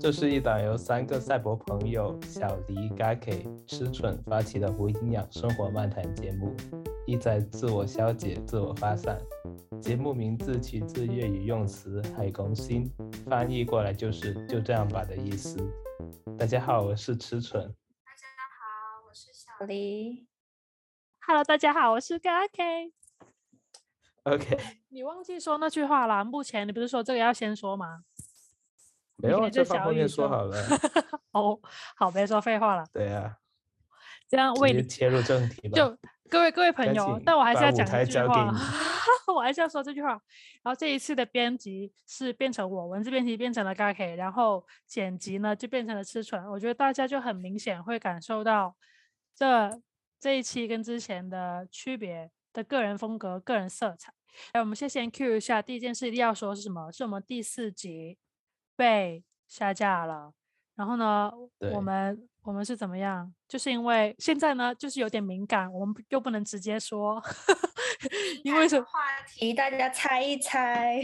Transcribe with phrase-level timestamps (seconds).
[0.00, 6.54] 这是一档由三个赛博朋友小黎、Gaki、吃蠢发起的无营养生活漫谈节目，
[7.06, 9.20] 意在自我消解、自我发散。
[9.80, 12.90] 节目名字取自粤语用词“海公心”，
[13.28, 15.56] 翻译过来就是“就这样吧”的意思。
[16.38, 17.62] 大家好，我是吃蠢。
[17.62, 18.26] 大家
[18.58, 20.26] 好，我是小黎。
[21.26, 22.92] Hello，大家好，我是 Gaki。
[24.24, 24.58] OK，
[24.88, 26.24] 你忘记说那句话了？
[26.24, 28.04] 目前你不是说这个要先说吗？
[29.24, 30.56] 没有啊，你这这小宇放后面说好了。
[31.32, 31.58] 哦，
[31.96, 33.36] 好，别说废话了，对啊，
[34.28, 35.76] 这样为你切入正题吧。
[35.76, 35.96] 就
[36.28, 38.52] 各位各位朋友，但我还是要讲一句话
[39.34, 40.10] 我还是要说这句话。
[40.62, 46.44] 然后这一次的编辑是变成我，文字编辑变成了 g a K，然后剪辑呢就变成了吃蠢。
[46.50, 48.76] 我觉得大家就很明显会感受到
[49.34, 49.80] 这
[50.20, 54.12] 这一期跟之前的区别的个人风格、个人色彩。
[54.52, 56.90] 哎，我们先先 Q 一下，第一件事一定要说是什么？
[56.92, 58.18] 是我们第四集
[58.76, 60.32] 被下架了。
[60.76, 61.30] 然后呢，
[61.72, 63.32] 我们我们是怎么样？
[63.46, 67.22] 就是因为现在呢，就是有点敏感，我们又不能直接说，
[68.42, 68.84] 因为什么？
[68.84, 71.00] 话题大家猜一猜，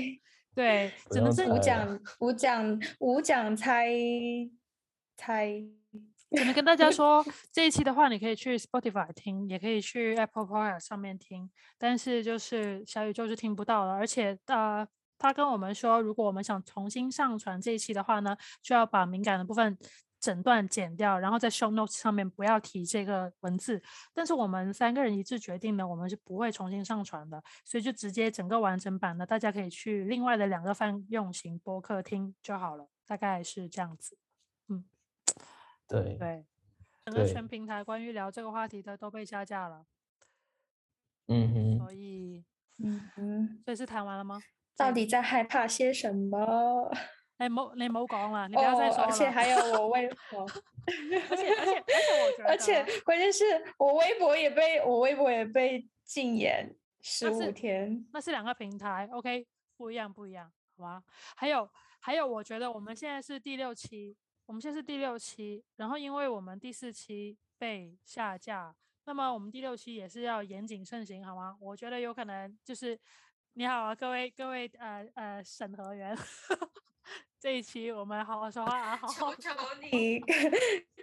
[0.55, 3.89] 对，只能是五讲五讲五讲猜
[5.17, 5.63] 猜。
[6.33, 14.87] 只能跟大家说，这一期的话，你可以去 Spotify 听，也可以去 Apple Podcast 上面听，但是就是小宇宙是听不到了，而且呃，
[15.21, 19.77] 他跟我们说，如果我们想重新上传这一期的话呢，就要把敏感的部分
[20.19, 23.83] 整段剪掉，然后在 Show Notes 上面不要提这个文字。
[24.15, 34.17] 但是我们三个人一致决定呢，我们是不会重新上传的，所以就直接整个完整版的，大家可以去另外的两个泛用型播客听就好了，大概是这样子。
[34.69, 34.85] 嗯
[35.87, 36.47] 对对，
[37.05, 39.85] 整个全平台关于聊这个话题的都被下架了，
[41.27, 42.45] 嗯哼，所以
[42.79, 44.41] 嗯嗯，所以是谈完了吗？
[44.77, 46.91] 到底在害怕些什么？
[47.39, 49.05] 你，冇你冇講啦，你不要再哦，說了。
[49.07, 50.43] 而且还有我微博，
[51.31, 53.45] 而且而且而且我覺得，而且关键是
[53.79, 58.07] 我微博也被我微博也被禁言十五天。
[58.13, 59.47] 那是兩個平台，OK，
[59.77, 60.45] 不一樣不一樣，
[60.77, 61.03] 好吧？
[61.37, 68.75] 還有還有，我覺得我們現在是第六期，我們現在是第六期，然後因為我們第四期被下架，
[69.07, 71.57] 那麼我們第六期也是要嚴謹慎行，好嗎？
[71.59, 72.99] 我覺得有可能就是
[73.55, 76.17] 你好啊，各位各位呃呃审核员，
[77.39, 79.51] 这一期我们好好说话啊，好好求求
[79.91, 80.21] 你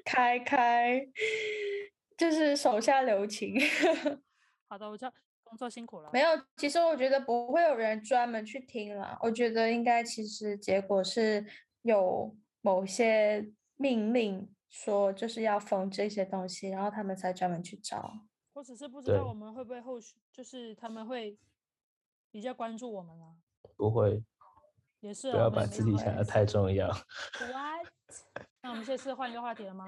[0.05, 1.05] 开开，
[2.17, 3.59] 就是手下留情。
[4.69, 5.13] 好的，我知道
[5.43, 6.21] 工作辛苦了没。
[6.21, 9.17] 有，其实我觉得不会有人专门去听了。
[9.21, 11.45] 我觉得应该其实结果是
[11.81, 18.13] 有某些命令说就是要封这些东西，然后他们才专门去找。
[18.53, 21.37] 我只是不知道我们会不会后续就是他們會
[22.31, 23.35] 比较关注我们了，
[23.75, 24.23] 不会，
[24.99, 26.87] 也是不要把自己想的太重要。
[26.87, 27.87] What？
[28.61, 29.85] 那我们这次换一个话题了吗？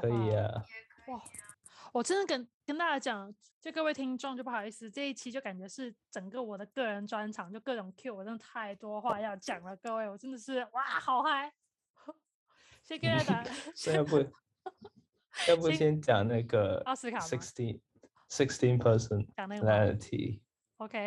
[0.00, 0.64] 可以啊，
[1.08, 1.22] 哇，
[1.92, 11.52] 我真的跟跟大家讲，就各位听众就不好意思，这一期就感觉是整个我的个人专场，就各种 Q，我真的太多话要讲了，各位，我真的是哇，好嗨！
[12.82, 14.18] 先跟大家所以要不
[15.48, 17.80] 要不先先讲那个奥斯卡 sixteen
[18.28, 19.92] sixteen person 講那個嗎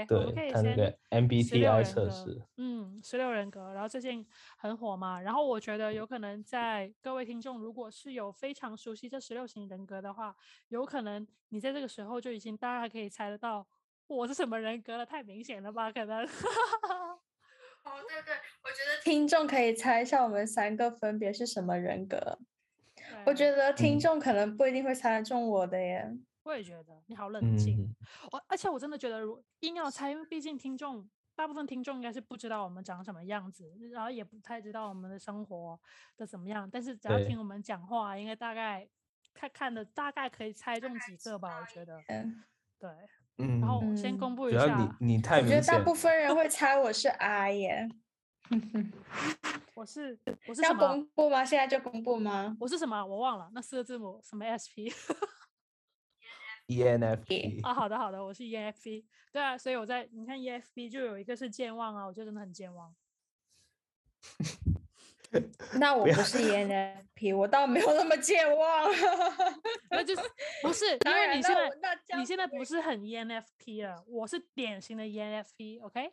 [0.09, 4.25] 我们可对以先 MBTI 测试，嗯，十六人格，然后最近
[4.57, 10.35] 很火嘛，然后我觉得有可能在各位听众如果是有非常熟悉这十六型人格的话，
[10.69, 13.67] 有可能你在这个时候就已经大概可以猜得到
[14.07, 15.91] 我是什么人格了，太明显了吧？
[15.91, 16.25] 可能
[17.85, 18.33] 哦，对对，
[18.63, 22.39] 我觉得听众可以猜一下我们三个分别是什么人格。
[23.25, 26.09] 我觉得得聽嗯眾可能不一定会猜得中我的耶。
[26.47, 27.96] 我也觉得你好冷静，嗯，
[28.31, 35.80] 我而且我真的觉得如硬要猜，因为毕竟听众大部分听众应该是不知道我们长什么样子，然后也不太知道我们的生活
[36.16, 38.88] 的怎么样，但是只要听我们讲话，应该大概
[39.34, 42.44] 看看的大概可以猜中几个吧，我觉得嗯，
[42.79, 42.90] 对。
[43.40, 47.88] 嗯，然后我先嗯公布一主要下，你你太明我觉得大，部分人 会猜我是 I 耶。
[49.75, 50.18] 我是
[50.50, 50.73] 我是要？
[50.73, 51.46] 公布吗？
[51.46, 52.58] 现在就公布吗？
[52.59, 53.05] 我是什么？
[53.05, 54.93] 我忘了那四个字母什么 SP E
[56.67, 57.73] ENFP，啊？
[57.73, 59.05] 好的好的，我是 ENFP。
[59.31, 62.93] 对啊，所以我在你看 ENFP 就有一个是健忘啊，我就真的很健忘。
[65.79, 68.90] 那我不是 ENFP，我倒没有那么健忘。
[69.91, 70.22] 那就是
[70.61, 76.11] 不是因当然，为你现在那那你现在不是很 ENFP 了，我是典型的 ENFP，OK？、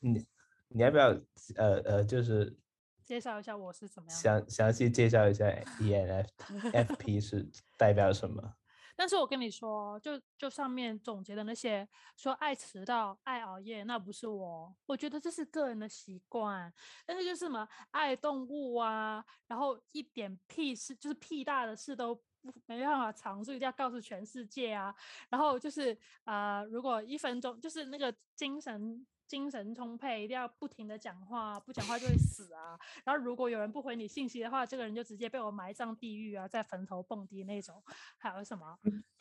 [0.00, 0.24] 你
[0.68, 1.08] 你要不要
[1.56, 2.56] 呃呃，就是
[3.04, 4.22] 介绍一下我是怎么样的？
[4.22, 5.50] 详详细介绍一下
[5.80, 8.54] E ENFP 是代表什么？
[8.96, 16.72] 但是我跟你说，就就上面总结的那些说爱迟到、爱熬夜，那不是我，我觉得这是个人的习惯。
[17.06, 24.94] 但是就是什么爱动物啊，然后一点屁事，就是屁大的事都不没办法藏住，一定要告诉全世界啊。
[25.28, 29.06] 然后就是啊，如果一分钟就是那个精神。
[29.30, 32.76] 精神充沛，一定要不停的讲话，不讲话就会死啊。
[33.04, 37.80] 然后如果有人不回你信息的话，这个人就直接被我埋葬地狱啊，在坟头蹦迪那种。
[38.18, 38.76] 还有什么？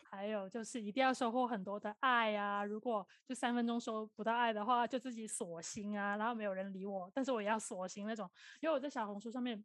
[0.10, 2.66] 还有就是一定要收获很多的爱啊。
[2.66, 6.18] 如果就三分钟收不到爱的话，就自己锁心啊。
[6.18, 8.28] 然后没有人理我，但是我也要锁心那种。
[8.62, 9.64] 因为我在小红书上面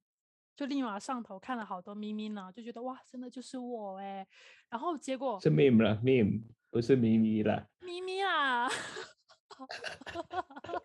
[0.55, 4.29] 就立马上头看了好多咪咪呢，就觉得哇，真的就是我哎。
[4.69, 8.69] 然后结果是 meme 了，meme 不是咪咪了，咪咪啊。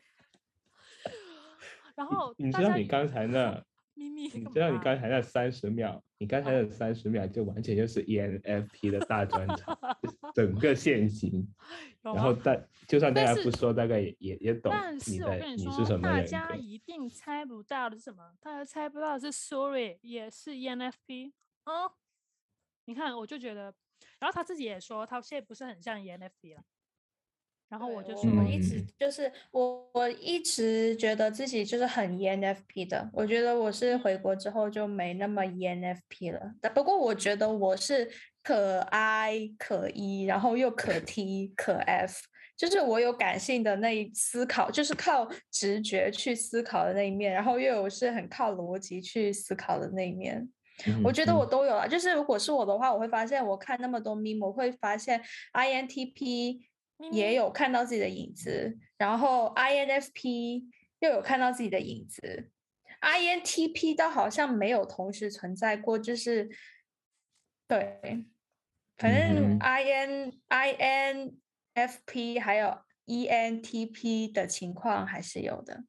[1.96, 3.64] 然后你知道你刚才那
[3.94, 9.78] 咪咪，你知道你刚才那三十秒，你刚才那 三十秒就完全就是 ENFP 的大专场，
[10.34, 11.46] 整个现形。
[12.02, 12.56] 然后大
[12.88, 14.72] 就算大家不说，大概也也也懂。
[14.72, 18.32] 但是我跟你说，大家一定猜不到的是什么？
[18.40, 21.34] 大家猜不到的是 Sorry 也是 ENFP
[21.66, 21.92] 哦。
[22.86, 23.74] 你看，我就觉得，
[24.20, 26.64] 然后他自己也说，他现在不是很像 ENFP 了。
[27.70, 33.08] 然后我就说，我一直就是我，我一直觉得自己就是很 ENFP 的。
[33.14, 36.52] 我觉得我是回国之后就没那么 ENFP 了。
[36.60, 38.10] 但不过我觉得我是
[38.42, 42.24] 可 I 可 E，然后又可 T 可 F，
[42.58, 50.50] 就是我有感性的那一思考，就是靠直觉去思考的那一面，然后又有是很靠逻辑去思考的那一面。
[51.04, 51.86] 我觉得我都有啊。
[51.86, 55.22] 就是如果是我的话，我会发现我看那么多 meme，我会发现
[55.54, 56.62] INTP。
[57.12, 60.66] 也有看到自己的影子，然后 INFP
[61.00, 62.52] 又有看到自己的影子
[63.02, 66.50] ，INTP 倒好像没有同时存在过，就是
[67.68, 68.26] 对，
[68.98, 70.34] 反正 IN
[71.76, 75.84] INFP 还有 ENTP 的情况还是有的。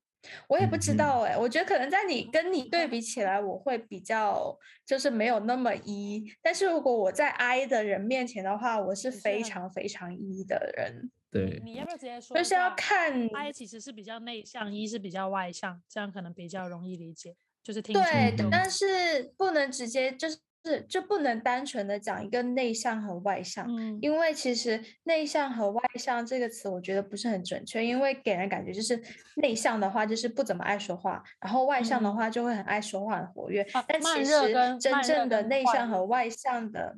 [0.48, 11.10] 我也不知道哎，我觉得可能在你跟你对比起来，我会比较就是没有那么一但是如果我在 I 的人面前的话，我是非常非常一的人。
[11.30, 12.36] 对，你要不要直接说？
[12.36, 17.36] 就是要看 I 其实是比较内向一是比较外向，这样可能比较容易理解。
[17.62, 20.38] 就是听对，但是不能直接就是。
[20.64, 23.66] 是，就不能单纯的讲一个内向和外向，
[24.00, 29.00] 因为其实内向和外向这个词，我觉得不是很准确，因为给人感觉就是
[29.36, 33.66] 内向的话就是不怎么爱说话，然后外向的话就会很爱说话、很活跃。
[33.86, 36.94] 但其实真正的内向和外向的。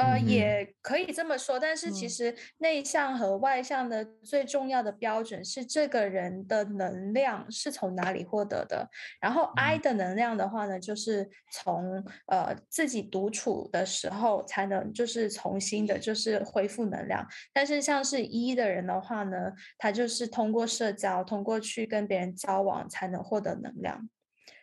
[0.00, 8.88] 呃，也可以这么说，但是其实内向和外向的最重要的标准是这个人的能量是从哪里获得的。
[9.20, 17.26] 然后 I 的能量的话呢，就是从呃自己独处的时候才能就是重新的，就是恢复能量。
[17.52, 24.08] 但是像是一的人的话呢，他就是通过社交，通过去跟别人交往才能获得能量。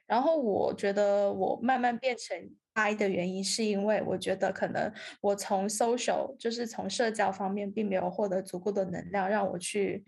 [0.07, 2.49] 然后我觉得我慢慢变成。
[2.77, 10.05] I 的原因是因为我觉得可能我从 social 就是从社交方面并没有获得足够的能量，让我去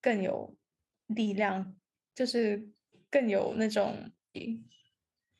[0.00, 0.54] 更有
[1.08, 1.74] 力量，
[2.14, 2.64] 就是
[3.10, 4.12] 更有那种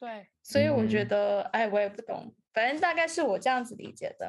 [0.00, 4.26] 对，所以我觉得哎，我也不懂，反正大概是我这样子理解的。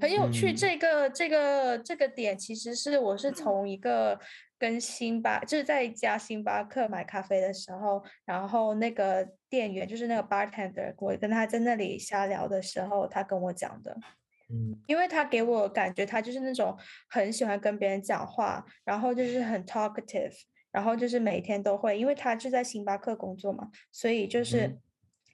[0.00, 4.18] 很有趣，这个这个这个点其实是我是从一个
[4.58, 13.96] 跟星巴就是在一家星巴克买咖啡的时候，然后那个店员就是那个 bartender，我跟他在那里瞎聊的时候，他跟我讲的。
[14.50, 16.76] 嗯，因为他给我感觉他就是那种
[17.08, 20.34] 很喜欢跟别人讲话，然后就是很 talkative，
[20.72, 24.76] 然后就是每天都会，因为他就在星巴克工作嘛，所以就是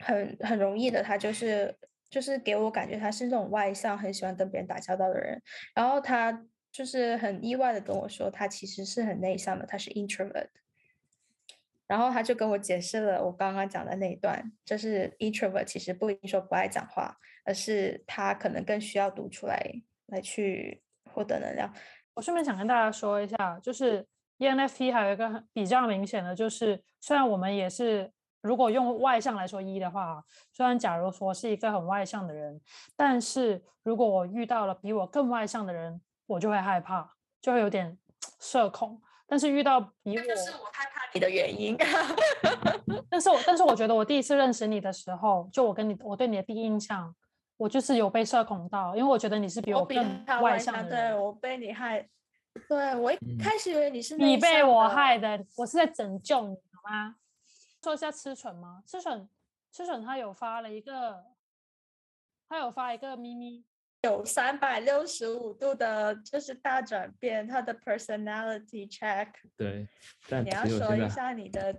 [0.01, 1.75] 很很容易的，他就是。
[2.11, 5.43] 就是给我感觉他是那种外向，很喜欢跟别人打交道的人。
[5.75, 10.49] 然后他就是很意外的跟我说，他其实是很内向的，他是 introvert。
[11.87, 19.57] 然后他就跟我解释了我刚刚讲的那一段，就是 introvert 其实不一定说不爱讲话，而是他可能更需要读出来
[20.07, 21.73] 来去获得能量。
[22.15, 24.05] 我顺便想跟大家说一下，就是
[24.39, 28.11] ENFP 还有一个比较明显的就是，虽然我们也是。
[28.41, 32.61] 如果用外向来说一的话，虽然假如说是一个很外向的人，
[32.95, 37.99] 但是如果我遇到了比我更外向的人，我就会害怕，就会有点
[38.41, 39.01] 社恐。
[39.27, 41.77] 但是遇到比我，这是我害怕你的原因。
[43.09, 47.15] 但是我但是我觉得我第一次认识你的时候，就我跟你我对你的第一印象，
[47.57, 50.91] 我就是有被社恐到，因为我觉得你是比我更外向的。
[50.91, 52.07] 对我被你害，
[52.69, 57.17] 对我一开始以为你是你被我害的，我是在拯救你，好吗？
[57.83, 58.83] 说一下吃蠢吗？
[58.87, 59.29] 吃蠢，
[59.73, 61.25] 吃蠢，他有发了一个，
[62.49, 63.65] 他有发一个咪咪，
[64.05, 69.29] 有三百六十五度的，就是大转变，他的 personality check。
[69.57, 69.89] 对，
[70.29, 71.75] 但你要说一下你的，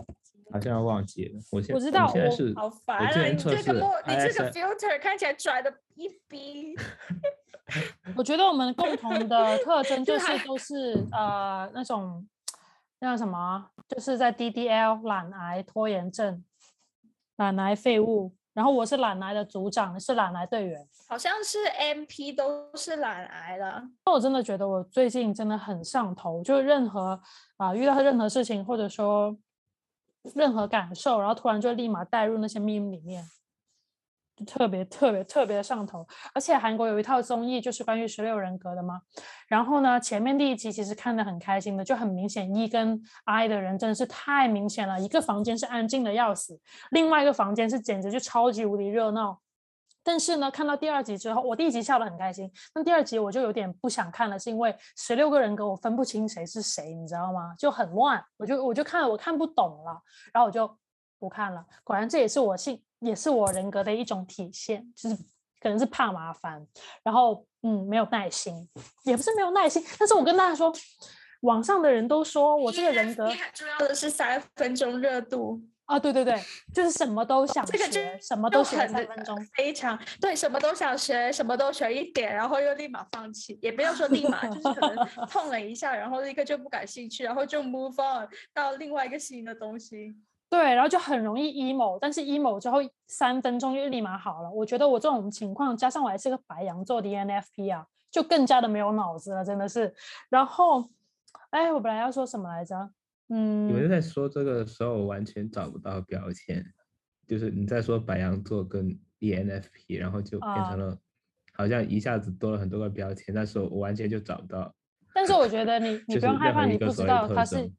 [0.51, 1.39] 好像要忘记了。
[1.51, 3.25] 我现我知道我现在是好烦啊！
[3.27, 6.75] 你这个墨，你这个 filter 看起来拽的一逼。
[8.17, 12.27] 我觉得我们共同的特征 就是都是呃那种
[12.99, 16.43] 那叫什么啊，就是在 DDL 懒癌拖延症、
[17.35, 18.35] 懒癌废物。
[18.55, 20.87] 然后我是懒癌的组长，是懒癌队员。
[21.07, 27.21] 好像是 MP 都是懒癌了，那我真的觉得我最近真的很上头，就任何
[27.57, 29.37] 啊、遇到任何事情或者说
[30.33, 33.23] 任何感受，然后突然就立马带入那些 meme 里面，
[34.35, 36.05] 就特别特别特别上头。
[36.33, 39.01] 而且韩国有一套综艺就是关于十六人格的嘛，
[39.47, 46.59] 然后呢前面第一集其实看得很开心的，就很明显 E 跟 I 的人真的是太明显了，一个房间是安静的要死，
[46.91, 49.39] 另外一个房间是简直就超级无敌热闹。
[50.07, 57.55] 但是呢，看到第二集之后，我第一集笑得很开心，那第二集我就有点不想看了，是因为十六个人格我分不清谁是谁，你知道吗？
[57.57, 59.99] 就很乱，我就我就看我看不懂了，
[60.31, 60.77] 然后我就
[61.17, 61.65] 不看了。
[61.83, 65.15] 果然这也是我性也是我人格的一种体现，就是
[65.59, 66.65] 可能是怕麻烦，
[67.03, 68.67] 然后嗯没有耐心，
[69.03, 70.73] 也不是没有耐心，但是我跟大家说，
[71.41, 76.39] 网上的人都说我这个人格重要的是三分钟热度，啊，对对对，
[76.73, 77.85] 就是什么都想这个
[78.19, 79.37] 什么都学三分钟。
[79.55, 90.15] 非常对，什么都想学，什么都学一点，然后又立马放弃，也不要说立马，就是可能 碰了一下，然后立刻就不感兴趣，然后就 move on 到另外一个新的东西。
[90.55, 94.49] 对，然后就很容易 emo，但是 emo 之后三分钟就立马好了。
[94.49, 99.93] 我觉得我这种情况，加上我还是个白羊座的 ENFP 啊，就更加的没有脑子了，真的是。
[100.29, 100.89] 然后，
[101.49, 102.89] 哎，我本来要说什么来着？
[103.27, 106.63] 嗯你们嗯，在说这个的时候，我完全找不到标签，
[107.27, 110.97] 就是你在说白羊座跟 E ENFP，然后就变啊成了、
[111.53, 114.73] 好像一下子多了很多个标签，但是我我完全就找不到。
[115.13, 117.69] 但是我觉得你 你不用害怕，你不知道他是，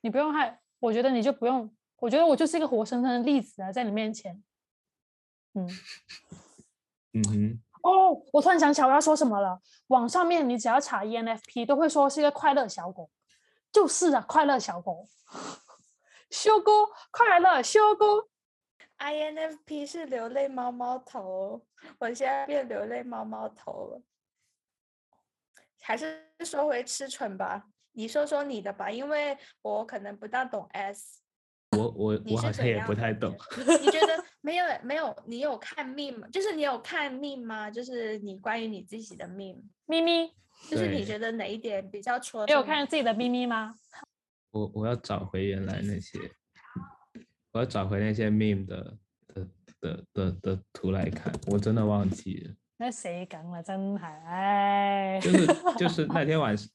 [0.00, 4.42] 你不用害，我觉得你就不用，我觉得我就是一个活生生的例子啊，在你面前。
[5.54, 5.68] 嗯。
[7.14, 9.60] 嗯哼，哦，我突然想起来我要说什么了。
[9.88, 13.10] 网上面你只要查 ENFP，都会说是一个快乐小狗，
[13.72, 15.08] 就是啊，快乐小狗，
[16.30, 16.70] 修哥
[17.10, 18.28] 快乐修哥。
[18.98, 21.64] INFP 是流泪猫猫头，
[21.98, 24.02] 我现在变流泪猫猫头了。
[25.80, 31.22] 还是说回吃蠢吧，你说说你的吧，因为我可能不大懂 S。
[31.76, 33.34] 我我我好像也不太懂。
[33.56, 35.14] 你觉得 没有没有？
[35.26, 36.28] 你有看 meme 吗？
[36.32, 37.70] 就是你有看 meme 吗？
[37.70, 40.32] 就是你关于你自己的 meme，咪咪，
[40.70, 43.74] 就是你觉得哪一点比较戳你有看自己的咪咪吗？
[44.52, 46.18] 我我要找回原来那些，
[47.52, 48.96] 我要找回那些 meme 的
[49.34, 49.46] 的
[49.80, 52.54] 的的的图来看，我真的忘记了。
[52.78, 53.62] 那谁讲了？
[53.62, 55.46] 真係，唉，就是
[55.76, 56.66] 就是那天晚上，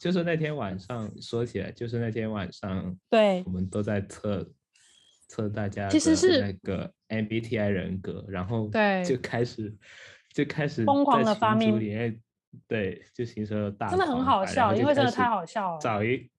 [0.00, 4.50] 就是那天晚上说起来，就是那天晚上对我们都在测
[5.28, 9.76] 测大家其实是那个 MBTI 人格，然后对就开始
[10.32, 12.18] 就开始疯狂的发明里面，
[12.66, 15.78] 对，就形成了大真的很好笑，因为真的太好笑了。
[15.78, 16.30] 找一，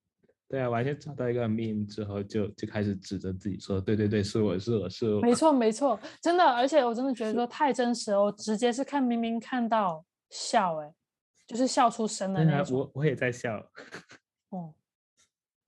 [0.48, 10.92] 对啊，完全找到一个 meme 之后就，就开始指着自己说，对对对，是我是我是我，没错没错，真的，而且我真的觉得说太真实了，我直接是看明明看到笑、欸，
[11.52, 12.78] 就是笑出声的那种。
[12.78, 13.56] 我我也在笑，
[14.48, 14.72] 哦，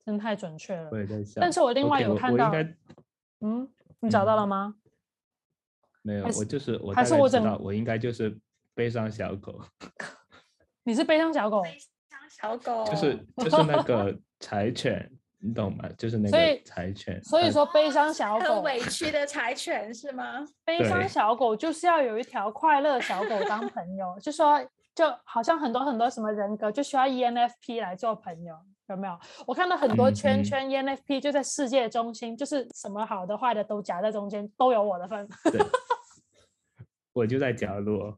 [0.02, 0.98] 真的太准确了我。
[0.98, 1.38] 也在笑。
[1.42, 2.50] 但是我另外有看到
[3.42, 3.68] 嗯，
[4.00, 4.74] 你找到了嗯吗？
[6.00, 8.34] 没有，我就是我还是我整道我应该就是
[8.74, 9.60] 悲伤小狗，
[10.84, 15.86] 你是悲伤小狗，悲伤小狗，就是 就是那个柴犬，你懂吗？
[15.98, 17.22] 就是那个柴犬。
[17.22, 20.46] 所以它说悲伤小很狗，委屈的柴犬是吗？
[20.64, 24.58] 悲伤小狗就是要有一条快乐小狗当朋友，就说
[24.94, 28.56] 就好像很多很多什么人格就需要 E ENFP 来做朋友，
[28.88, 29.18] 有没有？
[29.46, 35.28] 我看到很多圈圈 E ENFP 就在世界中心，就是什么好的坏的都夹在中间，都有我的份。
[35.50, 35.60] 对，
[37.12, 38.16] 我就在角落，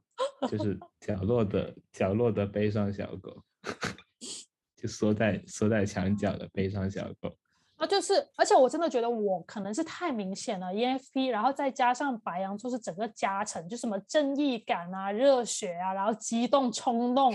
[0.51, 3.43] 就是角落的角落的悲伤小狗，
[4.77, 7.35] 就缩在缩在墙角的悲伤小狗。
[7.77, 17.35] 啊，就是，而且我真的觉得我可能是太明显了，ENFP，然后再加上白羊座是整个加成，就什么正义感啊、热血啊，然后激动冲动，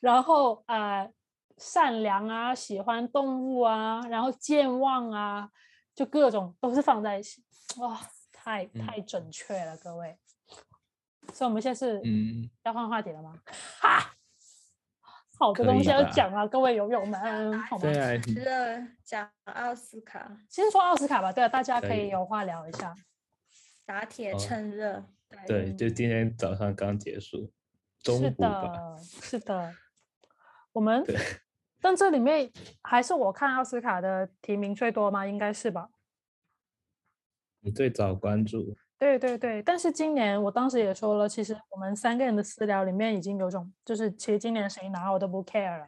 [0.00, 1.10] 然后呃
[1.56, 5.48] 善良啊、喜欢动物啊，然后健忘啊，
[5.94, 7.42] 就各种都是放在一起，
[7.78, 7.98] 哇，
[8.30, 10.18] 太太准确了，各位。
[11.32, 13.34] 所以我们现在是嗯，要换话题了吗？
[13.80, 14.14] 哈，
[15.38, 17.82] 好多东西要吧讲啊，各位友友们，好吗？
[17.82, 22.94] 对啊，热讲奥斯卡，先说奥斯卡吧，对啊，大家可以有话聊一下。
[23.86, 25.04] 打铁哦趁热。
[25.46, 27.52] 对，就今天早上刚结束。
[28.00, 28.62] 是中部吧。
[28.62, 29.74] 的，是的。
[30.72, 31.16] 我们对，
[31.80, 32.50] 但这里面
[32.82, 35.26] 还是我看奥斯卡的提名最多吗？
[35.26, 35.88] 应该是吧。
[37.60, 45.86] 你最早关注，对对对，但是今年我当时也说了，其实我们三个人的私聊里面已经有种，就是其实今年谁拿我都不 care 了，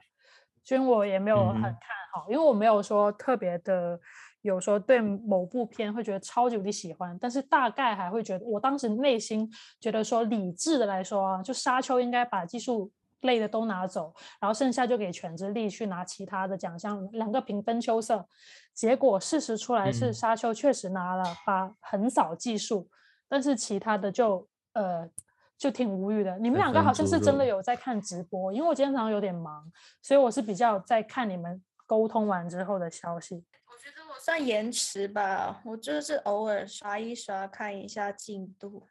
[0.62, 1.80] 所以我也没有很嗯看
[2.12, 3.98] 好，因为我没有说特别的
[4.42, 9.50] 有说对某部片会觉得超级无敌喜欢，但是大概还会觉得，我当时内心
[9.80, 18.24] 觉得说理智的来说啊，就沙丘应该把技术类的都拿走，然后剩下就给全之力去拿其他的奖项，两个平分秋色。
[18.72, 20.14] 结果事实出来是嗯。
[20.14, 22.88] 沙丘确实拿了，把横扫技术，
[23.30, 25.08] 但是其他的就呃
[25.56, 26.36] 就挺无语的。
[26.38, 29.70] 你们两个好像是真的有在看直播，因为我今天早上有点忙，
[30.02, 33.36] 所以我是比较在看你们沟通完之后的消息。
[33.66, 38.82] 我觉得我算延迟吧，我就是偶尔刷一刷看一下进度，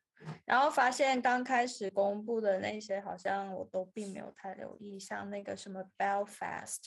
[0.46, 6.86] 然后发现刚开始公布的那些好像我都并没有太留意，像那个什么 Belfast，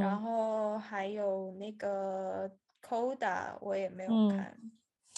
[0.00, 2.50] 然嗯后还有那个
[2.82, 4.58] Coda 我也没有嗯看，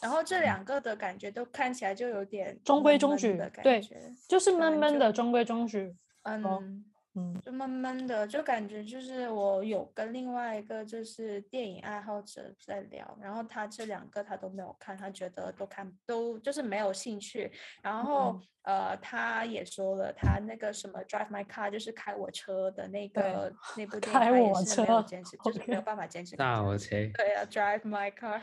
[0.03, 3.97] 然后这两个的感觉都看起来就有点中规中矩的感对觉，
[4.29, 5.95] 就是闷闷的中规中矩。
[6.23, 6.85] 哦嗯。
[7.17, 7.35] 嗯。
[7.45, 17.51] 就慢慢的，就感觉就是我有跟另外一个就是电影爱好者在聊，然后他这两个他都没有看，他觉得都看都就是没有兴趣。
[17.83, 28.41] 然后、呃，他也说了，他那个什么 Drive My Car 就是开我车的那个那部电影，他也是没有坚持，就是没有办法坚持看大下去我切，对啊，Drive My Car，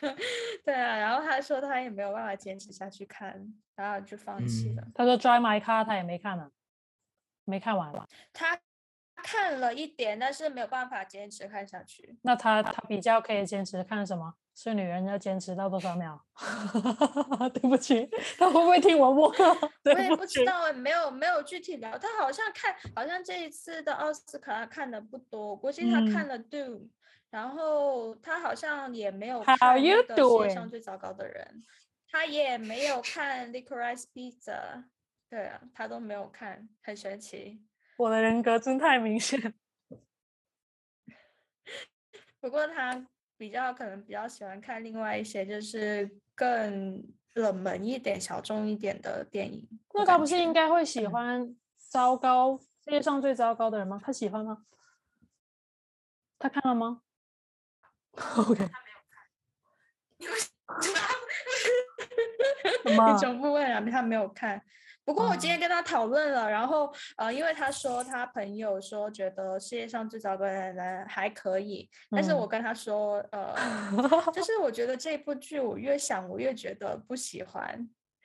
[0.64, 4.82] 对啊，然后他说他也没有办法坚持下去看，然后就放弃了。
[4.82, 6.50] 嗯他说 Drive My Car 他也没看呢、
[7.48, 7.92] 没看完。
[8.32, 8.58] 他
[9.22, 12.16] 看了一点，但是没有办法坚持看下去。
[12.22, 14.34] 那他他比较可以坚持看什么？
[14.54, 16.20] 是女人要坚持到多少秒？
[17.54, 19.32] 对不起，他会不会听我播？
[19.84, 21.96] 对我也不知道欸，没有没有具体聊。
[21.96, 26.88] 他好像看，好像这一次的奥斯卡他看的不多，估计他嗯看了 Doom，、
[27.30, 30.68] 然后他好像也没有看 you 那个世界上？
[30.68, 31.62] 最糟糕的人，
[32.10, 34.82] 他也没有看 Licorice Pizza，
[35.30, 37.62] 对啊，他都没有看，很神奇。
[37.98, 39.54] 我的人格真太明显。
[42.40, 49.68] 不过他比较可能比较喜欢看另外一些就是更冷门一点、小众一点的电影。
[49.92, 54.00] 那他不是应觉该会喜嗯欢糟糕世界上最糟糕的人吗？
[54.02, 54.64] 他喜欢吗？
[56.38, 57.02] 他看了吗
[58.36, 58.64] ？OK，
[62.84, 64.64] 什么 你重复问啊，他没有看。
[65.08, 73.54] 不过我今哦天跟他讨论了，然后呃，因为他说他朋友说觉得世界上最糟糕的人还可以，但是我嗯跟他说，呃，
[74.34, 77.74] 就是我觉得这部剧我越想我越觉得不喜欢，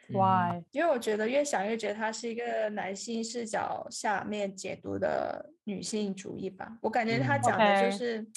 [0.10, 0.62] 嗯 Why？
[0.72, 6.78] 因为我觉得越想越觉得它是一个男性视角下面解读的女性主义吧。
[6.82, 8.28] 我感觉他嗯讲的就是，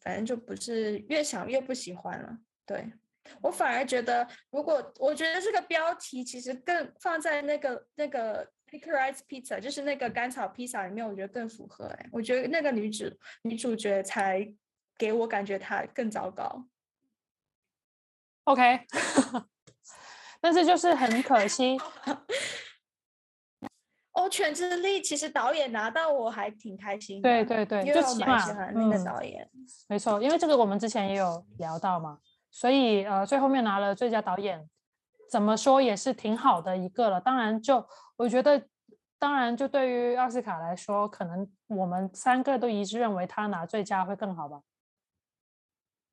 [0.00, 2.38] 反正就不是越想越不喜欢了。
[2.64, 2.88] 对
[3.42, 13.04] 我反而觉得，如果我觉得这个标题其实更放在那个那个 licorice pizza，就是那个甘草披萨里面，我觉得更符合、哎，我觉得那个女主
[13.42, 14.46] 女主角才
[14.98, 16.66] 给我感觉她更糟糕。
[18.44, 18.80] OK，
[20.40, 21.76] 但是就是很可惜，
[24.12, 27.28] 哦，犬之力其实导演拿到我还挺开心的。
[27.28, 29.50] 对对对，因为我蛮就起码喜欢那个嗯导演。
[29.88, 32.18] 没错，因为这个我们之前也有聊到嘛，
[32.50, 34.68] 所以呃，最后面拿了最佳导演，
[35.30, 37.20] 怎么说也是挺好的一个了。
[37.20, 38.66] 当然就，我觉得，
[39.18, 44.62] 当然就对于奥斯卡来说，可能我们三个都一致认为他拿最佳会更好吧，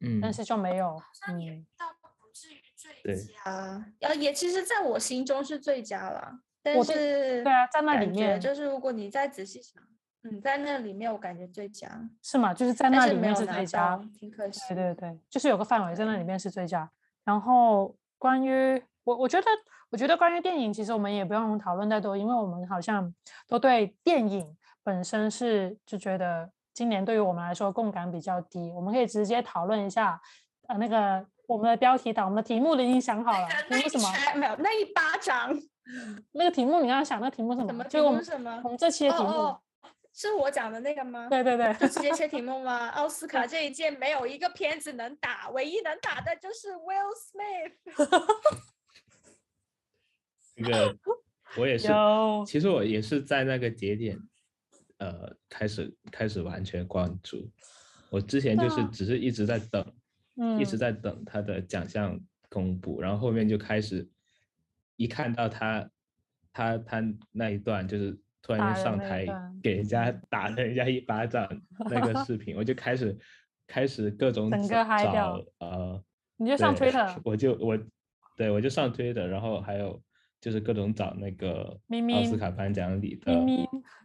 [0.01, 6.39] 嗯，但是就没有，像也嗯，倒不至于最佳，呃，也其实在我心中是最佳了。
[6.65, 9.83] 但是对啊在那里面就是如果你再仔细想，
[10.23, 11.89] 嗯，在那里面我感觉最佳，
[12.21, 12.53] 是吗？
[12.53, 14.61] 就是在那里面是最佳，，挺可惜。
[14.69, 16.89] 对对对，就是有个范围在那里面是最佳。
[17.25, 19.47] 然后关于我，我觉得，
[19.89, 23.13] 我觉得关于电影，其实我们也不用讨论太多，因为我们好像
[23.47, 28.71] 都对电影本身是就觉得今年对于我们来说共感比较低。
[28.71, 30.19] 我们可以直接讨论一下，
[30.67, 34.09] 呃，那个我们的标题党，我们的题目已经想好了，题目什么？
[34.15, 35.53] 拳没有那一巴掌，
[36.31, 37.71] 那个题目你刚刚想，那个题目是什么？
[37.71, 38.69] 什么题就我们目什么我？
[38.69, 39.55] 们这期的题目，
[40.13, 41.27] 是我讲的那个吗？
[41.27, 42.89] 对对对，就直接切题目吗？
[42.95, 47.73] 奥斯卡这一届没有一个片子能打，唯一能打的就是 Will Smith。
[50.55, 50.95] 这个
[51.57, 54.19] 我也是，有其实我也是在那个节点，
[54.99, 57.49] 呃，开始开始完全关注。
[58.11, 59.83] 我之前就是只是一直在等，
[60.35, 64.07] 嗯一直在等他的奖项公布，然后后面就开始
[64.95, 65.89] 一看到他
[66.53, 69.25] 他他那一段就是突然间上台
[69.63, 71.49] 给人家打了人家一巴掌
[71.89, 73.17] 那个 视频，我就开始
[73.65, 76.03] 开始各种找呃，
[76.35, 77.79] 你就上对 Twitter，我就我
[78.35, 79.99] 对我就上推的，然后还有
[80.41, 81.79] 就是各种找那个
[82.13, 83.33] 奥斯卡颁奖礼的，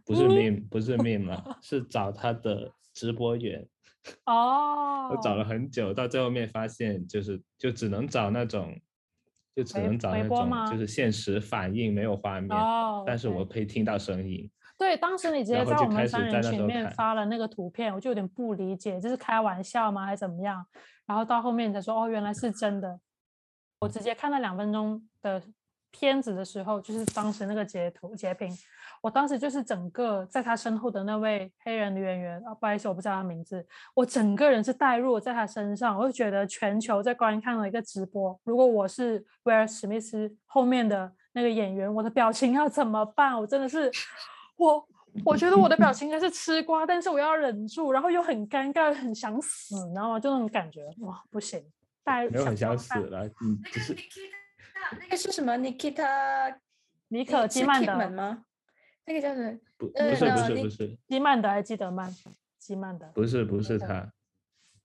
[0.06, 3.66] 不是咪咪 meme 不是 meme 了， 是找他的直播员。
[4.24, 8.78] 哦， 我找了很久，到最后面发现就是就只能找那种，
[9.58, 14.48] 就只能找那种微波吗就是现实反应没有画面，哦，但是我可以听到声音。
[14.78, 20.64] 对，当时你直接在我们三人群那时候看面发了那个图片，我就有点不理解，这是开玩笑吗，还是怎么样？
[21.06, 23.00] 然后到后面才说，哦，原来是真的。
[23.80, 25.42] 我直接看了两分钟的
[25.90, 28.48] 片子的时候，就是当时那个截图截屏，
[29.00, 43.38] 我当时就是整个在他身后的那位黑人女演员，啊，不好意思，我不知道她名字，我整个人是带入在她身上，我就觉得全球在观看了一个直播，如果我是威尔史密斯后面的那个演员，我的表情要怎么办？
[43.38, 43.90] 我真的是
[44.56, 44.86] 我。
[45.24, 50.20] 我觉得我的表情应该是吃瓜，但是我要忍住，然后又很尴尬，很想死，你知道吗？
[50.20, 51.60] 就那种感觉，哇，不行，
[52.04, 53.96] 带没有很想想死了，嗯，只是
[55.00, 56.54] 那个是什么？Nikita
[57.08, 58.44] 尼可基曼的，吗？
[59.08, 59.58] 那个叫什么？
[59.78, 62.06] 不呃不是不是不是基曼德还记得吗，
[62.58, 64.12] 基曼德不是不是他，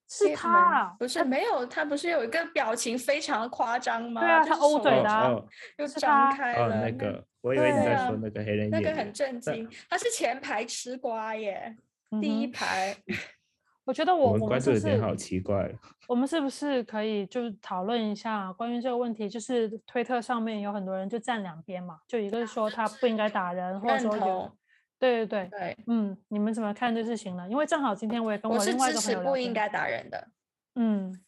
[0.08, 4.22] 是他啊，不是没有，他不是有一个表情非常夸张吗？
[4.22, 5.46] 对啊他欧嘴的啊哦
[5.78, 11.76] 又是张开了，那个，我以为你在说那个黑人那个很震惊，他是前排吃瓜耶，
[12.12, 12.96] 嗯第一排。
[13.86, 15.72] 我觉得我我们关我们是不是注的点好奇怪。
[16.08, 19.28] 我们是不是可以就是讨论一下关于这个问题？
[19.30, 24.52] 就是推特上面有很多人就站两边嘛，就一个是说他不应该打人，或者说有，
[25.00, 27.48] 对对对，对，嗯，你们怎么看这事情呢？
[27.50, 30.28] 因为正好今天我也跟我另外一个朋友不应该打人的。
[30.76, 31.20] 嗯，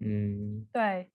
[0.00, 1.10] 嗯，对，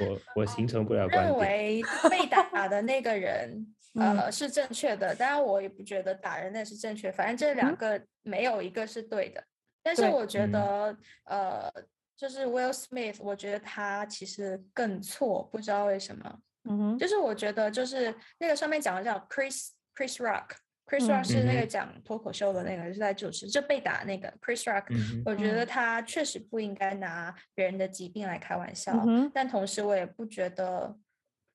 [0.00, 1.40] 我我形成不了观认点。
[1.40, 7.76] 为 被打的那个人，嗯呃，是正确的，当然我也不觉得打人那是正确，反正这两嗯。
[7.76, 9.42] 个没有一个是对的。
[9.82, 10.52] 但是我觉嗯。
[10.52, 11.72] 得，呃，
[12.16, 16.38] 就是 Will Smith，我觉得他其实更错，不知道为什么。
[16.64, 20.50] 嗯哼，就是我觉得就是那个上面讲的叫 Chris Chris Rock。
[20.86, 21.08] Chris 嗯。
[21.08, 25.66] Rock 是那个讲脱口秀的那个，是在主持，就被打那个 Chris Rock，、嗯我觉得嗯。
[25.66, 30.94] 他确实不应该拿别人的疾病来开玩笑，嗯但同时我也不觉得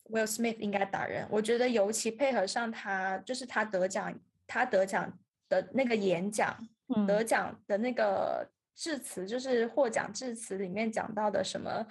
[0.09, 1.27] Will Smith 应该打人。
[1.29, 4.13] 我觉得尤其配合上他，就是他得奖，
[4.47, 5.17] 他得奖
[5.49, 6.55] 的那个演讲，
[6.95, 7.05] 嗯。
[7.07, 11.87] 得奖的那个致辞，就是获奖致辞里面讲到的什么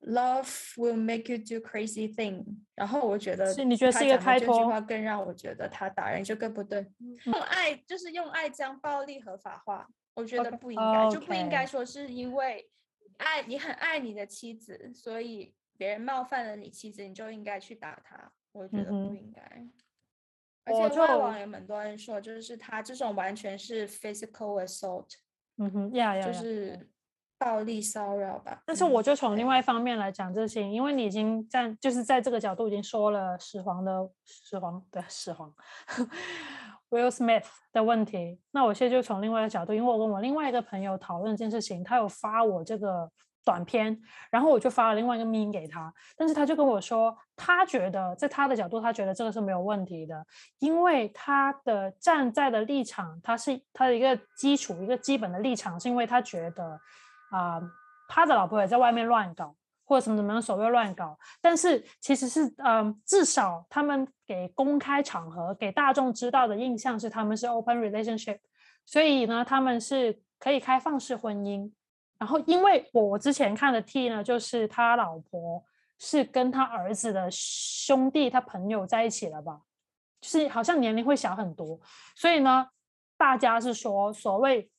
[0.00, 6.86] “Love will make you do crazy thing”，然后我觉得是你觉得他是一个讲的这句话更让我觉得他打人就更不对，
[7.24, 12.70] 用爱就是用爱将暴力合法化，我觉得不应该，就不应该说是因为
[13.18, 19.40] 爱你很爱你的妻子，所以别人冒犯了你妻子，你就应该去打他，我觉得不应该。
[20.64, 25.06] 而我且外就网有很多人说，就是他这种完全是 physical assault，
[25.56, 26.32] 嗯哼，呀呀就。
[26.34, 26.90] 是
[27.40, 28.60] 暴力骚扰吧。
[28.66, 35.54] 但是嗯我就从另外一方面来讲这些，因为你已经在就是在这个角度已经说了始皇的始皇对始皇
[36.90, 43.08] Will Smith 的问题，那我现在就从另外一个角度，因为我跟我另外一个朋友讨论这件事情，他有发我这个
[43.44, 50.26] 短片，然后我就发了另外一个 m e 给他，但是他就跟我说，他觉得在他的角度，他觉得这个是没有问题的，
[50.58, 56.80] 因为他的站在的立场，他是他的一个基础一个基本的立场，是因为他觉得。
[57.30, 57.60] 啊、
[58.08, 68.38] 他的老婆也在外面乱搞，或者什么什么样所谓乱搞，但是其实是嗯，至少他们给公开场合给大众知道的印象是他们是 open relationship，
[68.86, 71.70] 所以呢，他们是可以开放式婚姻。
[72.18, 75.64] 然后，因为我之前看的 T 呢，就是他老婆
[75.98, 79.60] 是跟他儿子的兄弟、他朋友在一起了吧，
[80.20, 81.78] 就是好像年龄会小很多，
[82.14, 82.68] 所以呢，
[83.16, 84.70] 大家是说所谓。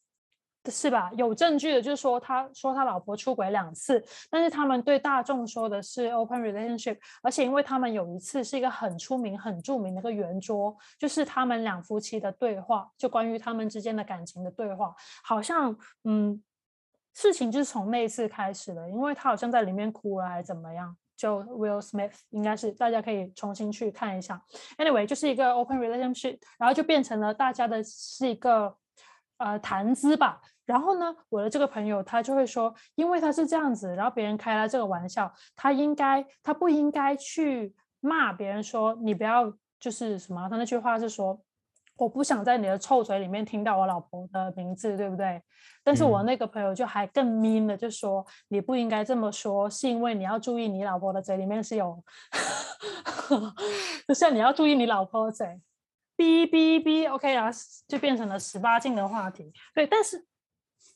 [0.69, 1.09] 是吧？
[1.15, 16.39] 有证据的，就是说他说他老婆出轨两次，但是他们对大众说的是 open relationship，而且因为他们有一次是一个很出名、很著名的一个圆桌，就是他们两夫妻的对话，就关于他们之间的感情的对话，好像嗯，
[17.13, 20.95] 事情就是从那一次开始的，因为他好像在里面哭了还是怎么样。
[21.17, 24.41] 就 Will Smith 应该是大家可以重新去看一下。
[24.77, 28.73] Anyway，就是一个 open relationship，然后就变成了大家的是一个
[29.35, 30.39] 呃谈资吧。
[30.65, 41.37] 然后呢，我的这个朋友他就会说，因为他是这样子，然后别人开了这个玩笑，他应该他不应该去骂别人说你不要就是什么，他那句话是说。
[41.99, 45.41] 我不想在你的臭嘴里面听到我老婆的名字，对不对？
[45.83, 52.01] 但是我嗯那个朋友就还更 mean 的，就说你不应该这么说，是因为你要注意你老婆的嘴里面是有
[54.07, 55.59] 就像你要注意你老婆的嘴，
[56.15, 57.49] 哔哔哔，OK 啊，
[57.85, 59.51] 就变成了十八禁的话题。
[59.75, 60.25] 对，但是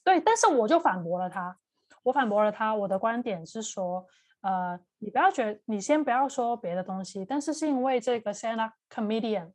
[0.05, 1.57] 对，但是我就反驳了他，
[2.03, 4.07] 我反驳了他，我的观点是说，
[4.41, 9.51] 呃，你不要觉得，你先不要说别的东西，但是是因为这个 stand up comedian。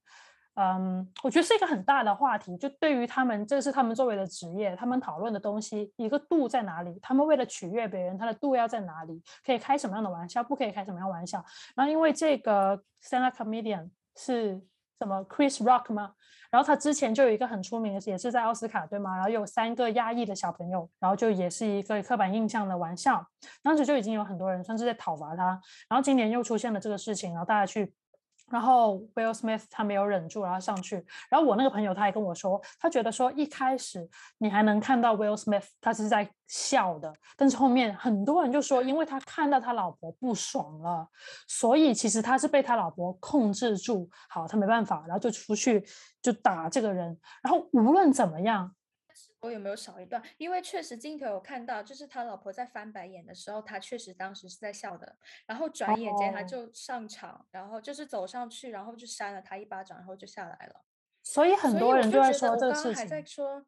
[0.60, 2.56] 嗯，我觉得是一个很大的话题。
[2.56, 6.98] 就对于他们，这是他们作为的职业，他们讨论的东西，一个度在哪里？
[7.00, 9.22] 他们为了取悦别人，他的度要在哪里？
[9.46, 10.42] 可以开什么样的玩笑？
[10.42, 11.44] 不可以开什么样玩笑？
[11.76, 14.60] 然后因为这个 stand up comedian 是
[14.98, 16.12] 什么 Chris Rock 吗？
[16.50, 19.14] 然后他之前就有一个很出名的，也是在奥斯卡对吗？
[19.14, 23.24] 然后有三个亚裔的小朋友，然后就也是一个刻板印象的玩笑。
[23.62, 25.60] 当时就已经有很多人算是在讨伐他。
[25.88, 27.94] 然后今年又出现了这个事情，然后大家去。
[28.50, 31.04] 然后 Will Smith 他没有忍住，然后上去。
[31.28, 34.08] 然后我那个朋友他还跟我说，他觉得说一开始
[34.38, 41.06] 你还能看到 Will Smith 他是在笑的，但是后面很多人就说，因为他看到他老婆不爽了，
[41.46, 45.84] 所以其实他是被他老婆控制住，好，他没办法，然后就出去
[46.22, 47.18] 就打这个人。
[47.42, 48.74] 然后无论怎么样。
[49.40, 50.22] 我有没有少一段？
[50.36, 55.16] 因为确实镜头有看到，就是他老婆在翻白眼的时候，他确实当时是在笑的。
[55.46, 60.84] 然后转眼间他就上场，然后就是走上去，然后就扇了他一巴掌，然后就下来了。
[61.22, 62.94] 所以很多人就在说这个事情。
[62.94, 63.66] 还在说，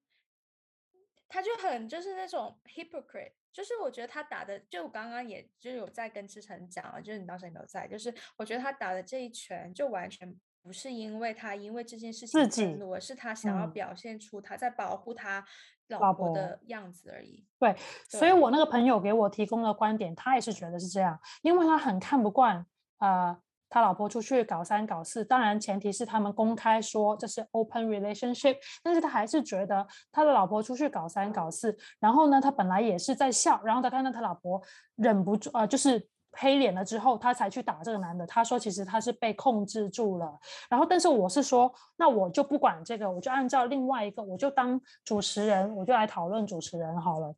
[1.28, 10.36] 他就很就是那种 hypocrite，就是我觉得他打的，就我刚刚也就有在跟志成讲了，就是你当时也没有在，就是我觉得他打的这一拳就完全。
[10.62, 15.44] 不是因为他因为这件事情愤怒，而是他想要表现出他在保护他
[15.88, 17.44] 老婆的样子而已。
[17.58, 17.74] 对，
[18.08, 22.64] 所以我那个朋友给我提供的观点，他也是觉得是这样，因为他很看不惯
[22.98, 23.38] 啊，
[23.70, 34.62] 他老婆出去搞三搞四，当然前提是他们公开说这是 open relationship，但是他还是觉得他的老婆出去搞三搞四，然后呢，他本来也是在笑，然后他看到他老婆
[34.96, 36.06] 忍不住啊，就是。
[36.32, 38.26] 黑脸了之后，他才去打这个男的。
[38.26, 40.38] 他说，其实他是被控制住了。
[40.68, 47.34] 然后，但是我是说，那我就不管这个，我就按照另外一个，我就当主持人，我就来讨论主持人好了。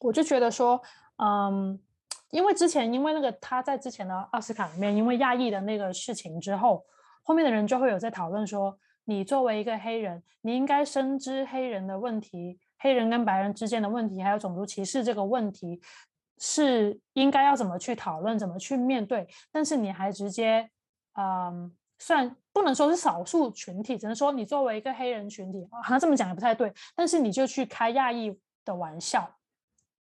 [0.00, 0.80] 我就觉得说，
[1.16, 1.78] 嗯，
[2.30, 6.84] 因为之前因为那个他在之前的奥斯卡里面，因为亚裔的那个事情之后，
[7.22, 15.80] 后面的人就会有在讨论说，你作为一个黑人，你应该深知黑人的问题，黑人跟白人之间的问题，还有种族歧视这个问题。
[16.40, 19.28] 是应该要怎么去讨论，怎么去面对？
[19.52, 20.68] 但是你还直接，
[21.18, 26.72] 嗯，算不能说是少数群体，只能说你作为一个黑人群体，好像这么讲也不太对。
[26.96, 29.36] 但是你就去开亚裔的玩笑，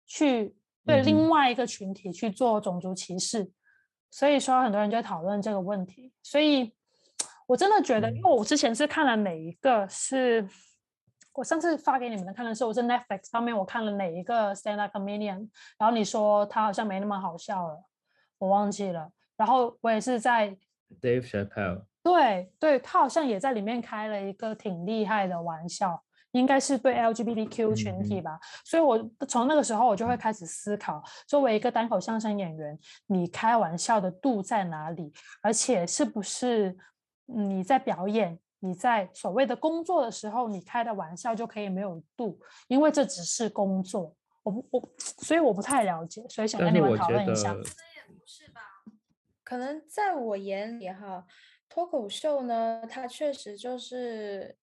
[0.05, 3.51] 去对另外一个群体去做种族歧视，
[4.11, 6.13] 所以说很多人就在讨论这个问题。
[6.21, 6.71] 所以
[7.47, 10.47] 我真的觉得，因为我之前是看了哪一个是。
[11.37, 15.47] 我上次发给你们的看的是我在 Netflix 上面我看了哪一个 stand up comedian，
[15.77, 17.83] 然后你说他好像没那么好笑了，
[18.39, 19.11] 我忘记了。
[19.35, 20.49] 然后我也是在
[20.99, 28.39] Dave Chappelle，对对，他好像也在里面开了一个挺厉害的玩笑，应该是对 LGBTQ 群体吧。
[28.65, 28.97] 所以我
[29.27, 35.13] 从那个时候我就会开始思考，作为一个单口相声演员，你开玩笑的度在哪里？
[35.43, 36.75] 而且是不是
[37.25, 38.39] 你在表演？
[38.59, 44.15] 你在所谓的工作的时候，你开的玩笑就可以没有度，因为这只是工作。
[44.43, 47.53] 我不我，所以我不太了解，所以想跟你们讨论一下。
[47.53, 47.61] 也
[48.13, 48.61] 不是吧？
[49.43, 51.25] 可能在我眼里哈，
[51.67, 54.55] 脱口秀呢，它确实就是。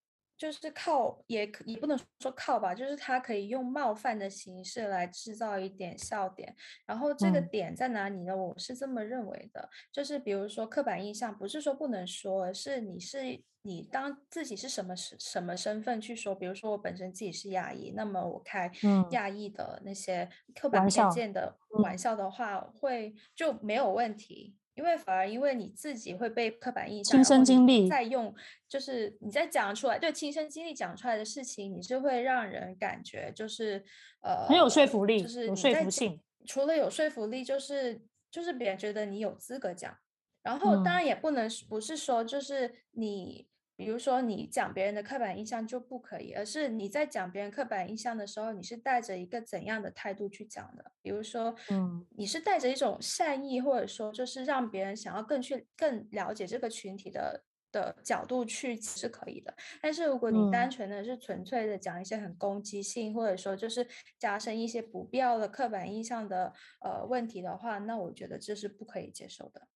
[0.44, 6.54] 就是靠，也可也不能说靠吧，就是他可以用冒犯的形式来制造一点笑点，
[6.84, 8.36] 然后这个点在哪里呢？
[8.36, 18.70] 我是这么认为的，就是比如说刻板印象，不是说不能说，而是你是你当自己是什么什什么身份去说，比如说我本身自己是亚裔，那么我开
[19.12, 24.54] 亚裔的那些刻板偏见的玩笑的话，会就没有问题。
[24.74, 28.34] 因为反而因为你自己会被刻板印象，亲身经历再用，
[28.68, 33.84] 就是你在讲出来，对亲身经历讲出来的事情，你是会让人感觉就是
[34.20, 36.20] 呃很有说服力，就是有说服性。
[36.46, 39.96] 除了有说服力，就是就是别人觉得你有资格讲。
[40.42, 43.48] 然后当然也不能不是说就是你。
[43.76, 50.92] 比如说，你讲别人的刻板印象就不可以，而是你在讲别人刻板印象的时候，你是带着一个怎样的态度去讲的？
[51.02, 59.52] 比如说，嗯，你是带着一种善意，或者说就是让别人想要更去更了解这个群体的的角度去是可以的。
[59.82, 63.84] 但是如果你单纯的是纯粹的讲一些很攻击性，或者说就是
[64.18, 69.66] 加深一些不必要的刻板印象的呃问题的话，那我觉得这是不可以接受的。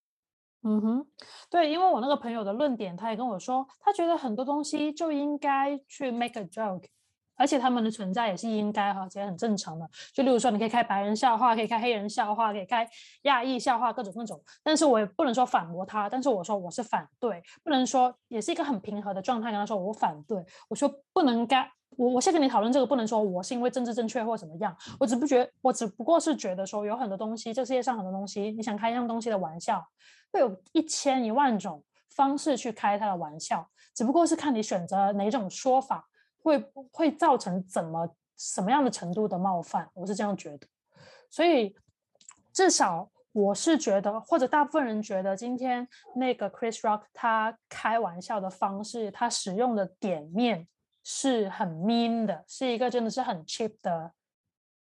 [0.65, 1.07] 嗯哼，
[1.49, 6.85] 对，因为我那个朋友的论点，他也跟我说，他觉得很多东西就应该去 make a joke，
[7.37, 9.89] 而且他们的存在也是应该哈，而且很正常的。
[10.13, 12.87] 就例如说，你可以开白人笑话，可以开黑人笑话，可以开
[13.23, 14.39] 亚裔笑话，各种各种。
[14.63, 20.45] 但是我也不能说反驳他，但是我说我是反对，不能说也是一个很平和的状态跟他说我反对。
[20.69, 24.77] 我说不能该我我先跟你讨论这个，不能说我是因为政治正确或怎么样。
[24.99, 29.85] 我只不觉我只不过是觉得说有很多东西，这世界上很多东西，你想开一样东西的玩笑，
[30.33, 36.09] 会有一千一万种方式去开他的玩笑，只不过是看你选择哪种说法。
[36.41, 36.59] 会
[36.93, 39.91] 会造成怎么什么样的程度的冒犯？
[39.93, 40.67] 我是这样觉得，
[41.29, 41.75] 所以
[42.53, 50.67] 至少我是觉得，或者大部分人觉得，今天那个 Chris Rock 他开玩笑的方式，他使用的点面
[51.03, 54.13] 是很 mean 的，是一个真的是很 cheap 的。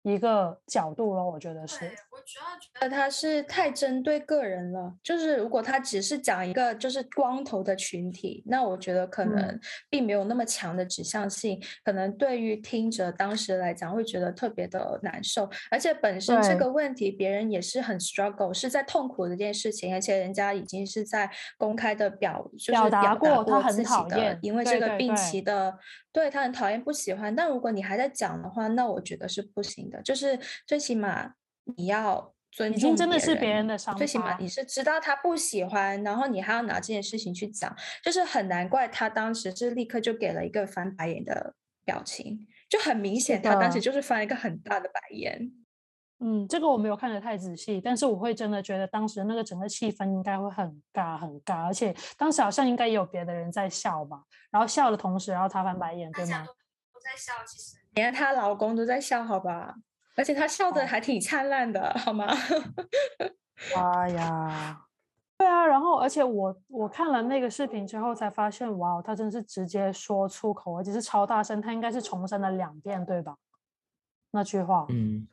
[0.03, 1.89] 一个角度咯，我觉得是。
[2.19, 4.93] 我主要觉得他是太针对个人了。
[5.01, 9.58] 就是如果他只是讲一个就是光头的群体，那我觉得可能
[9.89, 15.49] 并没有那么强的指向性，可能对于听者当时来讲会觉得特别的难受。
[15.71, 25.77] 而且本身这个问题，别人也是很 struggle，是在痛苦的一件事情，而且人家已经是在公开的表就是表达过他很讨厌，因为这个病期的。
[26.12, 30.01] 对他很讨厌不喜欢，但如果你还在讲的话，那我觉得是不行的。
[30.01, 31.36] 就是最起码
[31.77, 33.97] 你要尊重真的是别人的想法。
[33.97, 41.55] 最起码你是知道他不喜欢，然后你还要拿这件事情去讲，就是很难怪他当时是立刻就给了一个翻白眼的
[41.86, 45.51] 表情，就很明显他当时就是翻一个很大的白眼。
[46.21, 56.45] 嗯，这个我没有看得太仔细，但是我会真的觉得当时那个整个气氛应该会很尬很尬，而且当时好像应该也有别的人在笑吧，然后笑的同时，然后他翻白眼，对吗？
[56.45, 59.75] 都在笑，其实连她老公都在笑，好吧？
[60.19, 62.27] 而且他笑的还挺灿烂的，好吗？
[63.73, 64.82] 哎呀，
[65.38, 73.38] 对啊，然后而且我我看了那个视频之后才发现，哇，他真是直接说出口，而且是超大声，他应该是重申了两遍，对吧？
[74.32, 75.25] 那句话，嗯。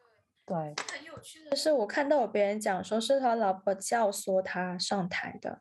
[0.47, 5.61] 对，很有趣的是，我看到有别人讲说是他老婆教唆他上台的。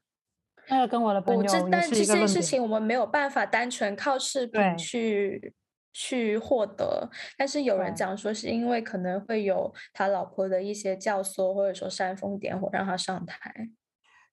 [0.70, 5.56] 那个跟我的朋友也但这件事情我们没有办法单纯靠视频去
[5.98, 7.10] 去获得。
[7.38, 13.70] 但是有人讲说是因为可能会有他老婆的一些教唆，或者说煽风点火让他上台。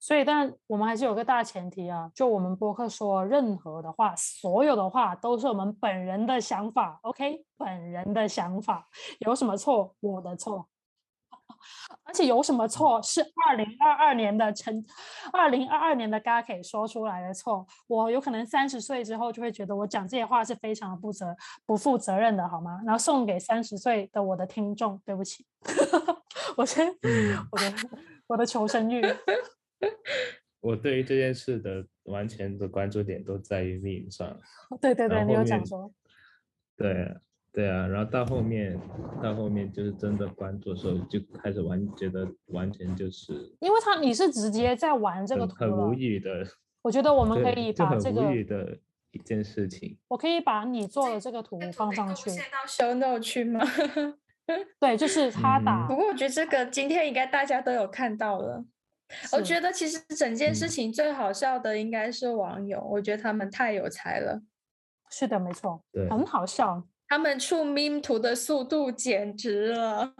[0.00, 7.44] 所以，但我们还是有个大前提啊，就我们播客说任何的话，所有的话都是我们本人的想法，OK？
[7.56, 8.88] 本人的想法
[9.20, 9.94] 有什么错？
[10.00, 10.66] 我的错，
[12.04, 14.84] 而且有什么错是二零二二年的成，
[15.32, 17.66] 二零二二年的 Gaki 说出来的错。
[17.86, 21.34] 我有可能三十岁之后就会觉得我讲这些话是非常的不责
[21.66, 22.80] 不负责任的，好吗？
[22.84, 25.46] 然后送给三十岁的我的听众，对不起，
[26.56, 26.88] 我先
[27.50, 27.74] 我的
[28.26, 29.02] 我的求生欲。
[30.60, 34.38] 我对于这件事的完全的关注点都在于命上。
[34.80, 35.92] 对对对，你有讲说。
[36.76, 37.14] 对
[37.52, 38.80] 对啊，然后到后面，
[39.22, 43.54] 到后面就是真的关注的时候，就开始完觉得完全就是。
[43.60, 46.46] 因为他你是直接在玩这个图很无语的。
[46.80, 48.22] 我觉得我们可以把这个。
[48.22, 48.78] 无语的
[49.10, 49.98] 一件事情。
[50.08, 52.30] 我可以把你做的这个图放上去。
[52.30, 53.60] 到 show note 去吗？
[54.80, 55.86] 对，就是他打。
[55.86, 58.64] 不过我觉得这个今天应该大家都有看到了。
[59.30, 64.40] 我觉得其实整件事情最好笑的应该是网友，我觉得他们太有才了。
[65.10, 66.82] 是的，没错，对，很好笑。
[67.12, 70.14] 他们出 meme 图的速度简直了。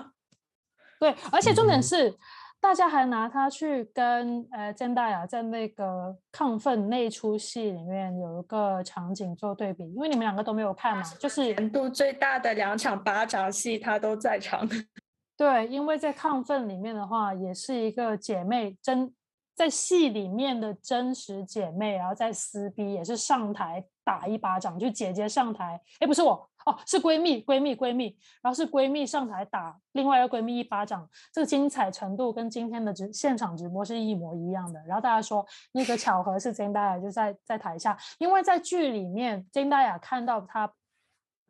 [1.01, 2.15] 对，而且重点是，
[2.61, 14.69] 大家还拿他去跟呃曾大雅在那个亢奋那出戏里面有一个场景做对比，因为你们两个都没有看嘛，就是年度最大的两场巴掌戏，他都在场。
[15.35, 19.15] 对，因为在亢奋里面的话，也是一个姐妹真
[19.57, 34.81] 在戏里面的真实姐妹，然后在撕逼，也是上台打一巴掌，就姐姐上台，哎，不是我哦，是闺蜜，闺蜜，闺蜜，然后是闺蜜上台打另外一个闺蜜一巴掌，这个精彩程度跟今天的直现场直播是一模一样的。
[34.87, 40.73] 然后大家说那个巧合是金大雅就在在台下，因为在剧里面金大雅看到她。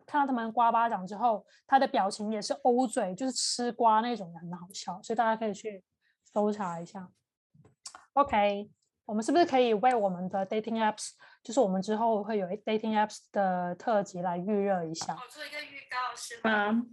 [0.04, 5.82] 看到他们刮巴掌之后，他的表情也是欧嘴，就是吃瓜那种，很好笑，所以大家可以去
[6.24, 7.08] 搜查一下。
[8.14, 8.68] OK，
[9.06, 11.12] 我们是不是可以为我们的 dating apps，
[11.42, 15.16] 就是我们之后会有 dating apps 的特辑来预热一下？
[15.28, 16.86] 做一个预告是吗？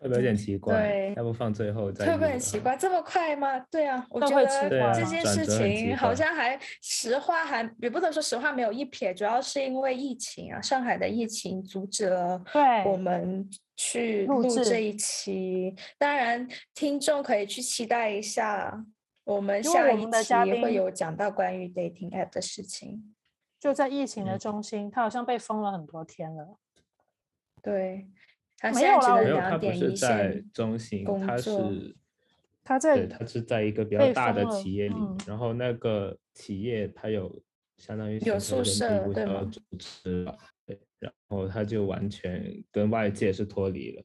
[0.00, 0.74] 会不会有点奇怪？
[0.74, 2.06] 对，要不放最后再？
[2.06, 2.76] 会不会很奇怪？
[2.76, 3.60] 这么快吗？
[3.70, 4.44] 对啊，我觉得
[4.92, 12.42] 这件事情好像还实话还也不能说实话没有一撇，主要是因为疫情啊，上海的疫情阻止了
[12.84, 15.72] 我们去录这一期。
[15.96, 18.84] 当然，听众可以去期待一下，
[19.22, 23.14] 我们下一期会有讲到关于 dating app 的事情。
[23.62, 26.58] 就在疫情的中心，他好像被封了很多天了。
[27.62, 28.08] 对，
[28.58, 30.44] 他没有啦现在只能没有，他两点一不是在。
[30.52, 31.96] 中心，他工作是
[32.64, 37.40] 他在对，他是在一个比较大的企业里，嗯然后那个企业它有
[37.78, 40.36] 相当于有宿舍对吗的组织吧，
[40.66, 44.02] 对，然后他就完全跟外界是脱离了。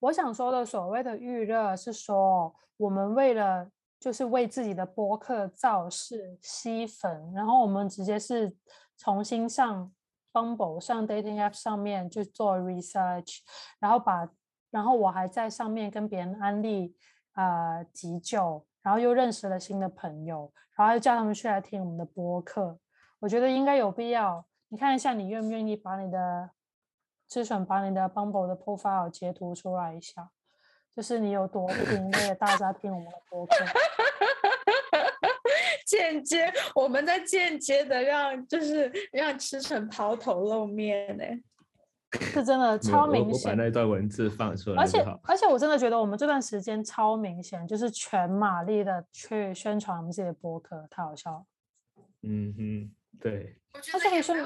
[0.00, 3.70] 我想说的所谓的预热是说，我们为了
[4.02, 8.52] 就是为自己的播客造势吸粉，然后我们直接是
[8.98, 9.92] 重新上
[10.32, 13.38] Bumble 上 dating app 上面去做 research，
[13.78, 14.28] 然后把
[14.72, 16.96] 然后我还在上面跟别人安利
[17.34, 22.76] 啊急救，然后又认识了新的朋友，然后又叫他们去来听我们的播客，
[23.20, 24.44] 我觉得应该有必要。
[24.66, 26.50] 你看一下，你愿不愿意把你的
[27.28, 30.32] 之选把你的 Bumble 的 profile 截图出来一下，
[30.94, 33.54] 就是你有多拼，为了大家听我们的播客。
[35.86, 41.24] 间接，我们在间接的让就是让吃成抛头露面呢、
[42.18, 45.04] 是真的超明显我把，那段文字放出来而且。
[45.24, 51.44] 而且我真的觉得我们这段时间超明显，就是全马力的去宣传我们自己的播客，太好笑了。
[52.22, 52.90] 嗯哼，
[53.22, 54.36] 对，我觉而且还说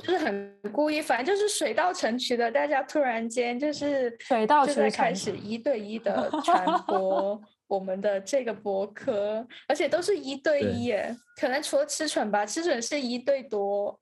[0.00, 13.98] 就是很故意，反正就是水到渠成的，大家突然间就是 水到就在渠成开始一对一的 传播我们的这个博客，而且都是一对对一耶，可能除了吃蠢吧，吃蠢是一对多，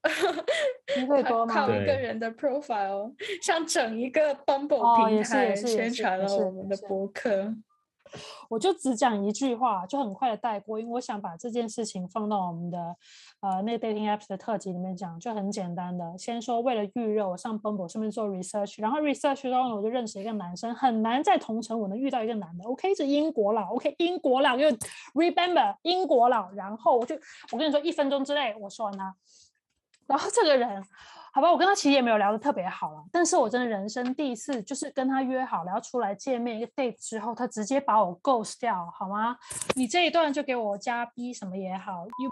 [0.96, 3.12] 一 对多吗靠一个人的 profile，
[3.42, 7.52] 像整一个 Bumble 哦平台宣传了我们的博客。
[8.48, 12.96] 我就只讲一句话，就很快的带过，因为我想把这件事情放到我们的
[13.40, 24.68] 呃那 dating apps 的特辑里面讲，就很简单的，先说为了预热，我上 Bumble 上面做 research，然后 research 之后，我就认识一个男生，很难在同城我能遇到一个男的，OK，是英国佬，OK，英国佬又
[25.14, 27.14] remember 英国佬，然后我就
[27.50, 29.14] 我跟你说，一分钟之内我说完他，
[30.06, 30.84] 然后这个人。
[31.34, 39.38] 好吧，我跟他其实也没有聊得特别好了，但是我真的人生第一次就是跟他约好了要出来见面一个 date 之后，他直接把我 ghost 掉，好吗？
[39.74, 42.30] 你这一段就给我加 B 什么也好，you，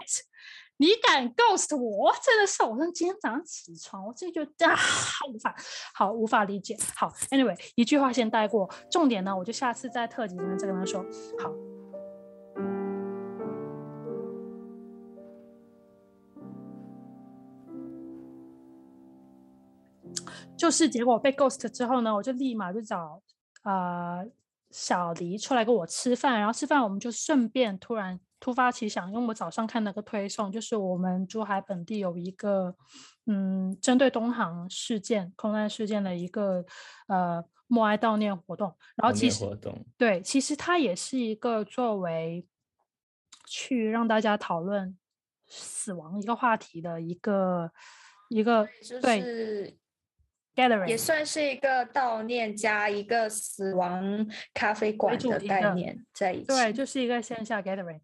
[0.78, 4.76] 你敢 ghost 我，真的是我从今天早上起床，我这就啊
[5.32, 5.54] 无法
[5.94, 6.76] 好无法理解。
[6.96, 11.04] 好，anyway，一句话先带过，重点呢，我就下次在特辑里面再跟他说。
[11.38, 11.71] 好。
[20.62, 23.20] 就是结果被 ghost 之后呢，我就立马就找
[23.64, 24.24] 呃
[24.70, 32.72] 小黎出来跟我吃饭，然后吃饭我们就顺便突然突发奇想，因为我早上看那个推送，就是我们珠海本地有一个
[33.26, 36.64] 嗯针对东航事件空难事件的一个
[37.08, 42.46] 呃默哀悼念活动，然后其实活动，对，其实它也是一个作为
[43.48, 44.96] 去让大家讨论
[45.48, 47.68] 死亡一个话题的一个
[48.28, 49.76] 一个就对是
[50.54, 56.46] gathering，也算是一个悼念加一个死亡咖啡馆的概念在一起。
[56.46, 58.00] 对，就是一个线下 gathering。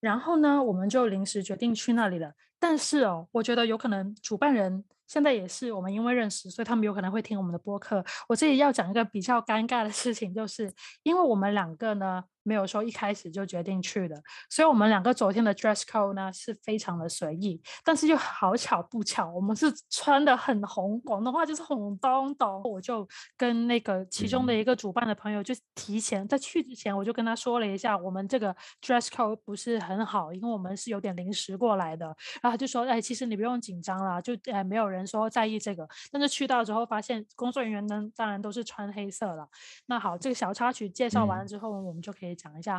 [0.00, 2.32] 然后呢，我们就临时决定去那里了。
[2.58, 8.04] 但是哦，我觉得有可能主办人现在也是我们因为认识，所以他们有可能会听我们的播客。
[8.28, 22.62] 我这里要讲一个比较尴尬的事情，就是因为我们两个呢没有说一开始就决定去的，所以我们两个昨天的 dress code 呢是非常的随意，但是又好巧不巧，我们是穿的很红，广东话就是红咚咚。
[22.64, 32.04] 我就跟那个其中的嗯一个主办的朋友就提前在去之前，我就跟他说了一下，我们这个 dress code 不是很好，因为我们是有点临时过来的。
[32.42, 35.88] 然后他就说，哎，其实你不用紧张啦，就哎没有人说在意这个。
[36.12, 39.48] 但是去到之后发现，工作人员呢当然都是穿黑色了。
[39.86, 42.76] 那好，这个小插曲介绍完了嗯之后，我们就可以讲一下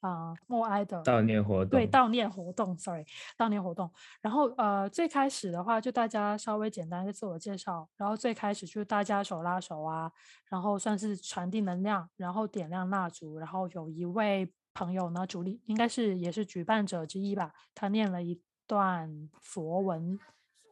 [0.00, 3.04] 啊、呃默哀的悼念活动，对悼念活动，sorry，
[3.38, 3.90] 悼念活动。
[4.20, 10.10] 然后呃，最开始的话就大家稍微简单一个自我介绍，然后最开始就是大家手拉手啊，
[10.48, 20.18] 然后算是传递能量，然后点亮蜡烛，然后有一位朋友呢，主力应该是也是举办者之一吧，他念了一段佛文。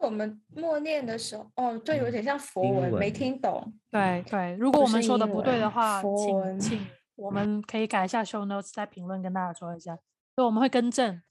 [0.03, 3.73] 我们默念的时候，哦，对，有嗯点像佛英文，没听懂。
[3.91, 9.95] 对对，如果我们说的不对的话，请佛文请我们可以改一下 show notes，在评论跟大家说一下，
[10.35, 11.23] 所以我们会更正。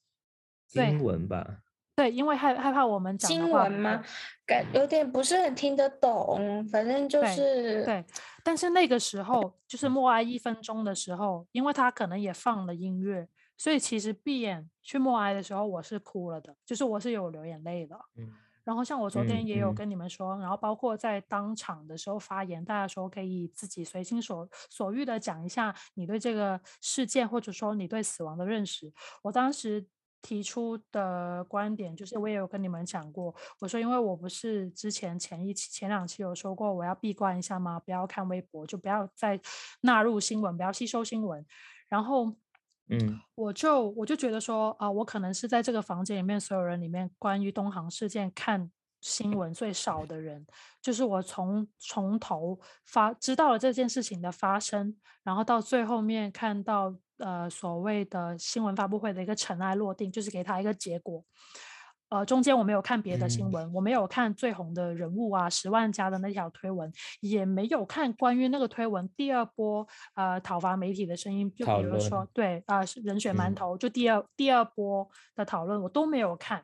[0.74, 1.58] 对英文吧，
[1.98, 4.02] 对，因为害害怕我们讲的经话不文吗？
[4.46, 8.06] 感有点不是很听得懂，反正就对是对，
[8.42, 18.00] 但是那个时候就是默哀一分钟的时候，因为他可能也放了音乐，所以其实闭眼去默哀的时候，我是哭了的，就是我是有流眼泪的。
[18.16, 18.32] 嗯，
[18.72, 28.90] 然后像我昨天嗯也有嗯跟你们说，然后包括在当场的时候发言，大家说可以自己随心所所欲的讲一下你对这个事件或者说你对死亡的认识。
[29.24, 29.86] 我当时
[30.22, 37.78] 提出的观点，就是我也有跟你们讲过，我说因为我不是之前前一期、前两期有说过我要闭关一下吗？
[37.78, 39.38] 不要看微博，就不要再
[39.82, 41.46] 纳入新闻，不要吸收新闻。
[41.90, 42.34] 然后，
[42.90, 50.46] 嗯，我就我就觉得说啊，我可能是在这个房间里面所有人里面关于东航事件看新闻最少的人，
[50.82, 56.96] 就是我从从头发知道了这件事情的发生，然后到最后面看到。
[57.24, 61.24] 呃，所谓的新闻发布会的一个尘埃落定，就是给他一个结果。
[62.12, 66.91] 呃，中间我没有看别的新闻，我没有看最红的人物啊，十万加的那条推文，
[67.22, 76.62] 也没有看关于那个推文第二波呃讨伐媒体的声音，就比如说对啊，人血馒头，就第二第二波的讨论我都没有看，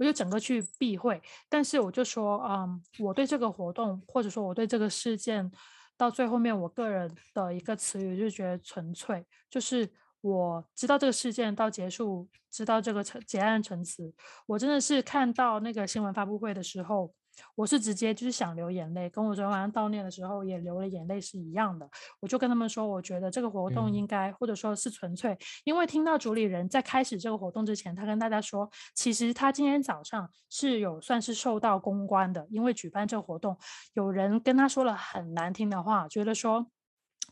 [0.00, 1.22] 我就整个去避讳。
[1.48, 5.50] 但是我就说，嗯，我对这个活动或者说我对这个事件。
[5.96, 9.84] 到最后面，我个人的一个词语就觉得纯粹，就是
[10.20, 14.12] 我知道这个事件到结束，知道这个成结案陈词，
[14.46, 17.12] 我真的是看到那个新闻发布会的时候。
[17.54, 21.88] 我是直接就是想流眼泪，跟我昨天晚上悼念的时候也流了眼泪是一样的。
[22.18, 33.56] 我就跟他们说，我觉得这个活动应该或者说是纯粹，因为听到主理人在开始这个活动之前，他跟大家说，其实他今天早上是有算是受到公关的，因为举办这个活动，
[33.94, 36.66] 有人跟他说了很难听的话，觉得说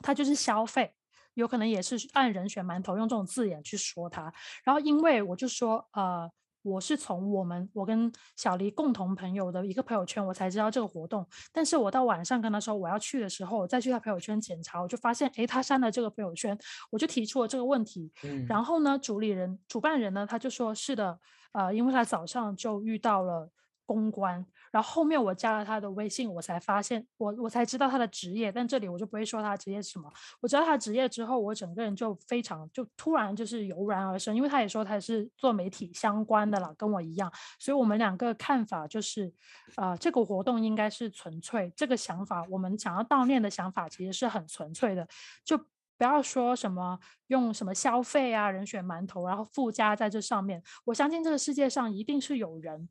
[0.02, 0.94] 他就是消费，
[1.36, 4.30] 有可能也是按人选馒头用这种字眼去说他。
[4.64, 6.30] 然后因为我就说，呃。
[6.68, 11.24] 我是从我们我跟小黎共同朋友的一个朋友圈，我才知道这个活动。
[11.52, 16.58] 但是我到晚上跟他说我要去的时候，我再去他朋友圈检查，我就发现，哎，他删了这个朋友圈，
[16.90, 18.10] 我就提出了这个问题。
[18.48, 21.16] 然后呢，主理人、主办人呢，他就说是的，
[21.52, 23.48] 呃，因为他早上就遇到了。
[23.88, 24.44] 公关，
[24.76, 30.12] 然后后面我加了他的微信，我才发现我我才知道他的职业，但这里我就不会说他职业是什么。
[30.38, 39.32] 我知道他职业之后，我整个人就非常就突然就是油然而生，因为他也说他是做媒体相关的了，跟我一样，所以我们两个看法就是，
[39.76, 45.08] 呃，这个活动应该是纯粹，这个想法我们想要悼念的想法其实是很纯粹的，
[45.42, 46.98] 就不要说什么
[47.28, 50.62] 用什么消费啊、人选馒头，然后附加在这上面。
[50.84, 52.90] 我相信这个世界上一定是有人。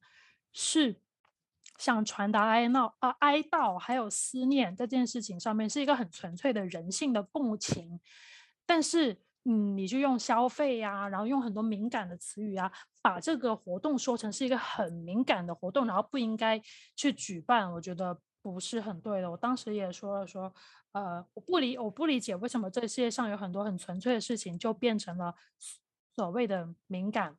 [0.58, 1.02] 是
[1.78, 7.99] 想传达哀悼啊哀悼，还有思念这件事情上面是一个很纯粹的人性的共情，
[8.65, 12.71] 但是嗯，你就用消费呀，然后用很多敏感的词语啊，
[13.01, 16.59] 把这个活动说成是一个很敏感的活动，然后不应该
[16.95, 19.30] 去举办，我觉得不是很对的。
[19.30, 20.51] 我当时也说了说，
[20.93, 25.36] 呃，我不理我不理解为什么这世界上有很多很纯粹的事情就变成了
[26.15, 27.38] 所谓的敏感。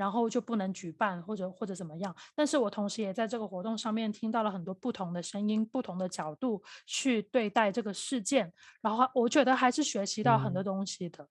[0.00, 2.16] 然后就不能举办，或者或者怎么样？
[2.34, 11.28] 但是我同时也在这个活动上面听到了很多不同的声音、不同的角度去对待这个事件，然后我觉得还是学习到很多东西的。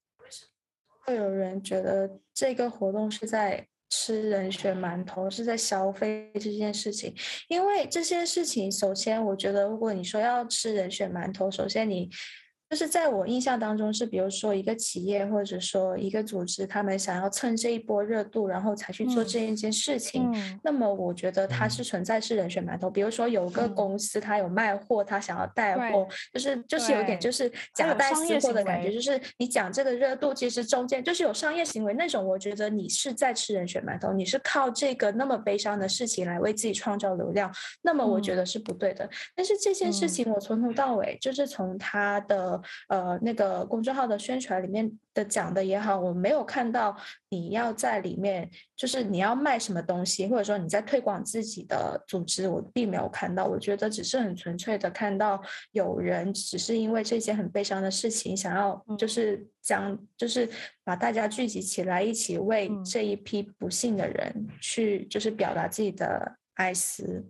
[1.03, 7.11] 会有人觉得这个活动是在吃人血馒头，是在消费这件事情？
[7.47, 12.07] 因为这些事情，首先我觉得，如果你说要吃人血馒头，首先你。
[12.69, 20.31] 就是在我印象当中，是比如说一个企业或者说一个组织，他们想要蹭这一波热度，然后才去做这一件事情。
[20.61, 22.87] 那么我觉得它是存在是人血馒头。
[22.87, 28.93] 比如说有个公司，它有卖货，它想要带货，就是就是有点就是假带私货的感觉。
[28.93, 32.23] 就是你讲这个热度，其实中间就是有商业行为那种。
[32.23, 37.51] 我觉得你是在吃人血馒头，你是靠这个那么悲伤的事情来为自己创造流量，
[37.81, 39.09] 那么我觉得是不对的。
[39.35, 42.58] 但是这件事情我从头到尾就是从他的。
[42.87, 46.95] 呃，那个公众号的宣传里面的讲的也好，我没有看到
[47.29, 53.45] 你要在里面，就是你要卖什么东西，或者说你在推广自己的组织，我并没有看到。
[53.45, 55.41] 我觉得只是很纯粹的看到
[55.71, 60.49] 有人只是因为这些很悲伤的事情，想要就是将就是
[60.83, 67.25] 把大家聚集起来，一起为这一批不幸的人去就是表达自己的哀思。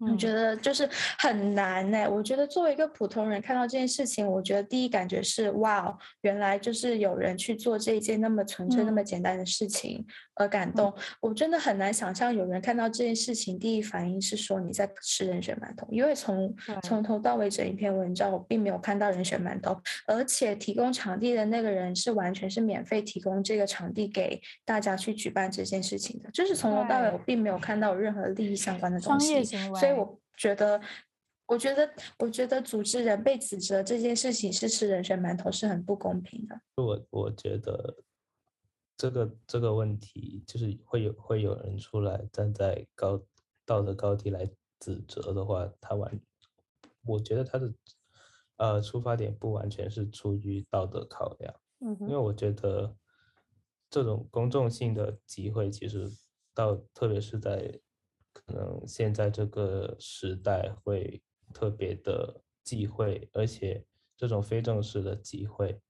[0.00, 0.88] 我觉得就是
[1.18, 2.06] 很难呢。
[2.10, 10.92] 我觉得作为一个普通人看到这件事情，我觉得第一感觉是哇，原来就是有人去做这一件那么纯粹、那么简单的事情而感动。
[11.20, 15.86] 我真的很难想象有人看到这件事情，第一反应是说你在吃人血馒头。
[15.90, 29.93] 因为从从头到尾整一篇文章，我并没有看到人血馒头，而且提供场地的那个人是完全是免费提供这个场地给大家去举办这件事情的，就是从头到尾我并没有看到有任何利益相关的东西，所以。
[29.94, 30.80] 我觉得，
[31.46, 36.60] 我觉得，我觉得组织人被指责这件事情是吃人血馒头是很不公平的。
[36.76, 37.96] 我我觉得
[38.96, 43.20] 这个这个问题就是会有会有人出来站在高
[43.64, 44.44] 道德高地来
[44.80, 46.20] 指责的话，他完，
[47.06, 47.72] 我觉得他的
[48.56, 52.94] 呃出发点不完全是出于道德考量，嗯，因为我觉得
[53.90, 56.10] 这种公众性的集会，其实
[56.54, 57.80] 到特别是在
[58.46, 61.22] 可能现在这个时代会
[61.52, 63.84] 特别的忌讳，而且
[64.16, 65.80] 这种非正式的集会，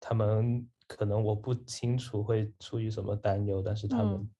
[0.00, 4.30] 他们可能我不清楚会出于什么担忧，但是他们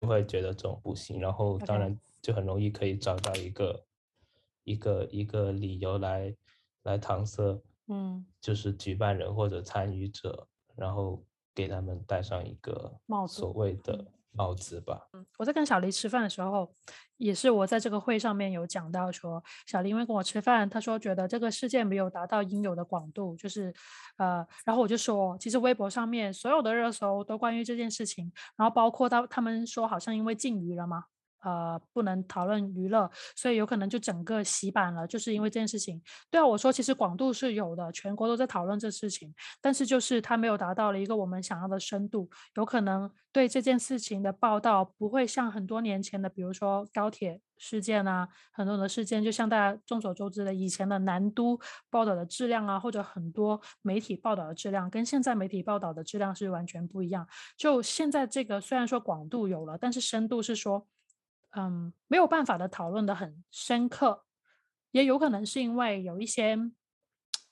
[0.00, 1.98] 会觉得这种不行，然后当然。
[2.22, 3.86] 就很容易可以找到一个
[4.64, 6.34] 一个一个理由来
[6.82, 10.48] 来搪塞，嗯，就是举办人或者参与者。
[10.74, 11.24] 然后
[11.54, 12.92] 给他们戴上一个
[13.28, 14.04] 所谓的
[14.36, 15.08] 帽子吧。
[15.12, 16.72] 嗯我在跟小黎吃饭的时候，
[17.16, 23.74] 也是我在这个会上面有讲到说，小黎因为跟我吃饭，他说觉得这个事件没有达到应有的广度，就是
[24.18, 31.04] 呃，然后我就说，其实微博上面所有的热搜都关于这件事情，然后包括到他们说好像因为禁娱了嘛。
[31.40, 36.02] 呃，不能讨论娱乐，所以有可能就整个洗版了，就是因为这件事情。
[36.30, 51.58] 对啊，我说其实广度是有的，全国都在讨论这事情，但是就是它没有达到了一个我们想要的深度，有可能对这件事情的报道不会像很多年前的，比如说高铁事件啊，很多的事件，就像大家众所周知的以前的南都
[51.90, 57.26] 报道的质量啊，或者很多媒体报道的质量，跟现在媒体报道的质量是完全不一样。
[57.56, 60.84] 就现在这个虽然说广度有了，但是深度是说。
[61.58, 64.24] 嗯，没有办法的讨论的很深刻，
[64.90, 66.54] 也有可能是因为有一些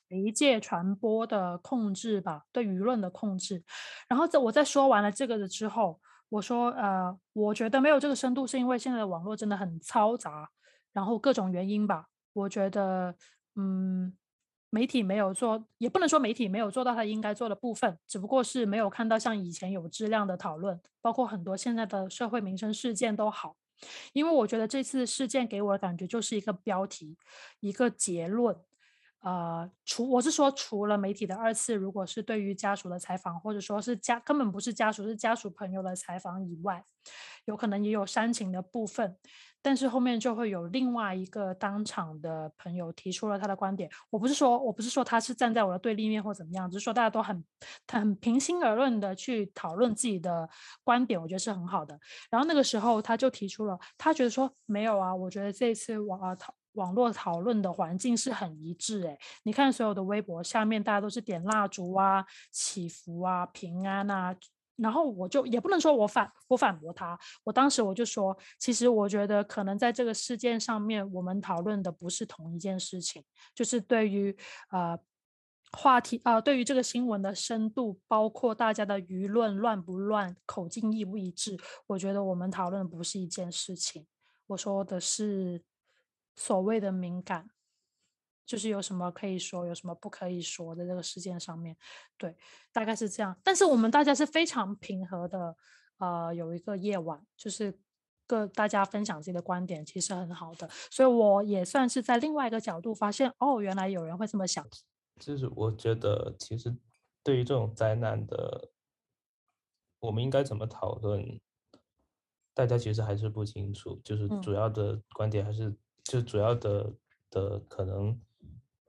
[0.08, 3.64] 媒介传播的控制吧，对舆论的控制。
[4.06, 5.98] 然后在我在说完了这个的之后，
[6.28, 10.50] 我说，呃，我觉得没有这个深度，是因为现在的网络真的很嘈杂，
[10.92, 12.08] 然后各种原因吧。
[12.34, 13.14] 我觉得，
[13.54, 14.14] 嗯，
[14.68, 23.56] 媒体没有做，也不能说媒体没有做到他应该做的部分，只不过是没有看到像以前有质量的讨论，包括很多现在的社会民生事件都好。
[24.12, 27.16] 因为我觉得这次事件给我的感觉就是一个标题，
[27.60, 28.56] 一个结论。
[29.20, 36.84] 呃，除我是说，除了媒体的二次，如果是对于家属的采访，或者说是家根本不是家属，是家属朋友的采访以外，
[37.46, 39.16] 有可能也有煽情的部分。
[39.64, 43.88] 但是后面就会有另外一个当场的朋友提出了他的观点。
[44.10, 47.42] 我不是说我不是说他是站在我的对立面或怎么样，只是说大家都很
[47.88, 50.46] 很平心而论的去讨论自己的
[50.84, 51.98] 观点，我觉得是很好的。
[52.30, 64.36] 然后那个时候他就提出了，他觉得说没有啊，我觉得这次网啊讨网络讨论的环境是很一致诶，你看所有的微博下面大家都是点蜡烛啊、祈福啊、平安啊。
[64.76, 73.22] 然后我就也不能说我反我反驳他，我当时我就说，其实我觉得可能在这个事件上面，我们讨论的不是同一件事情，
[73.54, 74.36] 就是对于
[74.70, 74.98] 呃
[75.72, 81.56] 话题啊，对于这个新闻的深度，包括大家的舆论乱不乱，口径一不一致，
[81.86, 84.06] 我觉得我们讨论的不是一件事情。
[84.48, 85.62] 我说的是
[86.36, 87.50] 所谓的敏感。
[88.46, 91.74] 就是有什么可以说，有什么不可以说的这个事件上面，
[92.18, 92.36] 对，
[92.72, 93.34] 大概是这样。
[93.42, 95.56] 但是我们大家是非常平和的，
[95.96, 97.78] 呃，有一个夜晚，就是
[98.26, 100.68] 各大家分享自己的观点，其实很好的。
[100.90, 104.66] 所以我也算是在另外一个角度发现，哦，原来有人会这么想。
[105.18, 106.76] 就是我觉得，其实
[107.22, 108.70] 对于这种灾难的，
[110.00, 111.40] 我们应该怎么讨论，
[112.52, 113.98] 大家其实还是不清楚。
[114.04, 116.92] 就是主要的观点还是，就主要的
[117.30, 118.20] 的可能。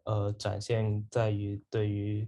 [0.06, 2.28] 呃，展现在于对于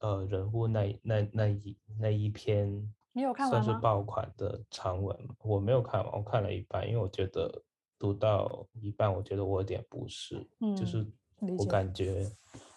[0.00, 2.68] 呃人物那那那一那一篇，
[3.12, 7.62] 你有看完算是爆款的长文，我没有看完，我看了一半，因为我觉得
[7.98, 10.46] 读到一半，我觉得我有点不适，
[10.76, 11.06] 就是
[11.56, 12.30] 我感觉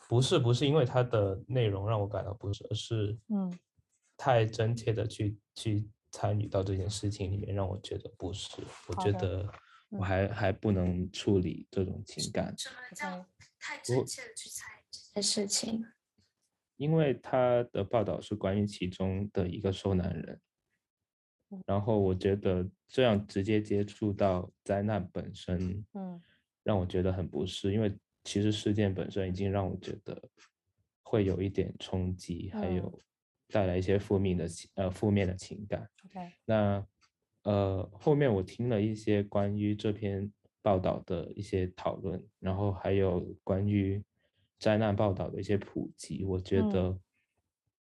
[0.08, 3.52] 不是不是因为它的内容让我感到不适，而是嗯。
[4.18, 9.46] 太真切的去去参与到这件事情里面，让我觉得不适，我觉得
[9.90, 12.56] 我还还不能处理这种情感。
[12.58, 13.26] 什么叫？
[13.66, 15.84] 太真切的去猜这件事情，
[16.78, 20.40] 因为他的报道是关于其中的一个受难人，
[21.66, 26.22] 然后我觉得这样直接接触到灾难本身，嗯，
[26.62, 27.92] 让我觉得很不适，因为
[28.24, 30.22] 其实事件本身已经让我觉得
[31.02, 33.02] 会有一点冲击，还有
[33.48, 35.90] 带来一些负面的呃负面的情感。
[36.06, 36.88] OK，那
[37.42, 40.32] 呃后面我听了一些关于这篇。
[40.66, 44.04] 报道的一些讨论，然后还有关于
[44.58, 47.00] 灾难报道的一些普及，我觉得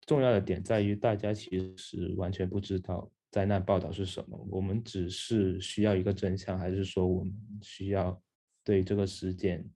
[0.06, 4.40] 重要的点在于大家其实完全不知道灾难报道是什么。
[4.52, 8.22] 我们只是需要一个真相，还是说我们需要
[8.64, 9.68] 对这个事件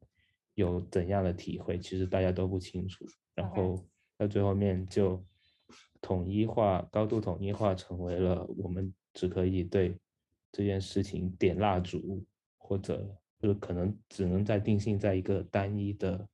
[0.53, 1.79] 有怎样的体会？
[1.79, 3.03] 其实大家都不清楚。
[3.33, 3.83] 然后
[4.19, 5.19] 到最后面就
[5.99, 9.97] 统一化、高度统一化，成为了我们只可以对
[10.51, 12.23] 这件事情点蜡烛。
[12.63, 13.05] 或者
[13.39, 16.25] 就是可能只能在定性在一个单一的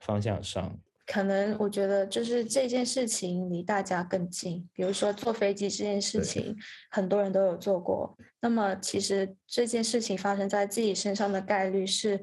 [0.00, 0.76] 方向上，
[1.06, 6.56] 可能我觉得就是这件事情离大家更近，比如说坐飞机这件事情，
[6.90, 8.18] 很多人都有做过。
[8.40, 12.20] 那么其实这件事情发生在自己身上的概率是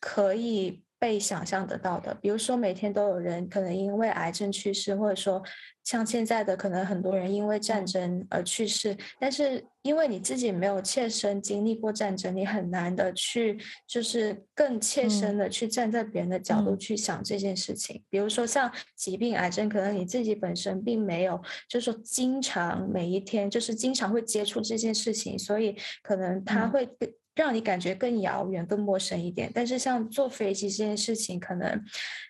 [0.00, 2.14] 可以被想象得到的。
[2.22, 5.42] 比如说每天都有人可能因为癌症去世，或者说。
[5.84, 18.02] 像现在的可能很多人因为战争而去世，但是因为你自己没有切身经历过战争，你很难的去就是更切身的去站在别人的角度去想这件事情。
[18.08, 21.38] 比如说像疾病癌症，可能你自己本身并没有，
[21.68, 26.88] 就是说经常每一天就是经常会接触这件事情，所以可能他会
[27.34, 29.50] 让你感觉更遥远、更陌生一点。
[29.54, 31.82] 但是像坐飞机这件事情，可能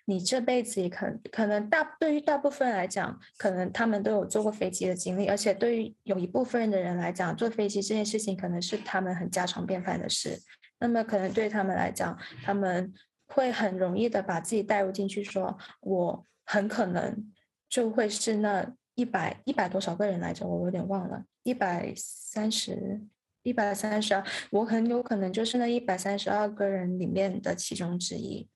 [0.05, 10.39] 你这辈子也可可能大对于大部分来讲，可能他们都有坐过飞机的经历，而且对于有一部分的人来讲，坐飞机这件事情可能是他们很家常便饭的事。
[10.79, 12.93] 那么可能对他们来讲，他们
[13.27, 17.31] 会很容易的把自己带入进去，说我很可能
[17.69, 23.01] 就会是那一百一百多少个人来着，我有点忘了，一百三十。
[23.45, 28.49] 一百三十二，我很有可能就是那一百三十二个人里面的其中之一，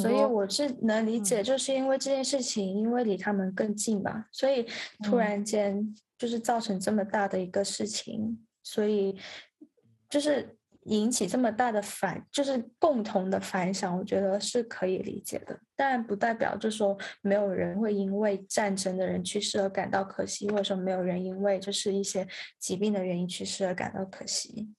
[0.00, 4.66] 所以我是能理解，就是因为这件事情，因为离他们更近吧，所以
[5.02, 9.18] 突然间就是造成这么大的一个事情，所以
[10.08, 10.56] 就是。
[10.84, 15.58] 引起这么大的反，就是共同的反响，我觉得是可以理解的。
[15.74, 22.28] 但不代表就说没有人会因为战争的人去世而感到可惜，或者说没有人因为就是一些
[22.58, 24.74] 疾病的原因去世而感到可惜。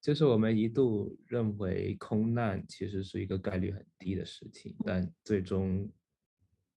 [0.00, 5.90] 就是我们一度认为空难其实是一个概率很低的事情，但最终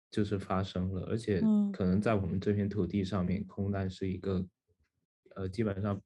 [0.09, 1.39] 就是发生了，而且
[1.71, 4.43] 可能在我们这片土地上面，空难是一个
[5.35, 6.01] 呃基本上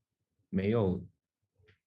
[0.50, 1.02] 没有。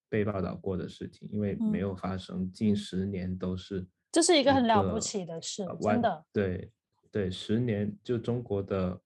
[0.09, 6.25] 被报道过的事情，因为没有发生，近十年都是，这是一个很了不起的事，真的。
[6.33, 6.71] 对
[7.11, 9.01] 对，十年就中国的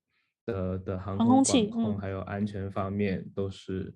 [0.47, 3.95] 的的航空管控还有安全方面都是，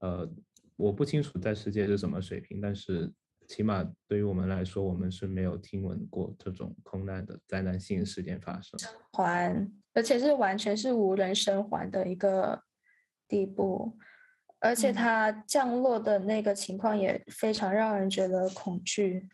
[0.00, 0.28] 呃，
[0.76, 3.12] 我不清楚在世界是什么水平，但是
[3.48, 8.78] 起码对于我们来说，我们是没有听闻过这种空难的灾难性事件发生，
[9.12, 12.62] 还而且是完全是无人生还的一个
[13.26, 13.98] 地步。
[14.60, 19.28] 而且它降落的那个情况也非常让人觉得恐惧，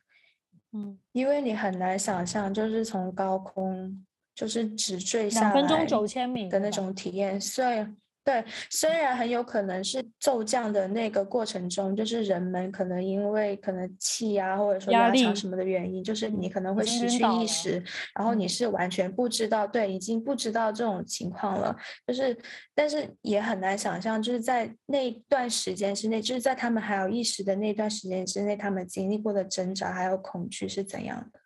[0.72, 4.04] 嗯，因为你很难想象，就是从高空
[4.34, 7.86] 就是直坠下来，两分钟九千米的那种体验，所以。
[8.24, 17.72] 对，虽然很有可能是骤降的那个过程中，就是人们可能因为可能气压或者说压强什么的原因，就是你可能会失去意识，
[18.14, 21.76] 然后你是完全不知道，对，已经不知道这种情况了。
[22.06, 22.34] 就是，
[22.74, 31.38] 但是也很难想象，就是在那段时间之内，就是在他们还有意识的那段时间之内，他们经历过的挣扎还有恐惧是怎样的，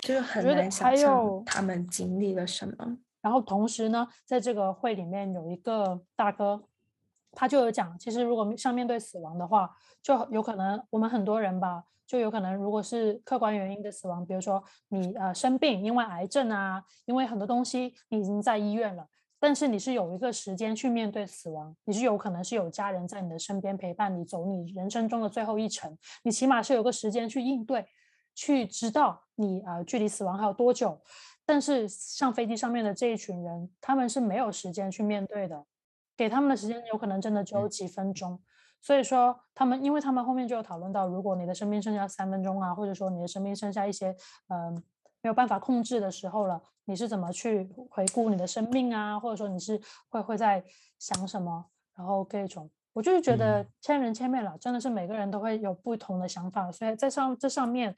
[0.00, 2.98] 就是很难想象他们经历了什么。
[3.24, 6.62] 然后同时呢，在这个会里面有一个大哥，
[7.32, 19.08] 他就有讲，其实如果像面对死亡的话，就有可能我们很多人吧，就有可能如果是客观原因的死亡，比如说你呃生病，因为癌症啊，因为很多东西你已经在医院了，
[19.40, 27.86] 但是你是有一个时间去面对死亡，你是有可能是有家人在你的身边陪伴你走你人生中的最后一程，你起码是有个时间去应对，
[28.34, 31.00] 去知道你呃距离死亡还有多久。
[31.46, 35.66] 但是像飞机上面的这一群人，他们是没有时间去面对的，
[36.16, 38.40] 给他们的时间有可能真的只有几分钟。
[38.80, 44.16] 所以说，他们因为他们后面就有讨论到，如果你的生命剩下三分钟啊，或者说你的生命剩下一些
[44.48, 44.74] 嗯
[45.22, 49.20] 没有办法控制的时候了，你是怎么去回顾你的生命啊？
[49.20, 50.64] 或者说你是会会在
[50.98, 51.66] 想什么？
[51.94, 57.94] 然后各种，我就是觉得千人千面了，真的是每个人都会有不同的想法，所以在上这上面。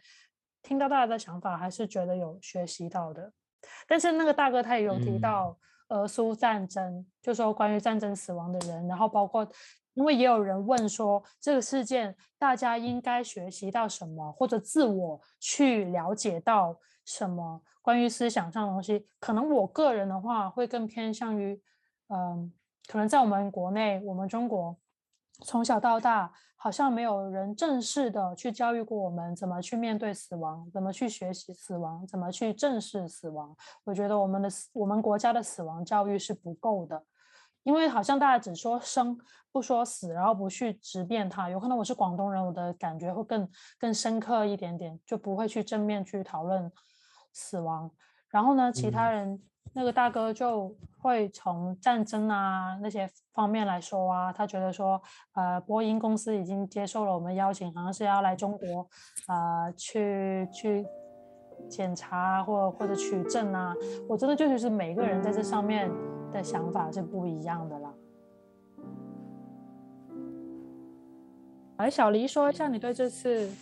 [0.67, 3.33] 听到大家的想法，还是觉得有学习到的。
[3.87, 5.57] 但是那个大哥他也有提到，
[5.91, 9.49] 俄苏战争，就说关于战争死亡的人，然后包括，
[9.95, 19.07] 因为也有人问说，这个事件大家应该学习到什么，或者自我去了解到什么关于思想上的东西。
[19.21, 21.62] 可能我个人的话，会更偏向于，
[22.09, 22.53] 嗯，
[22.89, 24.77] 可能在我们国内，我们中国。
[25.45, 33.55] 从小到大，好像没有人正式的去教育过我们怎么去面对死亡，怎么去学习死亡，怎么去正视死亡。
[33.84, 37.05] 我觉得我们的我们国家的死亡教育是不够的，
[37.64, 39.18] 因为好像大家只说生
[39.53, 41.51] 不说死，然后不去直面它。
[41.51, 46.72] 有可能我是广东人，我的感觉会更更深刻一点点，就不会去正面去讨论
[47.32, 47.91] 死亡。
[48.30, 49.43] 然后呢，其他人。
[49.79, 54.99] 那个大哥就会从战争啊那些方面来说啊，他觉得说，
[55.35, 58.89] 呃，波音公司已经接受了我们邀请，好像是要来中国，
[59.29, 60.87] 呃，去去
[61.68, 63.74] 检查或或者取证啊，
[64.09, 65.91] 我真的就是每个人在这上面
[66.33, 67.93] 的想法是不一样的啦。
[71.77, 73.53] 来，小黎说一下你对这次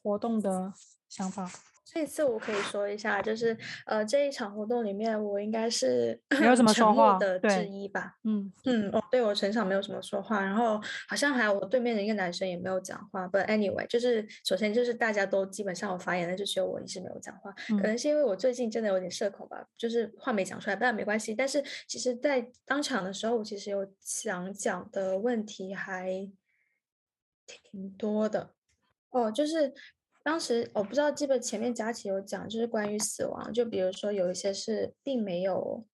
[0.00, 0.72] 活动的
[1.08, 1.50] 想法。
[1.84, 8.16] 这次我可以说一下，就是呃，这一场活动里面，我应该是没有什 么说话的之一吧。
[8.24, 13.28] 嗯嗯，哦，对我全场没有什么说话，然后好像还有我对面的一个男生也没有讲话。
[13.28, 17.52] But anyway，就是首先就是大家都基本上有发言的，就只有我一直没有讲话。
[17.68, 21.34] 可能是因为我最近真的有点社恐吧，就是话没讲出来，但没关系。
[21.34, 26.28] 但是其实，在当场的时候，我其实有想讲的问题还
[27.44, 28.54] 挺多的。
[29.10, 29.74] 哦，就是。
[30.24, 35.86] 当时我不知道基本前面佳琪有讲，就是关于死亡，就比如说有一些是并没有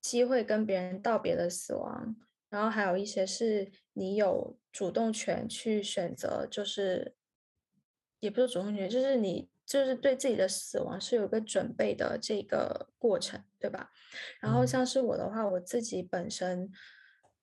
[0.00, 2.16] 机会跟别人道别的死亡，
[2.48, 7.14] 然后还有一些是你有主动权去选择，就是
[8.18, 13.92] 也不是主动权，就是你就是对自己的死亡是有个准备的这个过程，对吧？
[14.40, 16.72] 然后像是我的话，我自己本身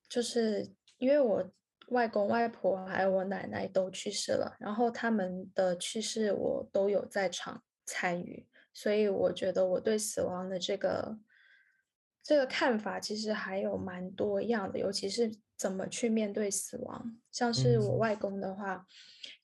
[0.09, 1.51] 就是因为我。
[1.89, 11.17] 外公外婆还有我奶奶都去世了，然后他们的去世我都有在场参与，所以我觉得我对死亡的这个
[12.23, 17.19] 这个看法其实还有蛮多样的，尤其是怎么去面对死亡。
[17.31, 18.85] 像是我外公的话，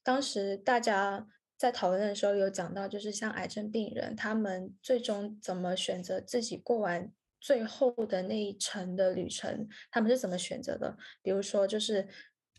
[0.02, 1.28] 当时大家
[1.58, 7.12] 在讨论的时候有讲到，就是像癌症病人，他们最终怎么选择自己过完
[7.42, 10.98] 最后的那一程的旅程，他们是怎么选择的？
[11.22, 12.08] 比如说就是。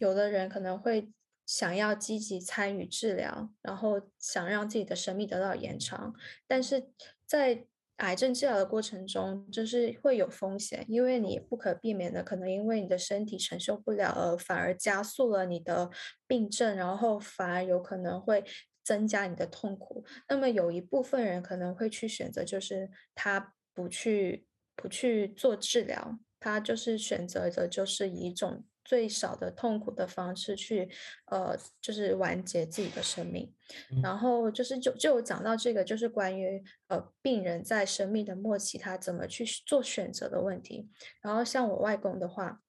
[0.01, 1.13] 有的人可能会
[1.47, 6.15] 想要积极参与治疗，然后想让自己的生命得到延长，
[6.47, 6.89] 但是
[7.27, 15.91] 在癌症治疗的过程中，就是会有风险，因为你不可避免的可能因为你的身体承受不了，而反而加速了你的
[16.27, 18.43] 病症，然后反而有可能会
[18.83, 20.03] 增加你的痛苦。
[20.31, 28.65] 那么有一部分人可能会去选择，就是他不去不去做治疗，他就是选择的就是一种。
[28.91, 30.91] 最少的痛苦的方式去，
[31.27, 33.55] 呃，就是完结自己的生命。
[34.03, 40.91] 然后就是就就讲到这个，就是关于呃病人在生命的末期他怎么去做选择的问题。
[41.23, 42.63] 然后像我外公的话，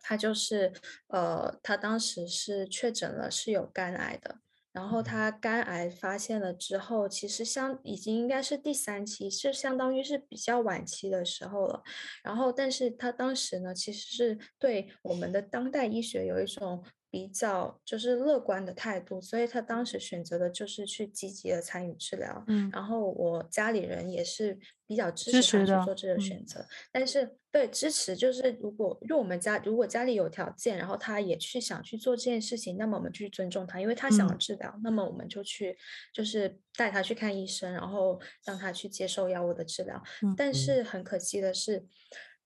[0.00, 0.72] 他就是
[1.06, 4.38] 呃他当时是确诊了是有肝癌的。
[4.74, 11.82] 然后他肝癌发现了之后，其实相已经应该是第三期，是相当于是比较晚期的时候了。
[12.22, 16.84] 然后，但是他当时呢，其实是对我们的当代医学有一种。
[17.14, 22.44] 比较就是乐观的态度，所以他当时选择的就是去积极的参与治疗。
[22.48, 26.66] 嗯，然后我家里人也是比较支持他去做这个选择。
[26.90, 35.78] 但是对支持就是，如果如果我们家如果家里有条件，然后他也去想去做这件事情，那么我们就去尊重他，因为他想要治疗，那么我们就去
[36.12, 40.02] 就是带他去看医生，然后让他去接受药物的治疗。
[40.36, 41.86] 但是很可惜的是。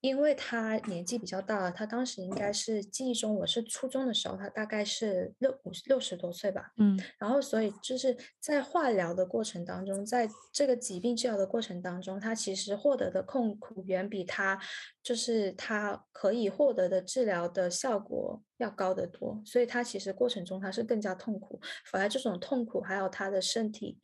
[0.01, 6.71] 因为他年纪比较大了，他当时应该是记忆中我是初中的时候，他大概是六五六十多岁吧。
[6.77, 14.57] 嗯，然后所以就是在化疗的过程当中，在这个疾病治疗的过程当中，他其实获得的痛苦远比他
[15.03, 19.41] 就是他可以获得的治疗的效果要高得多。
[19.45, 21.59] 所以他其实过程中他是更加痛苦，
[21.91, 23.99] 反而这种痛苦还有他的身体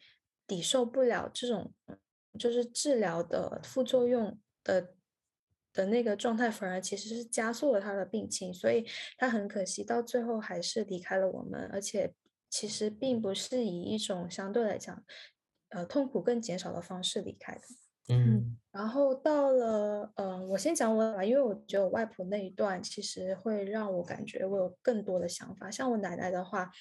[0.45, 1.73] 抵受不了这种
[2.37, 4.94] 就是治疗的副作用的。
[5.75, 8.85] 的那个状态反而其实是加速了他的病情，所以
[9.17, 12.13] 他很可惜到最后还是离开了我们，而且
[12.49, 15.03] 其实并不是以一种相对来讲，
[15.69, 17.61] 呃，痛苦更减少的方式离开的。
[18.07, 25.69] 嗯，然后到了，嗯，我先讲我吧，因为我觉得我外婆那一段其实会让我感觉我有更多的想法。
[25.69, 26.71] 像我奶奶的话，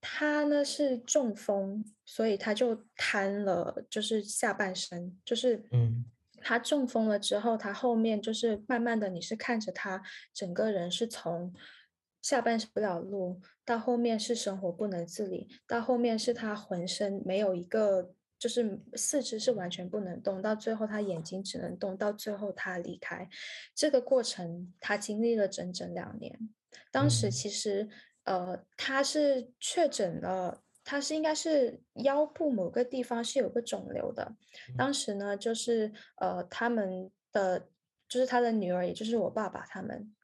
[0.00, 6.04] 她呢是中风，所以她就瘫了，就是下半身，就是嗯。
[6.48, 10.00] 他中风了之后，他后面就是慢慢的，你是看着他
[10.32, 11.52] 整个人是从
[12.22, 23.28] 下半身不了路，到后面是生活不能自理，到后面是他浑身没有一个，就是四肢是完全不能动，到最后他眼睛只能动，到最后他离开。
[23.74, 26.38] 这个过程他经历了整整两年。
[26.92, 27.88] 当时其实，
[28.22, 30.62] 呃，他是确诊了。
[30.88, 34.36] 他是应该是腰部某个地方是有个肿瘤的，
[34.78, 37.68] 当时呢就是呃他们的
[38.08, 40.14] 就是他的女儿，也就是我爸爸他们，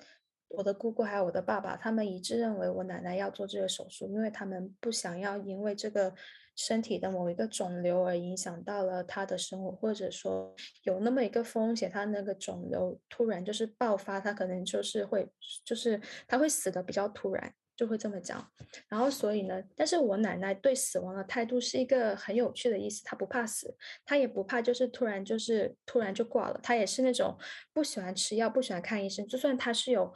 [0.46, 6.14] 我的姑姑还有我的爸爸，他们一致认为我奶奶要做这个手术，因为他们不想要因为这个
[6.54, 10.54] 身体的某一个肿瘤而影响到了他的生活，或者说
[10.84, 15.28] 有那么一个风险，他那个肿瘤突然就是爆发，他可能就是会
[15.64, 17.52] 就是他会死的比较突然。
[17.77, 18.51] 就会这么讲。
[18.89, 27.39] 然后所以呢，但是我奶奶对死亡的态度是一个很有趣的意思，她不怕死，她也不怕就是突然就是突然就挂了，她也是那种
[27.73, 30.12] 不喜欢吃药、不喜欢看医生，就算她是有，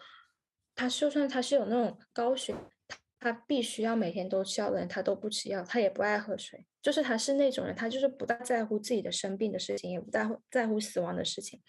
[0.74, 2.54] 她就算她是有那种高血。
[3.18, 11.60] 他必须要每天都吃药的人，他都不吃药，他也不爱喝水，就是他是那种人，他就是不大在乎自己的生病的事情，也不在乎在乎死亡的事情，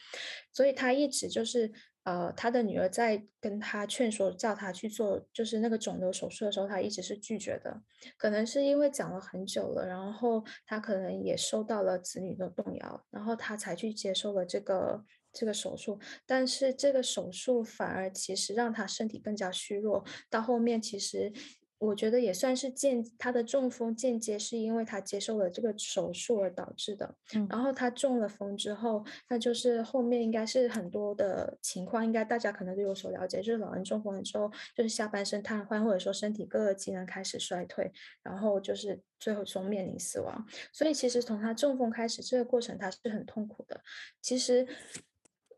[0.52, 1.72] 所以他一直就是
[2.08, 7.82] 呃，他的女儿在跟他劝说叫他去做就是那个肿瘤手术的时候，他一直是拒绝的，
[8.18, 15.03] 可能是因为讲了很久了，然后他可能也受到了子女的动摇，然后他才去接受了这个。
[15.34, 20.03] 这个手术，但是这个手术反而其实让他身体更加虚弱。
[20.32, 21.32] 到后面，其实
[21.80, 27.15] 我觉得也算是间他的中风间接是因为他接受了这个手术而导致的。
[27.49, 37.91] 然后他中了风之后，那就是后面应该是很多的情况，应该大家可能都有所了解，就是老人中风了之后，就是下半身瘫痪，或者说身体各个机能开始衰退，
[38.23, 40.45] 然后就是最后终面临死亡。
[40.73, 43.82] 所以其实从他中风开始，这个过程他是很痛苦的。
[44.21, 44.67] 其实。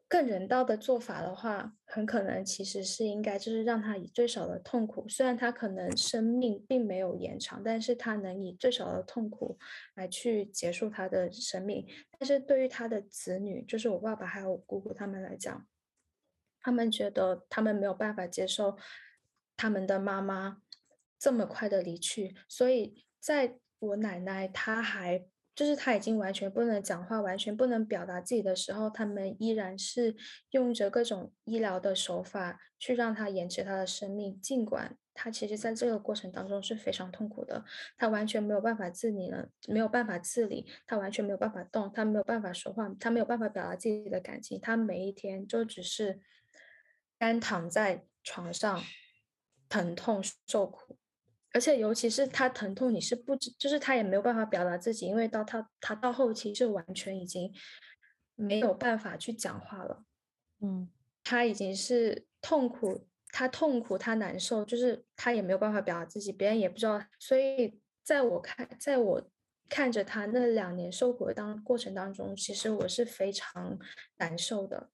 [0.10, 9.60] 更人道的做法的话，很可能其实是应该就是让他以最少的痛苦，虽然他可能生命并没有延长，但是他能以最少的痛苦
[9.94, 11.86] 来去结束他的生命。
[12.18, 15.68] 但是对于他的子女，就是我爸爸还有我姑姑他们来讲，
[16.60, 18.76] 他们觉得他们没有办法接受
[19.56, 20.64] 他们的妈妈
[21.20, 25.28] 这么快的离去，所以在我奶奶她还。
[25.60, 30.16] 就是他已经完全不能讲话，完全不能表达自己的时候，他们依然是
[30.52, 34.40] 用着各种医疗的手法去让他延迟他的生命。
[34.40, 37.66] 尽管他其实在这个过程当中是非常痛苦的，
[37.98, 46.22] 他完全没有办法自理了，没有办法自理，他完全没有办法动，他没有办法说话，他没有办法表达自己的感情，他每一天就只是
[47.18, 48.82] 干躺在床上，
[49.68, 50.98] 疼痛受苦。
[51.52, 57.52] 而且，尤其是他疼痛，你是不知，就是他也没有办法表达自己，因为到他他到后期是完全已经
[58.36, 60.04] 没有办法去讲话了。
[60.62, 60.88] 嗯，
[61.24, 67.02] 他已经是痛苦，他痛苦，他难受，就是他也没有办法表达自己，别人也不知道。
[67.18, 69.30] 所以，在我看，在我
[69.68, 73.80] 看着他那两年受苦的当过程当中，其实我是非常
[74.18, 74.92] 难受的，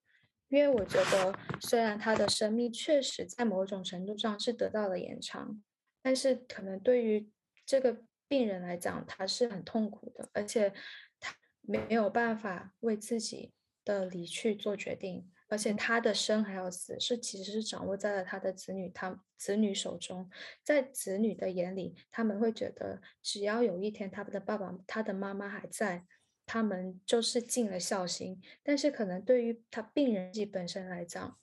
[0.47, 5.61] 因为我觉得虽然他的生命确实在某种程度上是得到了延长。
[6.05, 7.27] 但是可能对于
[7.65, 10.71] 这个病人来讲，他是很痛苦的，而且
[11.19, 13.51] 他没有办法为自己
[13.83, 20.29] 的离去做决定，而且他的生还有死是其实是掌握在了他的子女他子女手中，
[20.63, 26.05] 在子女的眼里，他们会觉得只要有一天他们的爸爸他的妈妈还在，
[26.45, 28.39] 他们就是尽了孝心。
[28.61, 31.39] 但是可能对于他病人自己本身来讲，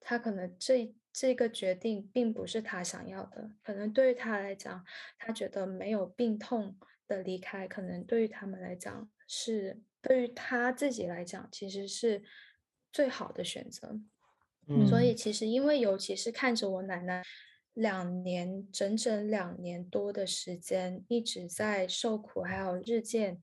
[0.00, 0.94] 他可能这。
[1.12, 4.84] 这个决定并不是他想要的，可能对于他来讲，
[5.18, 12.22] 他觉得没有病痛的离开，可能对于他们来讲是对于他自己来讲，其实是
[12.92, 14.00] 最好的选择。
[14.68, 17.22] 嗯，所以其实因为尤其是看着我奶奶
[17.74, 23.42] 两年整整两年多的时间一直在受苦，还有日渐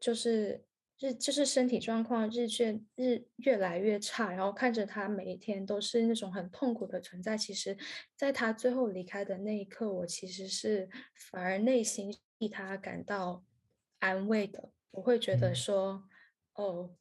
[0.00, 0.64] 就是。
[1.02, 7.36] 日就是身体状况日渐日越来越差，然后看着他每一天都是那种很痛苦的存在。
[7.36, 7.76] 其实，
[8.16, 13.44] 在他最后离开的那一刻，我其实是反而内心替他感到
[13.98, 14.70] 安慰的。
[14.92, 16.04] 我会觉得说，
[16.54, 16.94] 哦，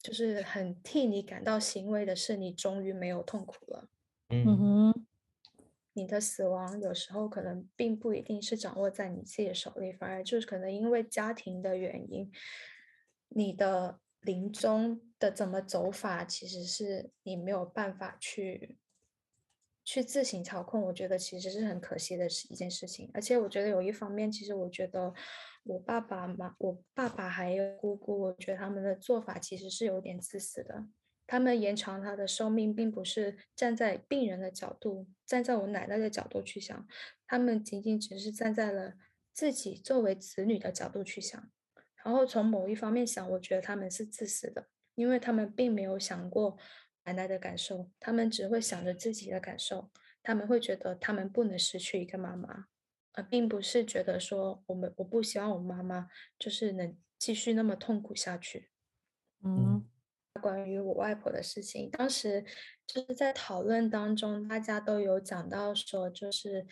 [0.00, 3.88] 就是很替你感到欣慰的是，你终于没有痛苦了。
[4.28, 5.06] 嗯哼，
[5.94, 12.30] 你的死亡有时候可能并不一定是掌握在你自己的手里，反而就是可能因为家庭的原因。
[13.28, 18.76] 你的临终的怎么走法，其实是你没有办法去
[19.84, 20.82] 去自行操控。
[20.82, 23.10] 我觉得其实是很可惜的是一件事情。
[23.14, 25.14] 而且我觉得有一方面，其实我觉得
[25.64, 30.86] 我爸爸妈，我爸爸还有姑姑，我觉得他们的做法其实是有点自私的。
[31.26, 36.88] 他们延长他的寿命，并不是站在病人的角度，站在我奶奶的角度去想，
[37.26, 38.94] 他们仅仅只是站在了
[39.34, 41.50] 自己作为子女的角度去想。
[42.04, 46.56] 然后从某一方面想，我觉得他们是自私的，因为他们并没有想过
[47.04, 49.90] 奶奶的感受，他们只会想着自己的感受。
[50.22, 52.66] 他们会觉得他们不能失去一个妈妈，
[53.12, 58.70] 而并不是觉得说我们我不希望我妈妈就是能继续那么痛苦下去。
[59.42, 59.84] 嗯，
[60.40, 62.44] 关于我外婆的事情，当时
[62.86, 66.66] 就是在讨论当中，大家都有讲到说，就是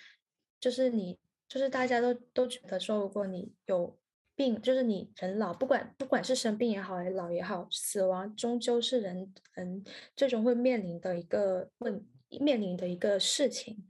[0.61, 1.18] 就是你
[1.49, 3.99] 就是大家都都觉得说，如果你有。
[4.37, 9.82] 病就是你人老，不管不管是生病也好，还是老也好，死亡终究是人人
[10.14, 13.89] 最终会面临的一个问面临的一个事情。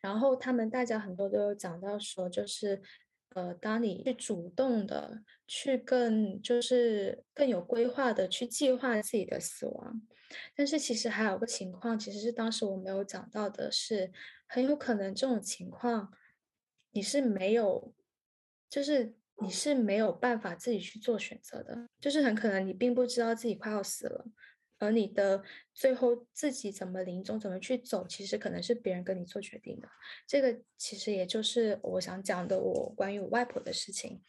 [0.00, 2.80] 然后他们大家很多都有讲到说，就是
[3.30, 10.02] 呃，当你去主动的去更就是更有规划的去计划自己的死亡，
[10.54, 14.12] 但是其实还有个情况，其实是当时我没有讲到的是，
[14.46, 16.12] 很有可能这种情况
[16.92, 17.92] 你是没有，
[18.70, 24.24] 就是你是没有办法自己去做选择的，就是很可能你并不知道自己快要死了。
[24.80, 25.42] 而你的
[25.74, 29.88] 最后自己怎么临终，怎么去走，其实可能是别人跟你做决定的。
[30.26, 34.22] 这个其实也就是我想讲的，我关于我外婆的事情。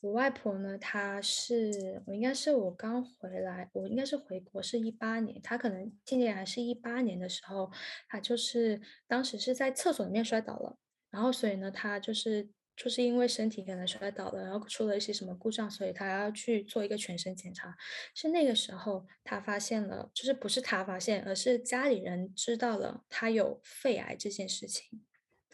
[0.00, 7.70] 我外婆呢，她是我应该是我刚回来，我应该是回国是一八年，她可能今年还是一八年的时候，
[8.08, 10.76] 她就是当时是在厕所里面摔倒了，
[11.10, 12.48] 然后所以呢，她就是。
[12.74, 17.76] 就是因为身体可能摔倒了，然后出了一些什么故障，所以他要去做一个全身检查。
[18.14, 25.02] 是那个时候他发现了，就是不是他发现，而是家里人知道了他有肺癌这件事情。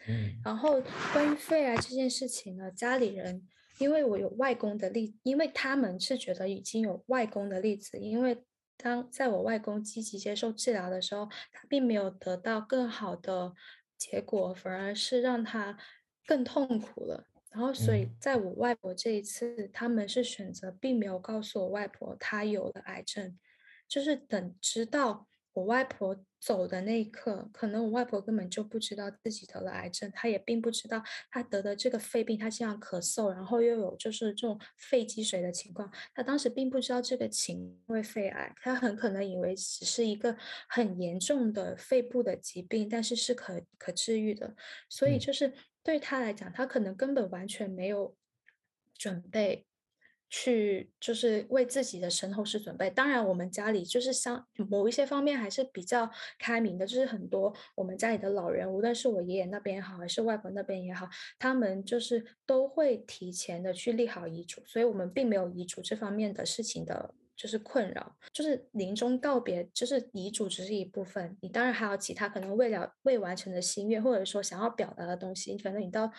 [0.07, 0.81] 嗯，然后
[1.13, 3.47] 关于肺癌这件事情呢，家里人
[3.79, 8.45] 因为我有外公的例，因为他们是觉得已经有外公的例子，因为
[8.77, 13.53] 当在我外公积极接受治疗的时候，他并没有得到更好的
[13.99, 15.77] 结果，反而是让他。
[16.29, 23.39] 更痛苦了，然后所以在我外婆这一次，他们是选择并没有告诉我外婆她有了癌症，
[23.89, 40.37] 就是等知道我外婆走的那一刻，可能我外婆根本就不知道自己得了癌症，她也并不知道她得的这个肺病，她经常咳嗽，然后又有就是这种肺积水的情况，她当时并不知道这个情为肺癌，她很可能以为只是一个
[40.69, 44.55] 很严重的肺部的疾病，但是是可可治愈的，
[44.91, 45.51] 所以就是。
[45.89, 48.15] 对他来讲，他可能根本完全没有
[48.93, 49.65] 准备
[50.29, 52.91] 去，就是为自己的身后事准备。
[52.91, 61.09] 当然，我们家里就是像某一些方面还是比较开明的，就是很多我们家里的老人，无论是我爷爷那边也好，还是外婆那边也好，
[61.39, 67.15] 他们就是都会提前的去立好遗嘱，所以我们并没有遗嘱这方面的事情的。
[67.39, 75.57] 就是困扰，就是临终告别，就是遗嘱只是一部分，你当然还有其他可能未了未完成的心愿，或者说想要表达的东西。
[75.59, 76.11] 反正你到，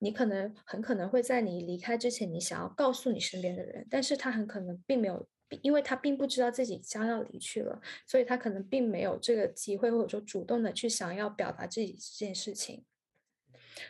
[0.00, 5.26] 你可能很可能会在你离开之前，你想要告诉你身边的人，但是他很可能并没有，
[5.62, 12.84] 因为他并不知道自己将要离去了，所以他可能并没有这个机会，或者说主动的去想要表达自己这件事情。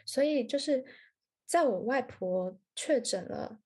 [0.04, 0.84] 所以就是
[1.44, 3.58] 在我外婆确诊了。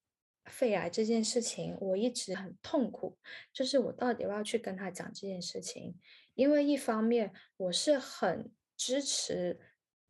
[0.51, 3.17] 肺癌这件事情，我一直很痛苦。
[3.53, 5.95] 就是我到底要不要去跟他讲这件事情？
[6.35, 9.59] 因为一方面我是很支持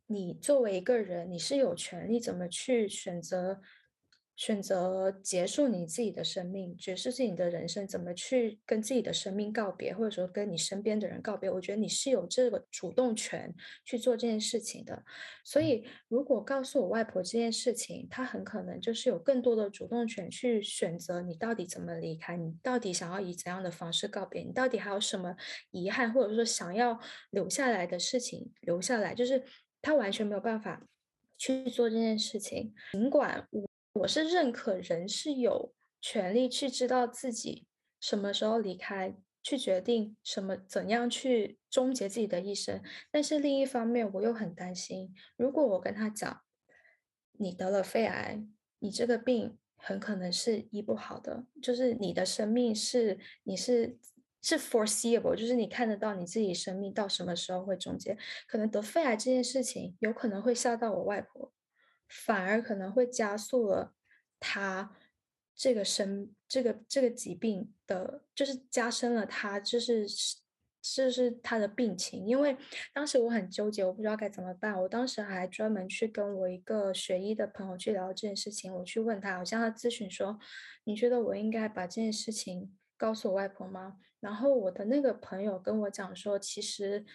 [0.07, 3.61] 你作为一个人，你是有权利怎么去选择。
[4.35, 11.49] 选择结束你自己的生命，结束自己的人生，怎么去跟自己的生命告别，或者说跟你身边的人告别？
[11.49, 13.53] 我觉得你是有这个主动权
[13.85, 15.03] 去做这件事情的。
[15.43, 25.35] 所以，如果告诉我外婆这件事情，她很可能就是有更多的主动权去选择你到底怎么离开，你到底想要以怎样的方式告别，你到底还有什么
[25.69, 29.43] 遗憾，或者说想要留下来的事情留下来，就是
[29.81, 30.81] 她完全没有办法
[31.37, 33.70] 去做这件事情，尽管我。
[33.93, 37.67] 我是认可人是有权利去知道自己
[37.99, 42.81] 什么时候离开，去决定什么怎样去终结自己的一生。
[43.11, 46.41] 但是另一方面，我又很担心，如果我跟他讲，
[47.33, 48.43] 你得了肺癌，
[48.79, 53.99] 你这个病很可能是医不好的，就是你的生命是你是
[54.41, 58.17] 是 foreseeable，就是你看得到你自己生命到什么时候会终结。
[58.47, 61.51] 可能得肺癌这件事情，有可能会吓到我外婆。
[62.11, 63.95] 反而可能会加速了
[64.37, 64.93] 他
[65.55, 70.05] 这个生这个这个疾病的，就是加深了他就是
[70.81, 72.27] 就是他的病情。
[72.27, 72.57] 因为
[72.93, 74.77] 当时我很纠结，我不知道该怎么办。
[74.81, 78.73] 我当时还专门去跟我一个学医的朋友去聊这件事情。
[78.73, 80.37] 我去问他，我向他咨询说
[80.83, 87.05] ：“你觉得我应该把这件事情告诉我外婆吗？”然后我的那个朋友跟我讲说：“其实，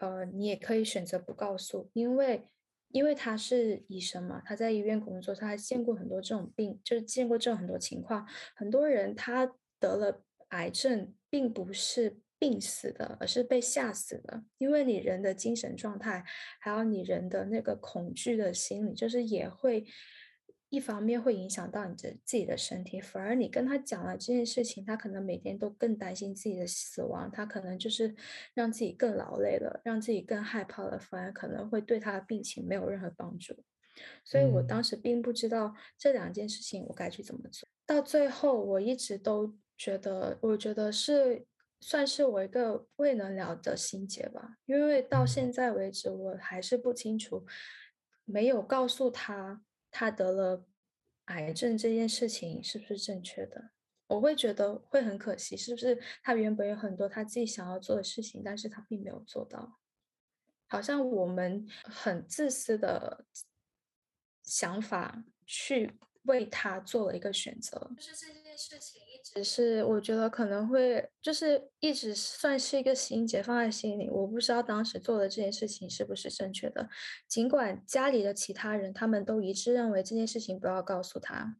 [0.00, 2.44] 呃，你也可以选择不告诉，因为。”
[2.90, 8.26] 因为他是医生嘛，他在医院工作，他还见过很多这种病，就是见过这种很多情况。
[8.54, 9.46] 很多人他
[9.78, 14.42] 得了癌症，并不是病死的，而是被吓死的。
[14.58, 16.24] 因为你人的精神状态，
[16.60, 19.84] 还有你人的那个恐惧的心理，就是也会。
[20.70, 28.14] 一方面会影响到你的自己的身体，反而你跟他讲了这件事情，他可能每天都更担心自己的死亡，他可能就是
[28.54, 33.64] 让自己更劳累了，让自己更害怕了，反而可能会对他的病情没有任何帮助。
[34.24, 37.68] 所以我当时并不知道这两件事情我该去怎么做。
[37.84, 41.46] 到最后，我一直都觉得，我觉得是
[41.80, 47.46] 算是我一个未能了的心结吧，因为到现在为止，我还是不清楚，
[48.24, 50.66] 没有告诉他他得了
[51.26, 53.70] 癌症这件事情是不是正确的。
[54.06, 59.78] 我会觉得会很可惜，是不是他原本有很多他自己想要做的事情，但是他并没有做到，
[60.66, 63.26] 好像我们很自私的
[64.42, 69.02] 想法去为他做了一个选择，就是这件事情
[69.34, 76.88] 直是我觉得可能会就是一直算是一个心结放在心里，我不知道当时做的这件事情是不是正确的，
[77.26, 81.56] 尽管家里的其他人他们都一致认为这件事情不要告诉他。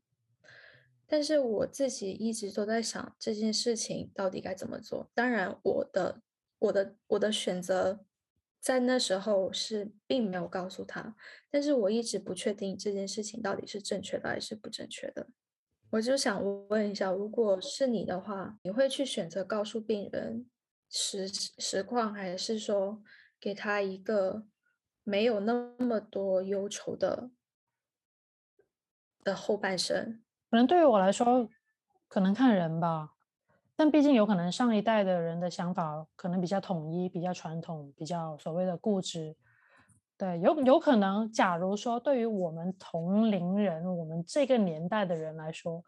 [1.06, 5.10] 但是我自己一直都在想这件事情到底该怎么做。
[5.14, 6.20] 当然，我的
[6.58, 8.04] 我的我的选择
[8.60, 11.16] 在那时候是并没有告诉他，
[11.50, 15.28] 但是我一直不确定这件事情到底是正确的还是不正确的。
[15.90, 20.46] 我就想问一下，如果是你的话，你会去选择告诉病人
[20.90, 23.02] 实实况，还是说
[23.40, 24.44] 给他一个
[25.02, 27.30] 没有那么多忧愁的
[29.24, 30.20] 的后半生？
[30.50, 31.48] 可能对于我来说，
[32.06, 33.14] 可能看人吧，
[33.74, 39.34] 但毕竟有可能上一代的人的想法可能比较统一、比较传统、比较所谓的固执。
[40.18, 45.84] 对，有有可能，假如说对于我们同龄人、我们这个年代的人来说，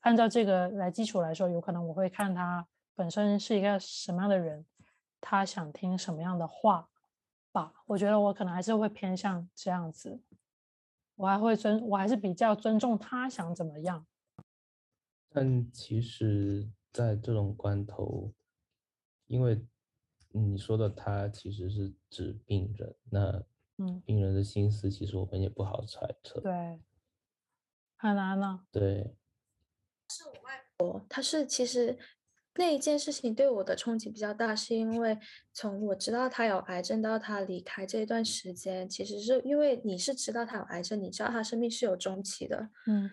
[0.00, 2.64] 按照这个来基础来说，有可能我会看他
[2.94, 4.64] 本身是一个什么样的人，
[5.20, 6.88] 他想听什么样的话
[7.50, 7.72] 吧。
[7.86, 10.20] 我觉得我可能还是会偏向这样子。
[11.16, 14.06] 我还会尊，我还是比较尊重他想怎么样。
[15.28, 18.32] 但其实，在这种关头，
[19.26, 19.60] 因为
[20.32, 23.42] 你说的他其实是指病人，那
[23.78, 26.40] 嗯，病人的心思其实我们也不好揣测。
[26.40, 26.80] 对，
[27.96, 28.64] 很难呢。
[28.70, 29.14] 对，
[30.08, 31.98] 是我外婆，她是其实。
[32.56, 35.16] 那一件事情对我的冲击比较大，是因为
[35.52, 43.08] 从我知道他有癌症到他离开这一段时间，其实是因为你是知道他有癌症，你知道他生命是有终期的，嗯，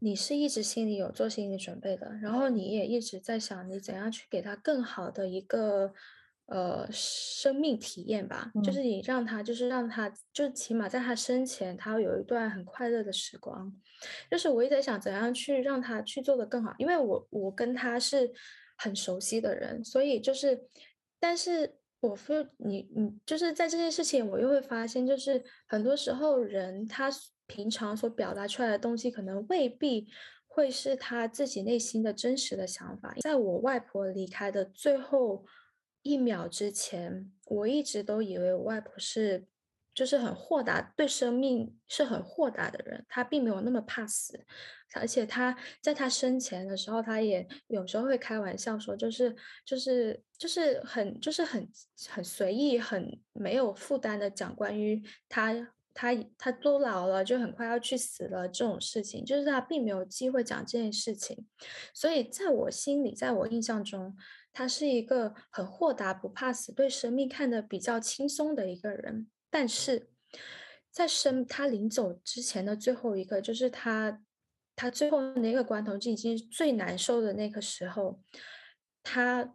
[0.00, 5.94] 你是一直心里有做心理准备的，然后你也一直在想你怎样去给他更好的一个
[6.46, 13.72] 呃生命体验吧，就是你让他就是让他就起码在他生前他有一段很快乐的时光，
[14.30, 18.32] 就是我一直在想怎样去让他去做的更好，因为我我跟他是。
[18.76, 20.60] 很熟悉的人，所以就是，
[21.20, 27.08] 但是我说你你就是在这件事情，我又会发现，就是很多时候人他
[27.46, 30.08] 平常所表达出来的东西，可能未必
[30.48, 33.14] 会是他自己内心的真实的想法。
[33.20, 35.44] 在我外婆离开的最后
[36.04, 39.48] 一秒之前，我一直都以为我外婆是。
[39.94, 44.44] 就是很豁达，对生命是很豁达的人，他并没有那么怕死，
[44.96, 51.70] 而且他在他生前的时候，他也有时候会开玩笑说，就是就是就是很就是很
[52.08, 55.54] 很随意，很没有负担的讲关于他
[55.94, 61.46] 他他都老了，就很快要去死了这种事情，就是他并没有机会讲这件事情，
[61.94, 64.16] 所以在我心里，在我印象中，
[64.54, 69.26] 他是一个很豁达、不怕死，对生命看得比较轻松的一个人。
[69.50, 70.08] 但是
[70.90, 74.22] 在生他临走之前的最后一个，就是他
[74.76, 78.20] 他最后那个关头，就已经最难受的那个时候，
[79.02, 79.52] 他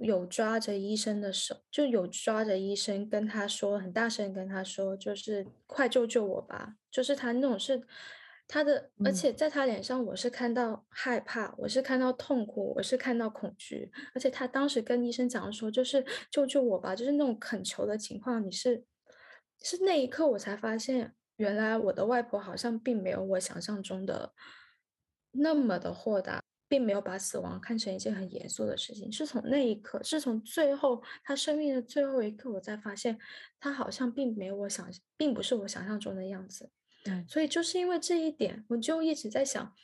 [0.00, 6.74] 有抓着医生的手，就有抓着医生跟他说，很大声跟他说，就是快救救我吧！
[6.90, 7.80] 就是他那种是
[8.52, 18.84] 他的，而且在他脸上，我是看到害怕，我是看到痛苦，我是看到恐惧，而且他当时跟医生讲说，就是救救我吧，就是那种恳求的情况，你是。
[19.62, 24.34] 是那一刻，我才发现，原来我的外婆好像并没有我想象中的
[25.30, 29.10] 那么的豁达，并没有把死亡看成一件很严肃的事情。
[29.10, 33.18] 是从那一刻，是从最后他生命的最后一刻，我才发现，
[33.58, 36.68] 他好像并没有我想，并不是我想象中的样子。
[37.02, 39.74] 对，所以就是因为这一点，我就一直在想，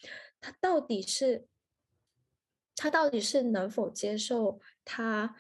[0.41, 1.47] 他到底是，
[2.77, 5.37] 他到底是能否接受他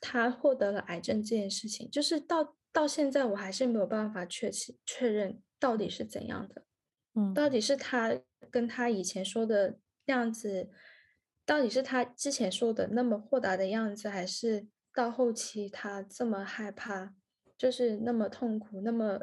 [0.00, 2.56] 他获得了癌症这件事情，就是到。
[2.74, 6.64] 到现在我还是没有办法确确确认到底是怎样的，
[7.14, 8.18] 嗯，到底是他
[8.50, 10.68] 跟他以前说的样子，
[11.46, 17.14] 到底是他之前说的那么豁达的样子，还是到后期他这么害怕，
[17.56, 19.20] 就是那么痛苦，那么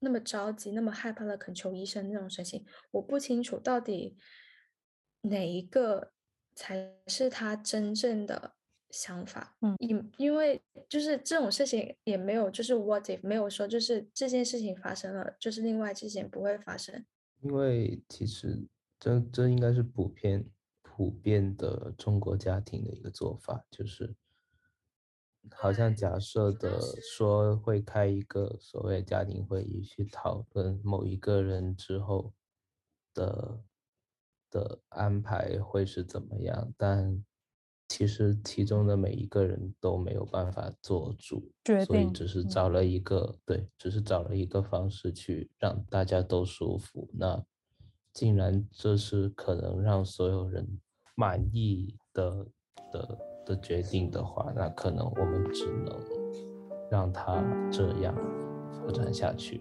[0.00, 4.16] 那么着急，那么害怕的恳求医生那种神情，我不清楚到底
[5.22, 6.12] 哪一个
[6.54, 8.54] 才是他真正的。
[8.92, 17.06] 想法，嗯，因因为就是这种事情也没有，就是 what if 没有说，就是这件事情发生了，就是另外这件不会发生。
[17.40, 18.66] 因为其实
[18.98, 20.44] 这这应该是普遍
[20.82, 24.14] 普普遍的中国家庭的一个做法，就是
[25.56, 32.32] 好像假设的说会开一个所谓家庭会议去讨论某一个人之后
[33.14, 33.60] 的
[34.50, 37.24] 的安排会是怎么样，但
[37.88, 41.52] 其实其中的每一个人都没有办法做主，
[41.86, 47.08] 所以只是找了一个对，只是找了一个方式去让大家都舒服。
[47.12, 47.44] 那
[48.12, 50.80] 竟然这是可能让所有人
[51.16, 52.46] 满意的
[52.92, 53.18] 的
[53.50, 56.00] 的决定的话，那可能我们只能
[56.88, 58.14] 让他这样
[58.70, 59.60] 发展下去。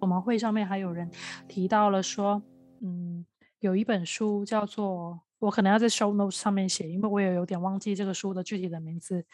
[0.00, 1.08] 我们会上面还有人
[1.46, 2.42] 提到了说，
[2.80, 3.24] 嗯，
[3.60, 9.24] 有一本书叫做，我可能要在 show notes 上面写，因为我也有点忘记这个书的具体的名字。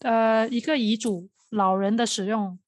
[0.00, 2.58] 呃，一个遗嘱，老人的使用。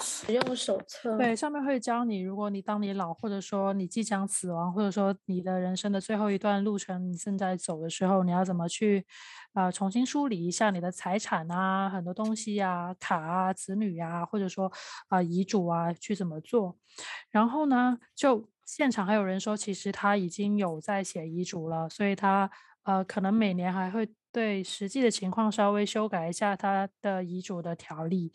[0.00, 9.06] 使用手册对，上面会教你，如果你当你老，或者说你即将死亡，或者说你的人生的最后一段路程，你正在走的时候，你要怎么去，
[9.54, 14.70] 呃，重新梳理一下你的财产啊，很多东西呀，卡啊，子女呀，或者说
[15.08, 16.76] 啊遗嘱啊，去怎么做？
[17.30, 22.50] 然后呢，就现场还有人说，其实他已经有在写遗嘱了，所以他
[22.84, 28.32] 呃，可能每年还会对实际的情况稍微修改一下他的遗嘱的条例。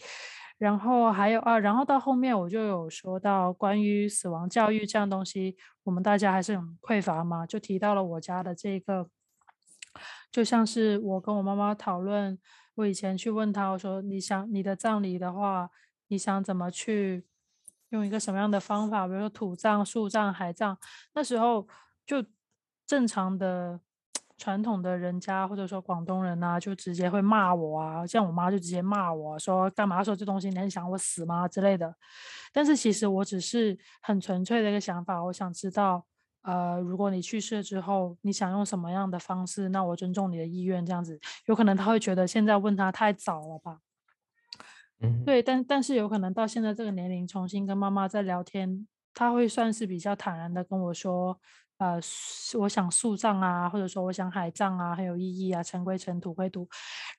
[0.58, 9.10] 然后还有啊，然后到后面我就有说到关于死亡教育这样东西，我们大家还是很匮乏嘛，就提到了我家的这个，
[10.32, 12.40] 就像是我跟我妈妈讨论，
[12.76, 15.70] 我以前去问她，我说你想你的葬礼的话，
[16.08, 17.26] 你想怎么去
[17.90, 20.78] 用一个什么样的方法，比如说土葬、树葬、海葬，
[21.14, 21.68] 那时候
[22.06, 22.24] 就
[22.86, 23.82] 正常的。
[24.38, 31.96] 传统的人家或者说广东人呐，就直接会骂我啊，像我妈就直接骂我说干嘛说这东西，你很想我死吗之类的。
[32.52, 36.06] 但是其实我只是很纯粹的一个想法，我想知道，
[36.42, 41.18] 呃，如果你去世之后，你想用什么样的方式，那我尊重你的意愿，这样子。
[41.46, 43.80] 有可能他会觉得现在问他太早了吧？
[45.02, 51.40] 嗯，对，但但是有可能到现在这个年龄重新跟妈妈在聊天，他会算是比较坦然的跟我说。
[51.78, 52.00] 呃，
[52.58, 56.70] 我想树葬啊，或者说我想海葬啊，很有意义啊，尘归尘，土归土。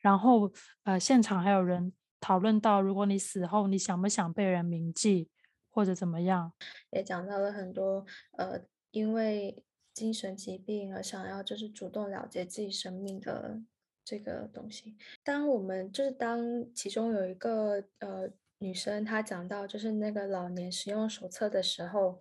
[0.00, 0.50] 然后
[0.84, 5.28] 呃，现场还有人讨论到，如果你死后，你想不想被人铭记，
[5.70, 6.54] 或者怎么样？
[6.90, 8.06] 也讲到了很多
[8.38, 8.62] 呃，
[8.92, 9.62] 因为
[9.92, 13.60] 精神疾病而想要就是主动了结自己生命的
[14.06, 14.96] 这个东西。
[15.22, 16.40] 当我们就是当
[16.74, 22.18] 其中有一个呃女生她讲到就是那个老年使用手册的时候。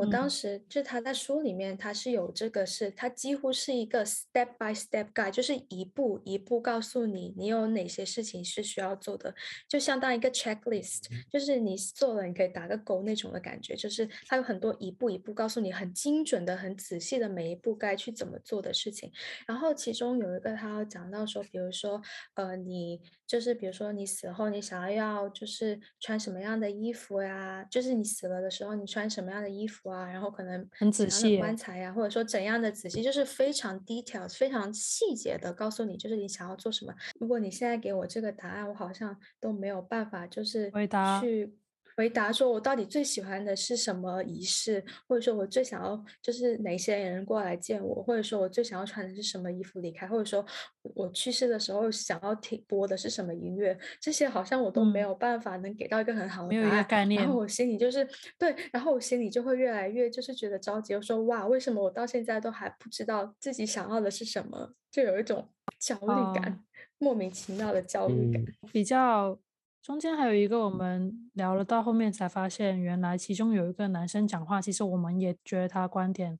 [0.00, 9.34] 我当时就他在书里面，他是有这个，是他几乎是一个 step by step guide，就是一步一步告诉你你有哪些事情是需要做的，
[9.68, 19.12] 就相当于一个 checklist，就是你做了你可以打个勾那种的感觉，就是他有很多一步一步告诉你很精准的、很仔细的每一步该去怎么做的事情。
[19.46, 22.00] 然后其中有一个他讲到说，比如说
[22.36, 29.89] 呃，你就是比如说你死后你想要就是穿什么样的衣服呀，就是你死了的时候你穿什么样的衣服。
[29.90, 36.94] 啊，然后可能很仔细棺材呀，或者说怎样的仔细，就是非常 detail、非常细节的告诉你，就是你想要做什么。
[37.18, 41.54] 如果你现在给我这个答案，我好像都没有办法，就是回答去。
[41.96, 50.44] 回答说：“我到底最喜欢的是什么仪式，或者说我最想要就是哪些人过来见我，或者说我最想要穿的是什么衣服离开，或者说
[50.82, 57.08] 我去世的时候想要听播的是什么音乐，这些好像我都没有办法能给到一个很好的答案。
[57.10, 58.06] 然后我心里就是
[58.38, 64.72] 对，然后我心里就会越来越就是觉得着急，我说哇，为什么我到现在都还不知道自己想要的是什么？
[64.90, 65.48] 就有一种
[65.78, 66.64] 焦虑感，
[66.98, 69.38] 莫名其妙的焦虑感，比较。”
[69.82, 76.38] 中间还有一个，我们聊了到后面才发现，原来其中有一个男生讲话，其实我们也觉得他观点